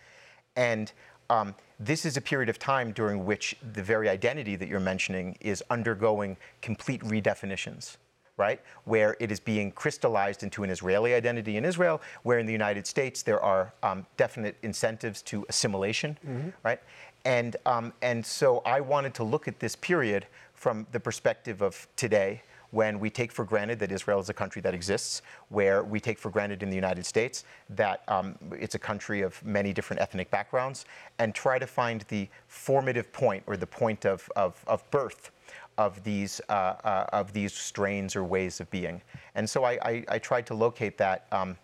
and 0.56 0.92
um, 1.30 1.54
this 1.80 2.04
is 2.04 2.16
a 2.16 2.20
period 2.20 2.48
of 2.48 2.58
time 2.58 2.92
during 2.92 3.24
which 3.24 3.56
the 3.72 3.82
very 3.82 4.08
identity 4.08 4.54
that 4.56 4.68
you're 4.68 4.80
mentioning 4.80 5.36
is 5.40 5.62
undergoing 5.70 6.36
complete 6.60 7.00
redefinitions 7.02 7.96
right? 8.36 8.60
Where 8.84 9.16
it 9.20 9.30
is 9.30 9.40
being 9.40 9.70
crystallized 9.72 10.42
into 10.42 10.64
an 10.64 10.70
Israeli 10.70 11.14
identity 11.14 11.56
in 11.56 11.64
Israel, 11.64 12.00
where 12.22 12.38
in 12.38 12.46
the 12.46 12.52
United 12.52 12.86
States 12.86 13.22
there 13.22 13.40
are 13.40 13.72
um, 13.82 14.06
definite 14.16 14.56
incentives 14.62 15.22
to 15.22 15.44
assimilation, 15.48 16.18
right? 16.64 16.80
And, 17.24 17.56
um, 17.66 17.92
and 18.02 18.24
so 18.24 18.62
I 18.64 18.80
wanted 18.80 19.14
to 19.14 19.24
look 19.24 19.48
at 19.48 19.60
this 19.60 19.76
period 19.76 20.26
from 20.54 20.86
the 20.92 21.00
perspective 21.00 21.62
of 21.62 21.86
today, 21.94 22.42
when 22.72 22.98
we 22.98 23.10
take 23.10 23.30
for 23.30 23.44
granted 23.44 23.78
that 23.78 23.92
Israel 23.92 24.18
is 24.18 24.28
a 24.28 24.34
country 24.34 24.60
that 24.62 24.74
exists, 24.74 25.22
where 25.50 25.84
we 25.84 26.00
take 26.00 26.18
for 26.18 26.30
granted 26.30 26.62
in 26.62 26.70
the 26.70 26.74
United 26.74 27.06
States 27.06 27.44
that 27.70 28.02
um, 28.08 28.34
it's 28.58 28.74
a 28.74 28.78
country 28.78 29.20
of 29.20 29.42
many 29.44 29.72
different 29.72 30.00
ethnic 30.00 30.30
backgrounds, 30.30 30.86
and 31.18 31.34
try 31.34 31.58
to 31.58 31.66
find 31.66 32.00
the 32.08 32.26
formative 32.48 33.12
point 33.12 33.42
or 33.46 33.56
the 33.56 33.66
point 33.66 34.04
of, 34.06 34.28
of, 34.36 34.64
of 34.66 34.90
birth 34.90 35.30
of 35.78 36.02
these, 36.02 36.40
uh, 36.48 36.52
uh, 36.84 37.06
of 37.12 37.32
these 37.32 37.52
strains 37.52 38.16
or 38.16 38.24
ways 38.24 38.60
of 38.60 38.70
being. 38.70 39.00
And 39.34 39.48
so 39.48 39.64
I, 39.64 39.72
I, 39.82 40.04
I 40.08 40.18
tried 40.18 40.46
to 40.46 40.54
locate 40.54 40.98
that 40.98 41.26
um, 41.32 41.56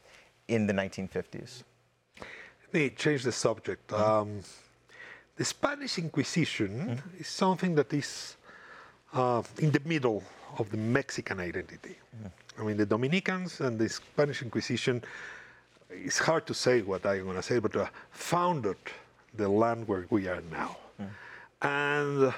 in 0.48 0.66
the 0.66 0.72
1950s. 0.72 1.62
Let 2.18 2.74
me 2.74 2.90
change 2.90 3.22
the 3.22 3.32
subject. 3.32 3.92
Um, 3.92 4.40
the 5.36 5.44
Spanish 5.44 5.98
Inquisition 5.98 7.00
is 7.18 7.28
something 7.28 7.74
that 7.76 7.92
is 7.94 8.36
uh, 9.12 9.42
in 9.58 9.70
the 9.70 9.80
middle 9.84 10.22
of 10.56 10.70
the 10.70 10.76
Mexican 10.76 11.40
identity. 11.40 11.96
I 12.58 12.62
mean, 12.62 12.76
the 12.76 12.86
Dominicans 12.86 13.60
and 13.60 13.78
the 13.78 13.88
Spanish 13.88 14.42
Inquisition, 14.42 15.02
it's 15.90 16.18
hard 16.18 16.46
to 16.46 16.54
say 16.54 16.82
what 16.82 17.06
I'm 17.06 17.24
going 17.24 17.36
to 17.36 17.42
say, 17.42 17.58
but 17.58 17.76
uh, 17.76 17.86
founded 18.10 18.76
the 19.34 19.48
land 19.48 19.86
where 19.86 20.06
we 20.10 20.26
are 20.28 20.42
now. 20.50 20.76
And 21.62 22.32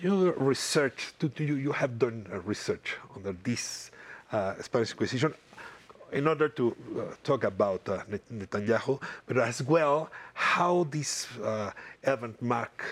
you 0.00 0.32
research, 0.32 1.12
you, 1.38 1.72
have 1.72 1.98
done 1.98 2.26
uh, 2.32 2.40
research 2.40 2.96
under 3.16 3.32
this 3.42 3.90
uh, 4.32 4.54
Spanish 4.60 4.92
Inquisition 4.92 5.34
in 6.12 6.26
order 6.26 6.48
to 6.48 6.74
uh, 6.96 7.02
talk 7.22 7.44
about 7.44 7.86
uh, 7.88 8.02
Netanyahu, 8.32 9.00
but 9.26 9.38
as 9.38 9.62
well 9.62 10.10
how 10.34 10.86
this 10.90 11.26
uh, 11.42 11.70
event 12.02 12.40
marked 12.40 12.84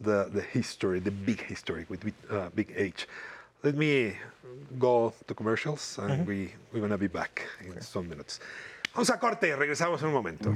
the, 0.00 0.30
the 0.32 0.40
history, 0.40 1.00
the 1.00 1.10
big 1.10 1.40
history 1.42 1.86
with, 1.88 2.04
with 2.04 2.14
uh, 2.30 2.48
big 2.54 2.72
H. 2.76 3.06
Let 3.62 3.74
me 3.76 4.14
go 4.78 5.12
to 5.26 5.34
commercials 5.34 5.98
and 5.98 6.22
Mhm. 6.22 6.26
we, 6.26 6.54
we're 6.72 6.80
going 6.80 6.90
to 6.92 6.98
be 6.98 7.08
back 7.08 7.42
in 7.64 7.80
some 7.82 8.08
minutes. 8.08 8.40
Vamos 8.94 9.10
a 9.10 9.18
corte, 9.18 9.54
regresamos 9.56 10.00
en 10.02 10.08
un 10.08 10.14
momento. 10.14 10.52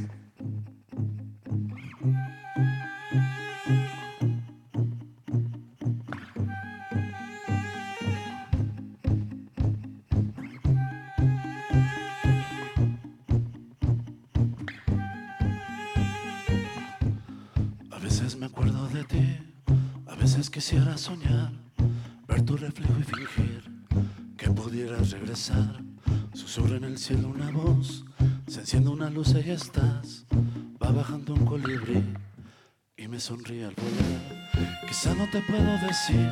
A 17.91 17.99
veces 17.99 18.37
me 18.37 18.47
acuerdo 18.47 18.89
de 18.89 19.05
ti, 19.05 19.39
a 20.07 20.15
veces 20.15 20.51
quisiera 20.51 20.97
soñar, 20.97 21.53
ver 22.35 22.45
tu 22.45 22.57
reflejo 22.57 22.99
y 22.99 23.03
fingir 23.05 23.63
que 24.37 24.51
pudieras 24.51 25.13
regresar. 25.13 25.81
Susurra 26.33 26.77
en 26.79 26.85
el 26.85 26.99
cielo 26.99 27.29
una 27.29 27.51
voz, 27.53 28.05
se 28.49 28.61
enciende 28.61 28.91
una 28.91 29.09
luz 29.09 29.35
y 29.35 29.51
estás. 29.51 30.27
Va 30.83 30.91
bajando 30.91 31.35
un 31.35 31.45
colibrí 31.45 32.03
y 32.97 33.07
me 33.07 33.21
sonríe 33.21 33.67
al 33.67 33.77
volar. 33.77 34.81
Quizá 34.89 35.15
no 35.15 35.31
te 35.31 35.41
puedo 35.43 35.73
decir, 35.87 36.29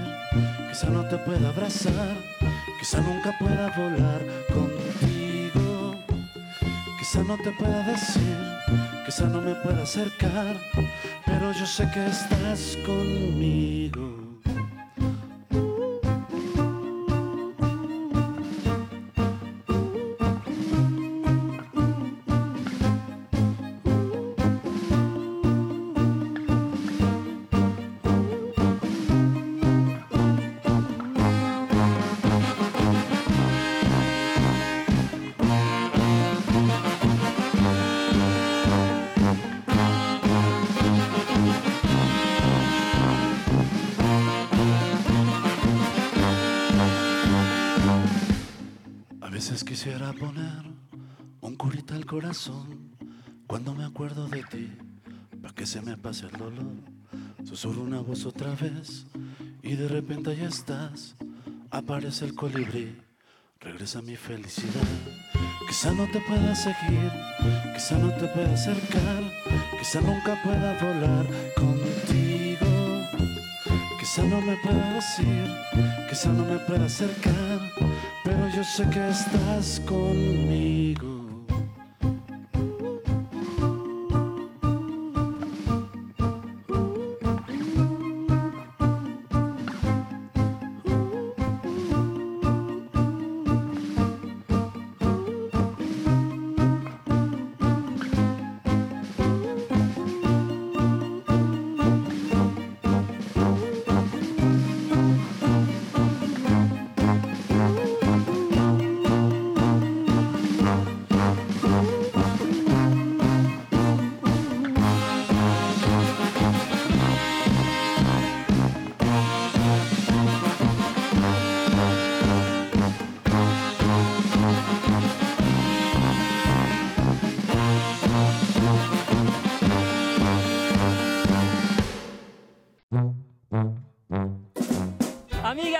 quizá 0.70 0.90
no 0.90 1.08
te 1.08 1.18
pueda 1.18 1.48
abrazar, 1.50 2.16
quizá 2.80 3.00
nunca 3.00 3.36
pueda 3.38 3.70
volar 3.76 4.20
contigo. 4.48 5.94
Quizá 6.98 7.22
no 7.22 7.36
te 7.36 7.52
pueda 7.52 7.80
decir, 7.84 8.38
quizá 9.06 9.28
no 9.28 9.40
me 9.40 9.54
pueda 9.54 9.84
acercar, 9.84 10.56
pero 11.24 11.52
yo 11.52 11.64
sé 11.64 11.88
que 11.94 12.06
estás 12.06 12.76
conmigo. 12.84 14.21
Corazón 52.12 52.90
cuando 53.46 53.72
me 53.74 53.86
acuerdo 53.86 54.28
de 54.28 54.42
ti, 54.42 54.70
para 55.40 55.54
que 55.54 55.64
se 55.64 55.80
me 55.80 55.96
pase 55.96 56.26
el 56.26 56.32
dolor. 56.32 56.74
Susurro 57.42 57.80
una 57.80 58.00
voz 58.00 58.26
otra 58.26 58.54
vez 58.54 59.06
y 59.62 59.76
de 59.76 59.88
repente 59.88 60.36
ya 60.36 60.48
estás. 60.48 61.16
Aparece 61.70 62.26
el 62.26 62.34
colibrí, 62.34 62.98
regresa 63.60 64.02
mi 64.02 64.16
felicidad. 64.16 64.90
Quizá 65.66 65.90
no 65.94 66.04
te 66.10 66.20
pueda 66.20 66.54
seguir, 66.54 67.10
quizá 67.74 67.96
no 67.96 68.10
te 68.12 68.26
pueda 68.28 68.52
acercar, 68.52 69.22
quizá 69.78 70.02
nunca 70.02 70.38
pueda 70.42 70.78
volar 70.84 71.26
contigo. 71.56 73.06
Quizá 73.98 74.22
no 74.24 74.42
me 74.42 74.54
pueda 74.58 74.94
decir, 74.96 75.48
quizá 76.10 76.30
no 76.30 76.44
me 76.44 76.58
pueda 76.58 76.84
acercar, 76.84 77.72
pero 78.22 78.50
yo 78.54 78.62
sé 78.62 78.86
que 78.90 79.08
estás 79.08 79.80
conmigo. 79.86 81.21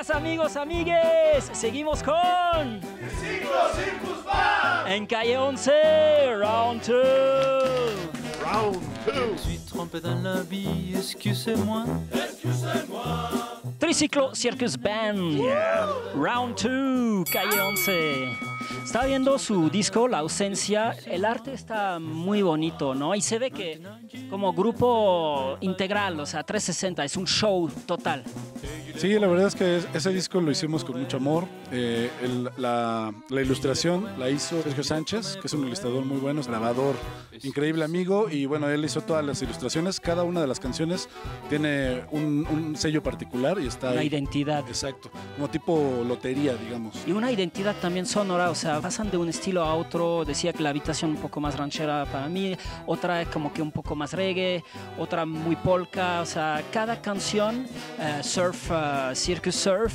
Amigas, 0.03 0.17
amigos, 0.17 0.57
amigues, 0.57 1.51
seguimos 1.53 2.03
con 2.03 2.81
En 4.89 5.07
calle 5.07 5.39
11, 5.39 5.71
round 6.41 6.83
2. 6.85 6.95
Round 8.43 8.81
2. 9.07 9.37
Je 9.37 9.43
suis 9.43 9.59
trompé 9.59 10.01
dans 10.01 10.21
la 10.21 10.43
vie, 10.43 10.95
excusez-moi. 10.97 11.85
Triciclo 13.79 14.35
Circus 14.35 14.77
Band, 14.77 15.41
round 16.17 16.57
2, 16.61 17.25
calle 17.31 17.61
11. 17.61 18.53
Está 18.85 19.07
viendo 19.07 19.39
su 19.39 19.71
disco, 19.71 20.09
La 20.09 20.19
ausencia. 20.19 20.97
El 21.07 21.25
arte 21.25 21.53
está 21.55 22.01
muy 22.01 22.43
bonito, 22.43 22.97
¿no? 22.97 23.15
Y 23.15 23.21
se 23.21 23.39
ve 23.39 23.53
que 23.53 23.81
como 24.29 24.53
grupo 24.53 25.59
integral, 25.61 26.19
o 26.19 26.27
sea, 26.27 26.43
360, 26.43 27.05
es 27.05 27.17
un 27.17 27.27
show 27.27 27.71
total. 27.87 28.25
Sí, 28.97 29.19
la 29.19 29.27
verdad 29.27 29.49
es 29.49 29.55
que 29.55 29.79
es- 29.79 29.89
ese 29.95 30.11
disco 30.11 30.41
lo 30.41 30.51
hicimos 30.51 30.85
con 30.85 31.01
mucho 31.01 31.17
amor. 31.17 31.47
Eh, 31.73 32.11
el- 32.23 32.51
la, 32.57 33.13
la 33.31 33.41
ilustración 33.43 34.07
la 34.19 34.31
hizo 34.31 34.63
Sergio 34.63 34.85
Sánchez, 34.85 35.39
que 35.41 35.47
es 35.47 35.53
un 35.55 35.67
ilustrador 35.67 36.05
muy 36.05 36.19
bueno, 36.19 36.41
es 36.41 36.47
grabador, 36.47 36.95
increíble 37.43 37.85
amigo. 37.85 38.29
Y 38.31 38.47
bueno, 38.47 38.69
él 38.69 38.85
hizo 38.85 39.01
todas 39.01 39.25
las 39.25 39.41
ilustraciones. 39.43 39.99
Cada 39.99 40.23
una 40.23 40.41
de 40.41 40.47
las 40.47 40.61
canciones 40.61 41.09
tiene 41.49 42.03
un, 42.13 42.47
un 42.51 42.77
sello 42.77 43.03
particular 43.03 43.59
y 43.61 43.67
está 43.67 43.91
Una 43.93 44.01
ahí. 44.01 44.07
identidad. 44.09 44.65
Exacto, 44.69 45.11
como 45.35 45.49
tipo 45.49 46.05
lotería, 46.07 46.55
digamos. 46.55 46.95
Y 47.07 47.13
una 47.13 47.33
identidad 47.33 47.75
también 47.81 48.07
sonora, 48.07 48.51
o 48.51 48.55
sea, 48.55 48.81
pasan 48.81 49.11
de 49.11 49.17
un 49.17 49.29
estilo 49.29 49.63
a 49.65 49.75
otro. 49.75 50.25
Decía 50.25 50.53
que 50.53 50.63
la 50.63 50.69
habitación 50.71 51.11
un 51.13 51.17
poco 51.17 51.41
más 51.41 51.57
ranchera 51.57 52.05
para 52.07 52.29
mí, 52.29 52.57
otra 52.87 53.23
es 53.23 53.29
como 53.29 53.53
que 53.53 53.63
un 53.63 53.73
poco 53.73 53.97
más 53.97 54.13
reggae, 54.13 54.63
otra 54.99 55.25
muy 55.27 55.57
polka, 55.57 56.21
o 56.21 56.27
sea, 56.27 56.63
cada 56.73 57.01
canción, 57.01 57.67
eh, 57.99 58.21
surf, 58.23 58.71
circus 59.15 59.55
surf, 59.55 59.93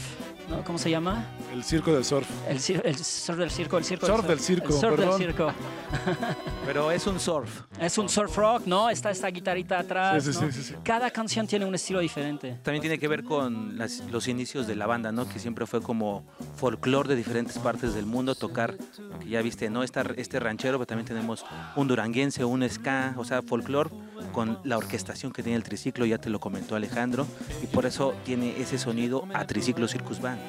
¿no? 0.50 0.64
¿Cómo 0.64 0.78
se 0.78 0.90
llama? 0.90 1.26
El 1.54 1.64
circo 1.64 1.94
del 1.94 2.06
surf. 2.06 2.28
El, 2.48 2.60
cir- 2.60 2.82
el 2.84 2.96
surf 2.98 3.38
del 3.38 3.50
circo, 3.52 3.78
el 3.78 3.84
circo 3.84 4.06
Surf 4.06 4.26
del 4.28 4.40
circo, 4.40 4.68
el 4.74 4.80
surf 4.80 4.96
perdón. 4.96 5.20
del 5.20 5.28
circo. 5.28 5.52
Pero 6.66 6.92
es 6.92 7.08
un 7.08 7.20
surf. 7.20 7.62
Es 7.80 7.98
un 7.98 8.10
surf 8.10 8.36
rock, 8.38 8.64
¿no? 8.66 8.90
Está 8.90 9.10
esta 9.12 9.28
guitarrita 9.30 9.80
atrás. 9.80 10.24
Sí, 10.24 10.34
sí, 10.34 10.40
¿no? 10.42 10.52
sí, 10.52 10.62
sí, 10.62 10.64
sí. 10.70 10.76
Cada 10.84 11.10
canción 11.12 11.48
tiene 11.48 11.66
un 11.66 11.74
estilo 11.76 12.00
diferente. 12.00 12.60
También 12.64 12.82
tiene 12.82 13.00
que 13.00 13.08
ver 13.08 13.24
con 13.24 13.78
las- 13.78 14.02
los 14.12 14.28
inicios 14.28 14.68
de 14.68 14.76
la 14.76 14.86
banda, 14.86 15.12
¿no? 15.12 15.28
Que 15.28 15.40
siempre 15.40 15.66
fue 15.66 15.82
como 15.82 16.26
folclore 16.58 17.10
de 17.10 17.16
diferentes 17.16 17.58
partes 17.60 17.94
del 17.94 18.06
mundo, 18.06 18.36
tocar, 18.36 18.76
que 19.22 19.30
ya 19.30 19.42
viste, 19.42 19.70
¿no? 19.70 19.84
Esta- 19.84 20.06
este 20.18 20.40
ranchero, 20.40 20.78
pero 20.78 20.88
también 20.88 21.08
tenemos 21.08 21.46
un 21.76 21.88
duranguense, 21.88 22.44
un 22.44 22.68
ska, 22.70 23.14
o 23.18 23.24
sea, 23.24 23.42
folclore 23.42 23.90
con 24.32 24.60
la 24.64 24.78
orquestación 24.78 25.32
que 25.32 25.44
tiene 25.44 25.56
el 25.56 25.64
triciclo, 25.64 26.06
ya 26.06 26.18
te 26.18 26.30
lo 26.30 26.40
comentó 26.40 26.76
Alejandro, 26.76 27.28
y 27.62 27.68
por 27.68 27.86
eso 27.86 28.14
tiene 28.26 28.60
ese 28.60 28.78
sonido 28.78 29.28
a 29.34 29.46
Triciclo 29.46 29.88
Circus 29.88 30.22
Band. 30.22 30.40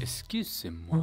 Excusez-moi. 0.00 1.02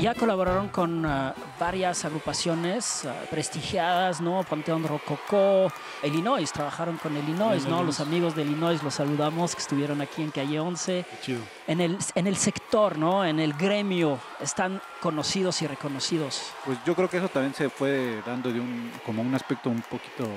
Ya 0.00 0.14
colaboraron 0.14 0.68
con 0.68 1.04
ah, 1.04 1.34
varias 1.60 2.04
agrupaciones 2.04 3.04
ah, 3.04 3.14
prestigiadas, 3.30 4.20
¿no? 4.20 4.42
Panteón 4.44 4.84
Rococó, 4.84 5.70
Illinois, 6.02 6.50
trabajaron 6.52 6.96
con 6.96 7.16
Illinois, 7.16 7.66
¿no? 7.66 7.82
Los 7.82 8.00
amigos 8.00 8.34
de 8.34 8.42
Illinois 8.42 8.82
los 8.82 8.94
saludamos 8.94 9.54
que 9.54 9.62
estuvieron 9.62 10.00
aquí 10.00 10.22
en 10.22 10.30
Calle 10.30 10.58
11. 10.58 11.04
chido. 11.22 11.40
En 11.66 11.80
el, 11.80 11.98
en 12.14 12.26
el 12.26 12.36
sector, 12.36 12.98
¿no? 12.98 13.24
En 13.24 13.40
el 13.40 13.52
gremio, 13.54 14.18
están 14.40 14.80
conocidos 15.00 15.60
y 15.62 15.66
reconocidos. 15.66 16.52
Pues 16.64 16.78
yo 16.86 16.94
creo 16.94 17.08
que 17.08 17.18
eso 17.18 17.28
también 17.28 17.54
se 17.54 17.68
fue 17.68 18.22
dando 18.24 18.52
de 18.52 18.60
un, 18.60 18.90
como 19.04 19.22
un 19.22 19.34
aspecto 19.34 19.70
un 19.70 19.82
poquito 19.82 20.28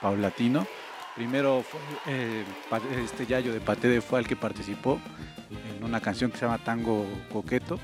paulatino. 0.00 0.66
Primero 1.16 1.62
fue 1.62 1.80
eh, 2.06 2.44
este 3.04 3.26
Yayo 3.26 3.52
de 3.52 3.60
Patede 3.60 4.00
fue 4.00 4.18
el 4.20 4.26
que 4.26 4.36
participó 4.36 4.98
en 5.78 5.84
una 5.84 6.00
canción 6.00 6.30
que 6.30 6.38
se 6.38 6.46
llama 6.46 6.58
Tango 6.58 7.04
Coqueto. 7.32 7.78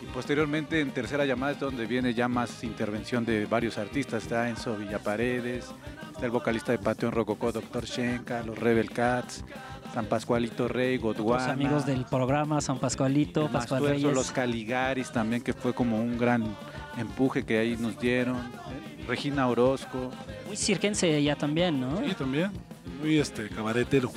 Y 0.00 0.06
posteriormente 0.06 0.80
en 0.80 0.92
tercera 0.92 1.24
llamada 1.26 1.52
es 1.52 1.58
donde 1.60 1.86
viene 1.86 2.14
ya 2.14 2.28
más 2.28 2.62
intervención 2.62 3.24
de 3.24 3.46
varios 3.46 3.78
artistas. 3.78 4.22
Está 4.22 4.48
Enzo 4.48 4.76
Villaparedes, 4.76 5.66
está 6.12 6.26
el 6.26 6.30
vocalista 6.30 6.70
de 6.70 6.78
Panteón 6.78 7.12
Rococó, 7.12 7.50
Dr. 7.50 7.84
Shenka, 7.84 8.44
los 8.44 8.56
Rebel 8.56 8.90
Cats, 8.90 9.44
San 9.92 10.06
Pascualito 10.06 10.68
Rey, 10.68 10.98
Los 10.98 11.16
Godwana. 11.16 11.52
amigos 11.52 11.84
del 11.84 12.04
programa, 12.04 12.60
San 12.60 12.78
Pascualito, 12.78 13.48
Pascual 13.48 13.86
Reyes. 13.88 14.14
los 14.14 14.30
Caligaris 14.30 15.10
también, 15.10 15.42
que 15.42 15.52
fue 15.52 15.74
como 15.74 15.98
un 16.00 16.16
gran 16.16 16.44
empuje 16.98 17.44
que 17.44 17.58
ahí 17.58 17.76
nos 17.76 17.98
dieron. 17.98 18.36
¿eh? 18.36 19.04
Regina 19.06 19.48
Orozco. 19.48 20.10
Muy 20.46 20.56
cirquense 20.56 21.16
ella 21.16 21.36
también, 21.36 21.80
¿no? 21.80 21.98
Sí, 22.06 22.14
también. 22.14 22.50
Muy 23.00 23.18
este, 23.18 23.48
cabaretero. 23.48 24.10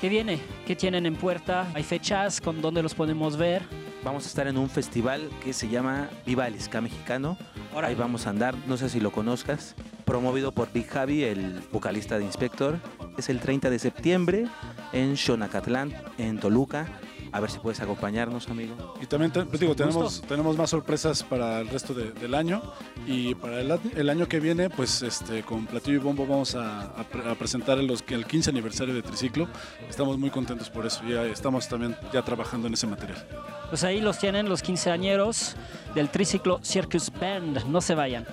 ¿Qué 0.00 0.10
viene? 0.10 0.38
¿Qué 0.66 0.76
tienen 0.76 1.06
en 1.06 1.16
puerta? 1.16 1.66
¿Hay 1.72 1.82
fechas? 1.82 2.38
¿Con 2.38 2.60
dónde 2.60 2.82
los 2.82 2.94
podemos 2.94 3.38
ver? 3.38 3.62
Vamos 4.04 4.26
a 4.26 4.28
estar 4.28 4.46
en 4.46 4.58
un 4.58 4.68
festival 4.68 5.30
que 5.42 5.54
se 5.54 5.70
llama 5.70 6.10
Viva 6.26 6.46
el 6.46 6.60
Ska 6.60 6.82
Mexicano. 6.82 7.38
Ahí 7.74 7.94
vamos 7.94 8.26
a 8.26 8.30
andar, 8.30 8.54
no 8.66 8.76
sé 8.76 8.90
si 8.90 9.00
lo 9.00 9.10
conozcas, 9.10 9.74
promovido 10.04 10.52
por 10.52 10.70
Big 10.72 10.86
Javi, 10.86 11.24
el 11.24 11.62
vocalista 11.72 12.18
de 12.18 12.26
Inspector. 12.26 12.78
Es 13.16 13.30
el 13.30 13.40
30 13.40 13.70
de 13.70 13.78
septiembre 13.78 14.46
en 14.92 15.16
Xonacatlán, 15.16 15.94
en 16.18 16.38
Toluca. 16.38 16.86
A 17.34 17.40
ver 17.40 17.50
si 17.50 17.58
puedes 17.58 17.80
acompañarnos, 17.80 18.48
amigo. 18.48 18.94
Y 19.02 19.06
también 19.06 19.32
te- 19.32 19.44
pues 19.44 19.58
digo, 19.58 19.74
tenemos, 19.74 20.22
tenemos 20.22 20.56
más 20.56 20.70
sorpresas 20.70 21.24
para 21.24 21.58
el 21.60 21.68
resto 21.68 21.92
de- 21.92 22.12
del 22.12 22.32
año. 22.32 22.62
Y 23.08 23.34
para 23.34 23.60
el, 23.60 24.08
año 24.08 24.28
que 24.28 24.38
viene, 24.38 24.70
pues 24.70 25.02
este, 25.02 25.42
con 25.42 25.66
Platillo 25.66 25.96
y 25.96 26.00
Bombo 26.00 26.28
vamos 26.28 26.54
a, 26.54 26.82
a 26.82 27.02
pre- 27.02 27.28
a 27.28 27.34
presentar 27.34 27.78
los, 27.78 28.04
el 28.06 28.24
15 28.24 28.50
aniversario 28.50 28.94
de 28.94 29.02
Triciclo. 29.02 29.48
Estamos 29.90 30.16
muy 30.16 30.30
contentos 30.30 30.70
por 30.70 30.86
eso. 30.86 31.02
Ya 31.08 31.24
estamos 31.24 31.68
también 31.68 31.96
ya 32.12 32.22
trabajando 32.22 32.68
en 32.68 32.74
ese 32.74 32.86
material. 32.86 33.26
Pues 33.68 33.82
ahí 33.82 34.00
los 34.00 34.16
tienen 34.20 34.48
los 34.48 34.62
quinceañeros 34.62 35.56
del 35.96 36.10
Triciclo 36.10 36.60
Circus 36.62 37.10
Band. 37.20 37.64
No 37.66 37.80
se 37.80 37.96
vayan. 37.96 38.24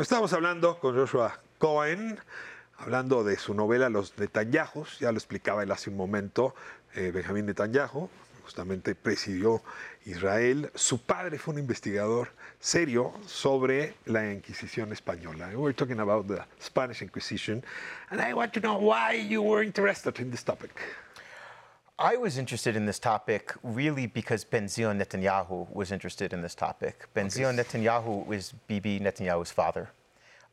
Bueno, 0.00 0.04
Estábamos 0.04 0.32
hablando 0.32 0.78
con 0.78 0.96
Joshua 0.96 1.38
Cohen, 1.58 2.18
hablando 2.78 3.22
de 3.22 3.36
su 3.36 3.52
novela 3.52 3.90
Los 3.90 4.16
Netanyahus, 4.16 4.98
ya 4.98 5.12
lo 5.12 5.18
explicaba 5.18 5.62
él 5.62 5.70
hace 5.70 5.90
un 5.90 5.98
momento, 5.98 6.54
eh, 6.94 7.10
Benjamín 7.12 7.44
Netanyahu, 7.44 8.08
justamente 8.42 8.94
presidió 8.94 9.62
Israel. 10.06 10.70
Su 10.74 11.02
padre 11.02 11.38
fue 11.38 11.52
un 11.52 11.60
investigador 11.60 12.30
serio 12.58 13.12
sobre 13.26 13.92
la 14.06 14.32
Inquisición 14.32 14.90
española. 14.90 15.48
We 15.48 15.56
were 15.56 15.74
talking 15.74 16.00
about 16.00 16.26
the 16.28 16.46
Spanish 16.58 17.02
Inquisition, 17.02 17.62
and 18.08 18.22
I 18.22 18.32
want 18.32 18.54
to 18.54 18.60
know 18.60 18.78
why 18.78 19.16
you 19.28 19.42
were 19.42 19.62
interested 19.62 20.18
in 20.18 20.30
this 20.30 20.42
topic. 20.42 20.70
I 22.02 22.16
was 22.16 22.38
interested 22.38 22.76
in 22.76 22.86
this 22.86 22.98
topic 22.98 23.52
really 23.62 24.06
because 24.06 24.42
Benzion 24.42 24.98
Netanyahu 24.98 25.70
was 25.70 25.92
interested 25.92 26.32
in 26.32 26.40
this 26.40 26.54
topic. 26.54 27.06
Benzion 27.14 27.60
Netanyahu 27.60 28.26
was 28.26 28.54
Bibi 28.68 29.00
Netanyahu's 29.00 29.50
father. 29.50 29.90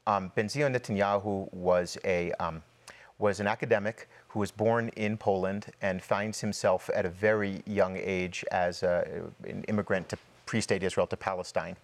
Um, 0.07 0.29
Benzion 0.35 0.75
Netanyahu 0.75 1.51
was 1.53 1.97
a 2.03 2.33
um, 2.33 2.61
was 3.17 3.39
an 3.39 3.47
academic 3.47 4.09
who 4.27 4.39
was 4.39 4.51
born 4.51 4.89
in 4.97 5.15
Poland 5.17 5.67
and 5.81 6.03
finds 6.03 6.41
himself 6.41 6.89
at 6.93 7.05
a 7.05 7.09
very 7.09 7.61
young 7.65 7.95
age 7.95 8.43
as 8.51 8.83
a, 8.83 9.23
an 9.45 9.63
immigrant 9.69 10.09
to 10.09 10.17
pre-state 10.45 10.83
Israel 10.83 11.07
to 11.07 11.15
Palestine. 11.15 11.77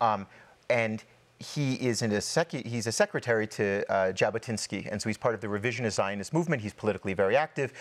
Um, 0.00 0.26
and 0.70 1.04
he 1.38 1.74
is 1.74 2.02
in 2.02 2.12
a 2.12 2.20
sec- 2.20 2.52
he's 2.52 2.86
a 2.86 2.92
secretary 2.92 3.46
to 3.46 3.84
uh, 3.90 4.12
Jabotinsky, 4.12 4.88
and 4.90 5.00
so 5.00 5.08
he's 5.08 5.18
part 5.18 5.34
of 5.34 5.40
the 5.40 5.46
revisionist 5.46 5.92
Zionist 5.92 6.32
movement. 6.32 6.62
He's 6.62 6.72
politically 6.72 7.14
very 7.14 7.36
active, 7.36 7.72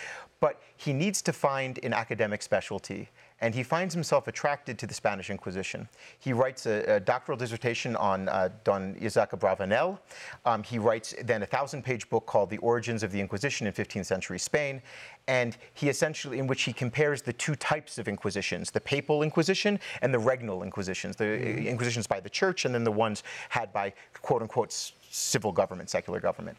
but 0.44 0.60
he 0.76 0.92
needs 0.92 1.22
to 1.22 1.32
find 1.32 1.80
an 1.84 1.94
academic 1.94 2.42
specialty, 2.42 3.08
and 3.40 3.56
he 3.56 3.64
finds 3.64 3.94
himself 3.94 4.28
attracted 4.28 4.78
to 4.78 4.86
the 4.86 4.94
Spanish 4.94 5.30
Inquisition. 5.30 5.88
He 6.20 6.34
writes 6.34 6.66
a, 6.66 6.96
a 6.96 7.00
doctoral 7.00 7.38
dissertation 7.38 7.96
on 7.96 8.28
uh, 8.28 8.50
Don 8.66 8.98
Isaac 9.02 9.30
Abravanel. 9.30 10.00
Um, 10.44 10.62
he 10.62 10.80
writes 10.80 11.16
then 11.24 11.44
a 11.44 11.46
thousand-page 11.46 12.10
book 12.10 12.26
called 12.26 12.50
The 12.50 12.58
Origins 12.58 13.04
of 13.04 13.14
the 13.14 13.22
Inquisition 13.22 13.68
in 13.68 13.72
15th 13.72 14.06
Century 14.06 14.38
Spain, 14.38 14.82
and 15.30 15.56
he 15.76 15.88
essentially 15.88 16.40
in 16.40 16.48
which 16.48 16.64
he 16.64 16.74
compares 16.74 17.22
the 17.22 17.32
two 17.32 17.56
types 17.56 17.98
of 17.98 18.10
inquisitions: 18.10 18.70
the 18.70 18.82
Papal 18.82 19.24
Inquisition 19.24 19.80
and 20.02 20.14
the 20.14 20.20
Regnal 20.20 20.62
Inquisitions, 20.62 21.16
the 21.16 21.24
uh, 21.24 21.72
inquisitions 21.72 22.06
by 22.06 22.20
the 22.20 22.30
church, 22.30 22.66
and 22.66 22.76
then 22.76 22.84
the 22.84 22.92
ones 22.92 23.24
had 23.48 23.72
by 23.72 23.94
quote 24.22 24.42
unquote 24.42 24.74
civil 25.10 25.54
government, 25.54 25.90
secular 25.90 26.20
government. 26.20 26.58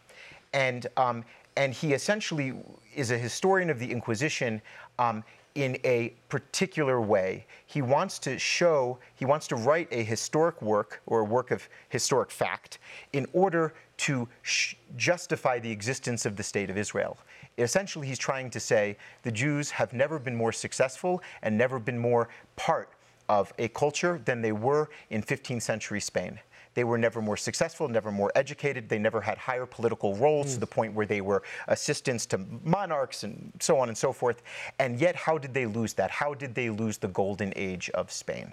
And, 0.55 0.87
um, 0.97 1.25
and 1.57 1.75
he 1.75 1.93
essentially 1.93 2.55
is 2.95 3.11
a 3.11 3.19
historian 3.19 3.71
of 3.71 3.79
the 3.79 3.91
Inquisition 3.91 4.61
um, 4.99 5.25
in 5.55 5.79
a 5.85 6.13
particular 6.29 7.01
way. 7.01 7.47
He 7.67 7.81
wants 7.81 8.19
to 8.21 8.39
show, 8.39 8.99
he 9.15 9.25
wants 9.25 9.47
to 9.49 9.57
write 9.57 9.89
a 9.93 10.03
historic 10.03 10.61
work 10.61 11.01
or 11.07 11.21
a 11.21 11.25
work 11.25 11.51
of 11.51 11.69
historic 11.89 12.31
fact 12.31 12.79
in 13.13 13.27
order 13.33 13.73
to 13.99 14.29
sh- 14.43 14.75
justify 14.97 15.59
the 15.59 15.71
existence 15.71 16.27
of 16.27 16.37
the 16.37 16.43
state 16.43 16.71
of 16.71 16.77
Israel. 16.77 17.17
Essentially, 17.57 18.09
he's 18.09 18.19
trying 18.19 18.51
to 18.51 18.59
say 18.59 18.97
the 19.23 19.31
Jews 19.31 19.71
have 19.71 19.93
never 19.93 20.19
been 20.19 20.35
more 20.35 20.53
successful 20.53 21.23
and 21.43 21.57
never 21.57 21.79
been 21.79 21.99
more 21.99 22.29
part 22.57 22.91
of 23.29 23.53
a 23.59 23.69
culture 23.69 24.21
than 24.25 24.43
they 24.43 24.53
were 24.53 24.89
in 25.11 25.23
15th 25.23 25.63
century 25.63 26.01
Spain. 26.01 26.41
They 26.75 26.85
were 26.85 26.99
never 26.99 27.23
more 27.23 27.37
successful, 27.37 27.89
never 27.89 28.11
more 28.11 28.33
educated. 28.35 28.89
They 28.89 28.99
never 28.99 29.21
had 29.21 29.39
higher 29.39 29.67
political 29.67 30.15
roles 30.17 30.55
to 30.55 30.61
the 30.61 30.67
point 30.67 30.93
where 30.93 31.07
they 31.07 31.21
were 31.21 31.43
assistants 31.69 32.27
to 32.27 32.39
monarchs 32.65 33.23
and 33.23 33.53
so 33.61 33.79
on 33.79 33.89
and 33.89 33.97
so 33.97 34.13
forth. 34.13 34.43
And 34.79 35.01
yet, 35.01 35.17
how 35.17 35.39
did 35.39 35.55
they 35.55 35.67
lose 35.67 35.93
that? 35.95 36.11
How 36.11 36.35
did 36.35 36.55
they 36.55 36.71
lose 36.71 36.99
the 36.99 37.09
golden 37.09 37.53
age 37.57 37.91
of 37.91 38.11
Spain? 38.11 38.53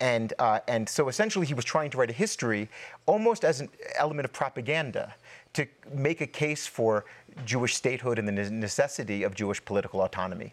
And, 0.00 0.32
uh, 0.38 0.58
and 0.66 0.88
so 0.88 1.08
essentially, 1.08 1.46
he 1.46 1.54
was 1.54 1.64
trying 1.64 1.90
to 1.90 1.98
write 1.98 2.10
a 2.10 2.14
history 2.14 2.68
almost 3.06 3.44
as 3.44 3.60
an 3.60 3.68
element 3.96 4.24
of 4.24 4.32
propaganda 4.32 5.14
to 5.52 5.66
make 5.92 6.20
a 6.20 6.26
case 6.26 6.66
for 6.66 7.04
Jewish 7.44 7.76
statehood 7.76 8.18
and 8.18 8.26
the 8.26 8.32
necessity 8.50 9.22
of 9.22 9.34
Jewish 9.34 9.64
political 9.64 10.02
autonomy. 10.02 10.52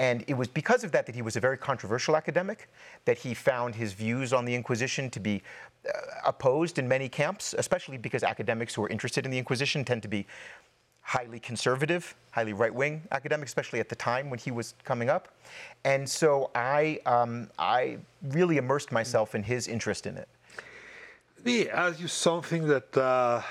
And 0.00 0.24
it 0.26 0.34
was 0.34 0.48
because 0.48 0.82
of 0.82 0.92
that 0.92 1.06
that 1.06 1.14
he 1.14 1.22
was 1.22 1.36
a 1.36 1.40
very 1.40 1.58
controversial 1.58 2.16
academic, 2.16 2.68
that 3.04 3.18
he 3.18 3.34
found 3.34 3.74
his 3.74 3.92
views 3.92 4.32
on 4.32 4.44
the 4.44 4.54
Inquisition 4.54 5.10
to 5.10 5.20
be 5.20 5.42
opposed 6.24 6.78
in 6.78 6.86
many 6.86 7.08
camps, 7.08 7.54
especially 7.56 7.98
because 7.98 8.22
academics 8.22 8.74
who 8.74 8.84
are 8.84 8.88
interested 8.88 9.24
in 9.24 9.30
the 9.30 9.38
Inquisition 9.38 9.84
tend 9.84 10.02
to 10.02 10.08
be 10.08 10.26
highly 11.02 11.40
conservative, 11.40 12.14
highly 12.30 12.52
right 12.52 12.74
wing 12.74 13.02
academics, 13.10 13.50
especially 13.50 13.80
at 13.80 13.88
the 13.88 13.96
time 13.96 14.30
when 14.30 14.38
he 14.38 14.50
was 14.50 14.74
coming 14.84 15.08
up. 15.08 15.28
And 15.84 16.08
so 16.08 16.50
I, 16.54 17.00
um, 17.06 17.48
I 17.58 17.98
really 18.22 18.58
immersed 18.58 18.92
myself 18.92 19.34
in 19.34 19.42
his 19.42 19.66
interest 19.66 20.06
in 20.06 20.16
it. 20.16 20.28
Me 21.44 21.68
ask 21.68 21.98
you 21.98 22.08
something 22.08 22.66
that, 22.68 22.96
uh, 22.96 23.42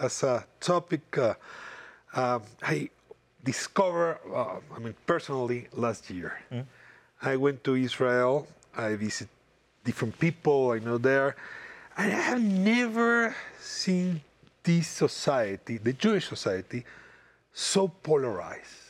as 0.00 0.22
a 0.22 0.44
topic, 0.60 1.18
uh, 1.18 1.34
um, 2.14 2.42
I 2.62 2.88
discovered, 3.44 4.18
uh, 4.34 4.56
I 4.74 4.78
mean, 4.78 4.94
personally 5.06 5.68
last 5.72 6.10
year. 6.10 6.40
I 7.22 7.36
went 7.36 7.62
to 7.64 7.74
Israel, 7.76 8.48
I 8.76 8.96
visit 8.96 9.28
different 9.84 10.18
people 10.18 10.72
I 10.72 10.78
know 10.78 10.98
there, 10.98 11.36
and 11.96 12.12
I 12.12 12.16
have 12.16 12.42
never 12.42 13.34
seen 13.60 14.20
this 14.62 14.88
society, 14.88 15.78
the 15.78 15.92
Jewish 15.92 16.28
society, 16.28 16.84
so 17.52 17.88
polarized. 17.88 18.80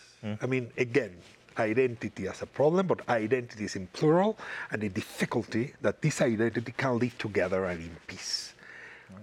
I 0.41 0.47
mean, 0.47 0.71
again, 0.79 1.15
identity 1.59 2.29
as 2.29 2.41
a 2.41 2.47
problem, 2.47 2.87
but 2.87 3.07
identity 3.09 3.65
is 3.65 3.77
in 3.77 3.87
plural, 3.89 4.39
and 4.71 4.81
the 4.81 4.89
difficulty 4.89 5.75
that 5.83 6.01
this 6.01 6.23
identity 6.23 6.73
can 6.77 6.99
live 6.99 7.17
together 7.19 7.67
and 7.67 7.81
in 7.81 7.97
peace. 8.07 8.55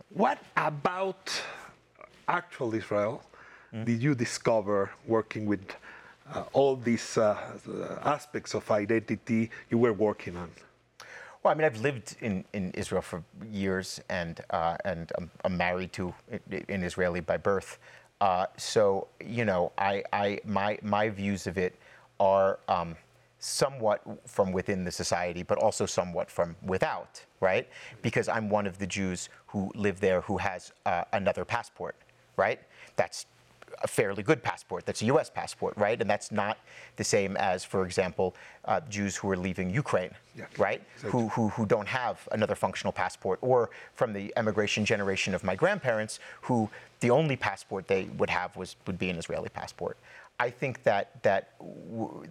What 0.10 0.38
about 0.56 1.32
actual 2.28 2.76
Israel 2.76 3.24
did 3.72 4.04
you 4.04 4.16
discover 4.16 4.92
working 5.08 5.46
with 5.46 5.66
uh, 6.34 6.44
all 6.52 6.76
these 6.76 7.18
uh, 7.18 7.38
aspects 8.04 8.54
of 8.54 8.70
identity 8.70 9.50
you 9.70 9.78
were 9.78 9.94
working 9.94 10.36
on? 10.36 10.52
Well, 11.44 11.52
I 11.54 11.56
mean, 11.58 11.66
I've 11.66 11.82
lived 11.82 12.18
in, 12.22 12.46
in 12.54 12.72
Israel 12.72 13.02
for 13.02 13.24
years, 13.52 14.00
and 14.10 14.42
uh, 14.52 14.78
and 14.86 15.12
I'm, 15.18 15.32
I'm 15.44 15.58
married 15.58 15.92
to 15.94 16.14
an 16.70 16.84
Israeli 16.84 17.20
by 17.22 17.38
birth. 17.38 17.80
Uh, 18.22 18.46
so 18.58 19.08
you 19.26 19.46
know, 19.46 19.72
I, 19.78 20.04
I 20.14 20.40
my 20.46 20.78
my 20.84 21.10
views 21.10 21.48
of 21.48 21.58
it 21.58 21.76
are 22.20 22.60
um, 22.68 22.96
somewhat 23.40 24.04
from 24.28 24.52
within 24.52 24.84
the 24.84 24.92
society, 24.92 25.42
but 25.44 25.58
also 25.58 25.88
somewhat 25.88 26.30
from 26.30 26.56
without, 26.64 27.26
right? 27.40 27.68
Because 28.04 28.30
I'm 28.30 28.48
one 28.50 28.68
of 28.68 28.78
the 28.78 28.88
Jews 28.88 29.30
who 29.48 29.72
live 29.76 30.00
there 30.00 30.22
who 30.22 30.38
has 30.38 30.74
uh, 30.86 31.06
another 31.14 31.44
passport, 31.44 31.96
right? 32.38 32.60
That's 32.98 33.26
a 33.82 33.88
fairly 33.88 34.24
good 34.24 34.42
passport. 34.44 34.86
That's 34.86 35.02
a 35.02 35.06
U.S. 35.06 35.30
passport, 35.30 35.76
right? 35.78 36.00
And 36.00 36.10
that's 36.10 36.32
not 36.32 36.58
the 36.96 37.04
same 37.04 37.38
as, 37.38 37.64
for 37.64 37.86
example, 37.86 38.36
uh, 38.66 38.82
Jews 38.90 39.16
who 39.16 39.30
are 39.32 39.38
leaving 39.38 39.70
Ukraine, 39.70 40.12
right? 40.58 40.82
Who, 41.04 41.28
who, 41.30 41.50
who 41.50 41.66
don't 41.66 41.88
have 41.88 42.28
another 42.32 42.56
functional 42.56 42.92
passport, 42.94 43.40
or 43.42 43.70
from 43.94 44.14
the 44.14 44.34
emigration 44.38 44.86
generation 44.86 45.34
of 45.34 45.44
my 45.44 45.56
grandparents, 45.56 46.20
who 46.42 46.70
the 47.00 47.10
only 47.10 47.36
passport 47.36 47.88
they 47.88 48.04
would 48.18 48.30
have 48.30 48.56
was 48.56 48.76
would 48.88 49.00
be 49.00 49.10
an 49.10 49.18
Israeli 49.18 49.50
passport. 49.50 49.98
I 50.40 50.50
think 50.50 50.84
that 50.84 51.22
that 51.24 51.58
w- 51.60 52.24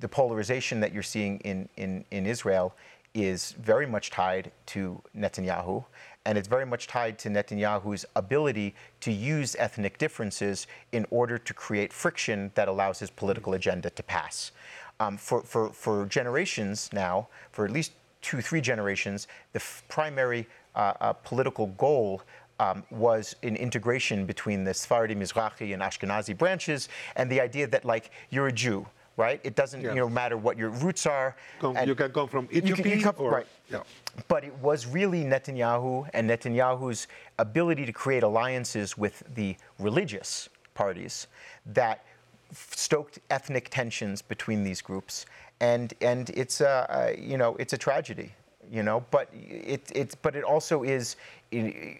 the 0.00 0.08
polarization 0.08 0.80
that 0.80 0.92
you're 0.92 1.02
seeing 1.02 1.38
in, 1.40 1.68
in, 1.76 2.04
in 2.10 2.26
Israel 2.26 2.74
is 3.14 3.52
very 3.52 3.86
much 3.86 4.10
tied 4.10 4.50
to 4.66 5.00
Netanyahu, 5.16 5.84
and 6.26 6.36
it's 6.36 6.48
very 6.48 6.66
much 6.66 6.86
tied 6.86 7.18
to 7.20 7.28
Netanyahu's 7.28 8.04
ability 8.16 8.74
to 9.00 9.12
use 9.12 9.54
ethnic 9.58 9.98
differences 9.98 10.66
in 10.92 11.06
order 11.10 11.38
to 11.38 11.54
create 11.54 11.92
friction 11.92 12.50
that 12.54 12.66
allows 12.66 12.98
his 12.98 13.10
political 13.10 13.54
agenda 13.54 13.90
to 13.90 14.02
pass. 14.02 14.52
Um, 15.00 15.16
for, 15.16 15.42
for, 15.42 15.72
for 15.72 16.06
generations 16.06 16.90
now, 16.92 17.28
for 17.52 17.64
at 17.64 17.70
least 17.70 17.92
two, 18.22 18.40
three 18.40 18.60
generations, 18.60 19.28
the 19.52 19.62
primary 19.88 20.46
uh, 20.74 20.94
uh, 21.00 21.12
political 21.12 21.66
goal 21.68 22.22
um, 22.60 22.84
was 22.90 23.36
an 23.42 23.56
integration 23.56 24.26
between 24.26 24.64
the 24.64 24.72
Sephardi, 24.72 25.14
Mizrahi, 25.14 25.74
and 25.74 25.82
Ashkenazi 25.82 26.36
branches, 26.36 26.88
and 27.16 27.30
the 27.30 27.40
idea 27.40 27.66
that, 27.66 27.84
like, 27.84 28.10
you're 28.30 28.46
a 28.46 28.52
Jew, 28.52 28.86
right? 29.16 29.40
It 29.44 29.54
doesn't 29.54 29.80
you 29.82 29.94
know, 29.94 30.08
matter 30.08 30.36
what 30.36 30.58
your 30.58 30.70
roots 30.70 31.06
are. 31.06 31.36
Come- 31.60 31.76
you 31.86 31.94
can 31.94 32.12
come 32.12 32.28
from 32.28 32.48
you 32.50 32.60
can- 32.60 32.68
you 32.68 32.74
Ethiopia 32.74 33.02
come- 33.02 33.14
or- 33.18 33.30
right. 33.30 33.46
yeah. 33.70 33.82
But 34.28 34.44
it 34.44 34.54
was 34.58 34.86
really 34.86 35.24
Netanyahu 35.24 36.08
and 36.12 36.28
Netanyahu's 36.28 37.06
ability 37.38 37.86
to 37.86 37.92
create 37.92 38.22
alliances 38.22 38.96
with 38.98 39.22
the 39.34 39.56
religious 39.78 40.48
parties 40.74 41.26
that 41.66 42.04
stoked 42.52 43.18
ethnic 43.30 43.68
tensions 43.70 44.22
between 44.22 44.62
these 44.64 44.80
groups, 44.82 45.26
and 45.60 45.94
and 46.00 46.30
it's 46.30 46.60
a 46.60 46.68
uh, 46.90 47.12
you 47.18 47.36
know 47.38 47.56
it's 47.58 47.72
a 47.72 47.78
tragedy, 47.78 48.32
you 48.70 48.82
know. 48.82 49.04
But 49.10 49.28
it 49.32 49.90
it's 49.94 50.14
but 50.14 50.36
it 50.36 50.44
also 50.44 50.82
is 50.82 51.16
in, 51.50 51.98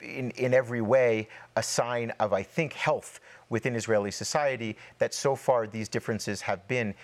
in 0.00 0.30
in 0.32 0.54
every 0.54 0.80
way 0.80 1.28
a 1.56 1.62
sign 1.62 2.12
of 2.20 2.32
I 2.32 2.42
think 2.42 2.72
health 2.72 3.20
within 3.48 3.74
Israeli 3.76 4.10
society 4.10 4.76
that 4.98 5.14
so 5.14 5.36
far 5.36 5.66
these 5.66 5.88
differences 5.88 6.40
have 6.42 6.66
been 6.68 6.94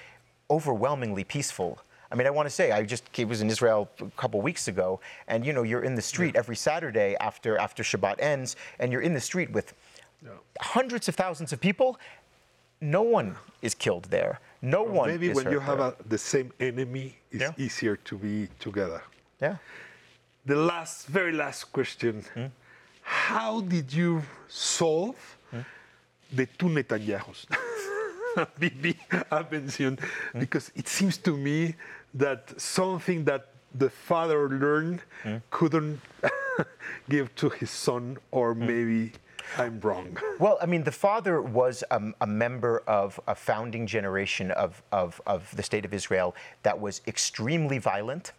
overwhelmingly 0.50 1.24
peaceful. 1.24 1.78
I 2.10 2.14
mean, 2.14 2.26
I 2.26 2.30
want 2.30 2.46
to 2.46 2.54
say 2.54 2.72
I 2.72 2.82
just 2.84 3.04
was 3.26 3.40
in 3.40 3.48
Israel 3.48 3.88
a 4.00 4.10
couple 4.22 4.40
weeks 4.42 4.68
ago, 4.68 5.00
and 5.28 5.46
you 5.46 5.52
know, 5.54 5.62
you're 5.62 5.82
in 5.82 5.94
the 5.94 6.02
street 6.02 6.36
every 6.36 6.56
Saturday 6.56 7.16
after 7.20 7.56
after 7.56 7.82
Shabbat 7.82 8.16
ends, 8.20 8.56
and 8.78 8.92
you're 8.92 9.00
in 9.00 9.14
the 9.14 9.20
street 9.20 9.50
with 9.52 9.72
hundreds 10.60 11.08
of 11.08 11.14
thousands 11.14 11.52
of 11.54 11.60
people. 11.60 11.98
No 12.80 13.02
one 13.02 13.36
is 13.62 13.74
killed 13.74 14.06
there. 14.10 14.40
No 14.60 14.82
one. 14.82 15.08
Maybe 15.08 15.32
when 15.32 15.50
you 15.50 15.60
have 15.60 15.80
a, 15.80 15.94
the 16.08 16.18
same 16.18 16.52
enemy, 16.60 17.16
it's 17.30 17.42
Yeah. 17.42 17.64
easier 17.66 17.96
to 18.08 18.14
be 18.18 18.48
together. 18.58 19.00
Yeah. 19.40 19.56
The 20.44 20.56
last, 20.56 21.06
very 21.06 21.32
last 21.32 21.72
question: 21.72 22.24
Hmm? 22.34 22.46
How 23.02 23.60
did 23.62 23.92
you 23.92 24.22
solve? 24.48 25.16
The 26.32 26.46
two 26.58 26.66
Netanyahus? 26.66 27.46
Bibi 28.58 28.96
I 29.30 29.44
mentioned 29.50 30.00
Hmm? 30.32 30.40
because 30.40 30.72
it 30.74 30.88
seems 30.88 31.18
to 31.18 31.36
me 31.36 31.74
that 32.14 32.58
something 32.60 33.24
that 33.24 33.48
the 33.74 33.90
father 33.90 34.48
learned 34.48 35.00
Hmm? 35.22 35.36
couldn't 35.50 36.00
give 37.08 37.34
to 37.36 37.48
his 37.50 37.70
son, 37.70 38.16
or 38.30 38.54
Hmm? 38.54 38.66
maybe 38.66 39.12
I'm 39.58 39.80
wrong. 39.80 40.16
Well, 40.38 40.56
I 40.62 40.66
mean, 40.66 40.84
the 40.84 40.92
father 41.08 41.42
was 41.42 41.84
um, 41.90 42.14
a 42.20 42.26
member 42.26 42.82
of 42.86 43.20
a 43.26 43.34
founding 43.34 43.86
generation 43.86 44.50
of, 44.52 44.82
of, 44.92 45.20
of 45.26 45.54
the 45.56 45.62
state 45.62 45.84
of 45.84 45.92
Israel 45.92 46.34
that 46.62 46.80
was 46.80 47.00
extremely 47.06 47.78
violent. 47.78 48.32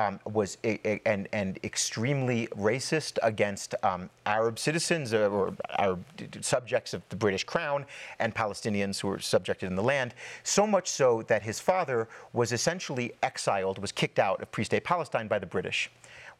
Um, 0.00 0.18
was 0.24 0.56
and 1.04 1.28
and 1.32 1.58
extremely 1.62 2.46
racist 2.68 3.18
against 3.22 3.74
um, 3.82 4.08
Arab 4.24 4.58
citizens 4.58 5.12
uh, 5.12 5.28
or 5.28 5.54
Arab 5.78 6.02
subjects 6.40 6.94
of 6.94 7.02
the 7.10 7.16
British 7.16 7.44
Crown 7.44 7.84
and 8.18 8.34
Palestinians 8.34 9.00
who 9.00 9.08
were 9.08 9.18
subjected 9.18 9.66
in 9.66 9.76
the 9.76 9.82
land. 9.82 10.14
So 10.42 10.66
much 10.66 10.88
so 10.88 11.22
that 11.22 11.42
his 11.42 11.60
father 11.60 12.08
was 12.32 12.52
essentially 12.52 13.12
exiled, 13.22 13.78
was 13.78 13.92
kicked 13.92 14.18
out 14.18 14.40
of 14.40 14.50
pre-state 14.50 14.84
Palestine 14.84 15.28
by 15.28 15.38
the 15.38 15.50
British 15.56 15.90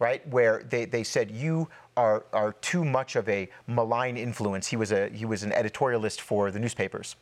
right? 0.00 0.26
Where 0.28 0.64
they, 0.68 0.86
they 0.86 1.04
said 1.04 1.30
you 1.30 1.68
are, 1.96 2.24
are 2.32 2.54
too 2.54 2.84
much 2.84 3.14
of 3.16 3.28
a 3.28 3.48
malign 3.66 4.16
influence. 4.16 4.66
He 4.66 4.76
was 4.76 4.90
a 4.92 5.10
he 5.10 5.26
was 5.26 5.42
an 5.42 5.50
editorialist 5.50 6.20
for 6.20 6.50
the 6.50 6.58
newspapers, 6.58 7.16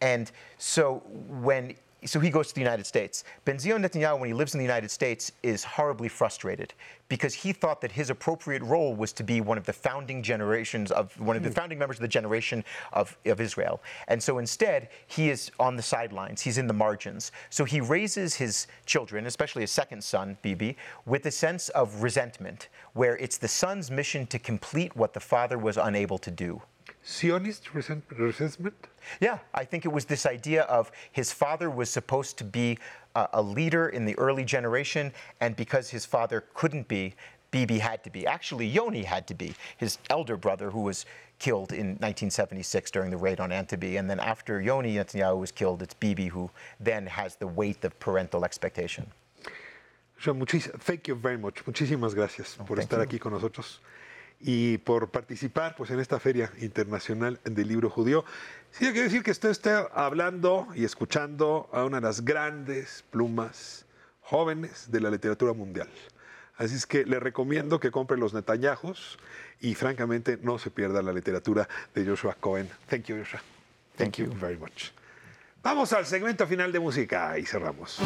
and 0.00 0.32
so 0.58 1.02
when 1.28 1.74
so 2.04 2.20
he 2.20 2.30
goes 2.30 2.48
to 2.48 2.54
the 2.54 2.60
United 2.60 2.86
States. 2.86 3.24
Benzion 3.46 3.84
Netanyahu, 3.84 4.18
when 4.20 4.28
he 4.28 4.34
lives 4.34 4.54
in 4.54 4.58
the 4.58 4.64
United 4.64 4.90
States, 4.90 5.32
is 5.42 5.62
horribly 5.64 6.08
frustrated 6.08 6.74
because 7.08 7.34
he 7.34 7.52
thought 7.52 7.80
that 7.80 7.92
his 7.92 8.10
appropriate 8.10 8.62
role 8.62 8.94
was 8.94 9.12
to 9.12 9.22
be 9.22 9.40
one 9.40 9.58
of 9.58 9.66
the 9.66 9.72
founding 9.72 10.22
generations 10.22 10.90
of 10.90 11.18
one 11.20 11.36
of 11.36 11.42
the 11.42 11.48
hmm. 11.48 11.54
founding 11.54 11.78
members 11.78 11.98
of 11.98 12.02
the 12.02 12.08
generation 12.08 12.64
of, 12.92 13.16
of 13.26 13.40
Israel. 13.40 13.82
And 14.08 14.22
so 14.22 14.38
instead, 14.38 14.88
he 15.06 15.30
is 15.30 15.50
on 15.60 15.76
the 15.76 15.82
sidelines, 15.82 16.40
he's 16.40 16.58
in 16.58 16.66
the 16.66 16.74
margins. 16.74 17.30
So 17.50 17.64
he 17.64 17.80
raises 17.80 18.34
his 18.34 18.66
children, 18.86 19.26
especially 19.26 19.62
his 19.62 19.70
second 19.70 20.02
son, 20.02 20.38
Bibi, 20.42 20.76
with 21.06 21.26
a 21.26 21.30
sense 21.30 21.68
of 21.70 22.02
resentment, 22.02 22.68
where 22.94 23.16
it's 23.18 23.38
the 23.38 23.48
son's 23.48 23.90
mission 23.90 24.26
to 24.26 24.38
complete 24.38 24.96
what 24.96 25.12
the 25.12 25.20
father 25.20 25.58
was 25.58 25.76
unable 25.76 26.18
to 26.18 26.30
do. 26.30 26.62
Zionist 27.06 27.74
resent- 27.74 28.04
resentment? 28.16 28.74
Yeah, 29.20 29.38
I 29.54 29.64
think 29.64 29.84
it 29.84 29.92
was 29.92 30.04
this 30.04 30.26
idea 30.26 30.62
of 30.62 30.92
his 31.10 31.32
father 31.32 31.68
was 31.68 31.90
supposed 31.90 32.38
to 32.38 32.44
be 32.44 32.78
a, 33.14 33.28
a 33.34 33.42
leader 33.42 33.88
in 33.88 34.04
the 34.04 34.16
early 34.18 34.44
generation, 34.44 35.12
and 35.40 35.56
because 35.56 35.90
his 35.90 36.06
father 36.06 36.44
couldn't 36.54 36.88
be, 36.88 37.14
Bibi 37.50 37.78
had 37.78 38.02
to 38.04 38.10
be. 38.10 38.26
Actually, 38.26 38.66
Yoni 38.66 39.02
had 39.02 39.26
to 39.26 39.34
be 39.34 39.54
his 39.76 39.98
elder 40.08 40.36
brother, 40.36 40.70
who 40.70 40.80
was 40.80 41.04
killed 41.38 41.72
in 41.72 41.98
1976 41.98 42.90
during 42.92 43.10
the 43.10 43.16
raid 43.16 43.40
on 43.40 43.50
Antibi. 43.50 43.98
And 43.98 44.08
then 44.08 44.20
after 44.20 44.60
Yoni 44.60 44.94
Netanyahu 44.94 45.38
was 45.40 45.50
killed, 45.50 45.82
it's 45.82 45.92
Bibi 45.92 46.28
who 46.28 46.50
then 46.78 47.06
has 47.06 47.36
the 47.36 47.48
weight 47.48 47.84
of 47.84 47.98
parental 47.98 48.44
expectation. 48.44 49.06
Muchis- 50.24 50.70
thank 50.80 51.08
you 51.08 51.16
very 51.16 51.36
much. 51.36 51.64
Muchísimas 51.66 52.14
gracias 52.14 52.56
oh, 52.60 52.64
por 52.64 52.76
estar 52.78 53.00
aquí 53.00 53.18
con 53.18 53.32
nosotros 53.32 53.80
y 54.42 54.78
por 54.78 55.10
participar 55.10 55.76
pues, 55.76 55.90
en 55.90 56.00
esta 56.00 56.18
Feria 56.18 56.50
Internacional 56.60 57.40
del 57.44 57.68
Libro 57.68 57.88
Judío. 57.88 58.24
Sí, 58.72 58.86
hay 58.86 58.92
que 58.92 59.02
decir 59.02 59.22
que 59.22 59.30
usted 59.30 59.50
está 59.50 59.88
hablando 59.94 60.66
y 60.74 60.84
escuchando 60.84 61.68
a 61.72 61.84
una 61.84 61.98
de 61.98 62.06
las 62.06 62.24
grandes 62.24 63.04
plumas 63.10 63.86
jóvenes 64.20 64.90
de 64.90 65.00
la 65.00 65.10
literatura 65.10 65.52
mundial. 65.52 65.88
Así 66.56 66.74
es 66.74 66.86
que 66.86 67.04
le 67.04 67.18
recomiendo 67.18 67.80
que 67.80 67.90
compre 67.90 68.16
los 68.16 68.34
Netanyahus 68.34 69.18
y 69.60 69.74
francamente 69.74 70.38
no 70.42 70.58
se 70.58 70.70
pierda 70.70 71.02
la 71.02 71.12
literatura 71.12 71.68
de 71.94 72.04
Joshua 72.04 72.36
Cohen. 72.38 72.68
Thank 72.88 73.04
you, 73.04 73.16
Joshua. 73.16 73.40
Thank, 73.96 74.16
you 74.16 74.32
very 74.40 74.56
much. 74.56 74.90
Vamos 75.62 75.92
al 75.92 76.06
segmento 76.06 76.46
final 76.46 76.72
de 76.72 76.80
música 76.80 77.38
y 77.38 77.46
cerramos. 77.46 78.00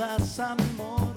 Amor. 0.00 1.14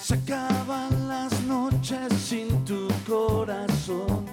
Se 0.00 0.14
acaban 0.14 1.08
las 1.08 1.40
noches 1.42 2.12
sin 2.14 2.64
tu 2.64 2.88
corazón. 3.06 4.26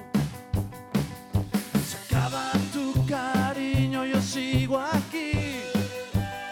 Se 1.85 1.97
acaba 2.15 2.51
tu 2.71 3.05
cariño, 3.05 4.05
yo 4.05 4.21
sigo 4.21 4.79
aquí 4.79 5.31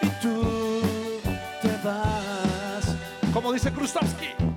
y 0.02 0.08
tú 0.20 0.80
te 1.62 1.70
vas. 1.82 2.94
Como 3.32 3.52
dice 3.52 3.72
Krustovsky. 3.72 4.47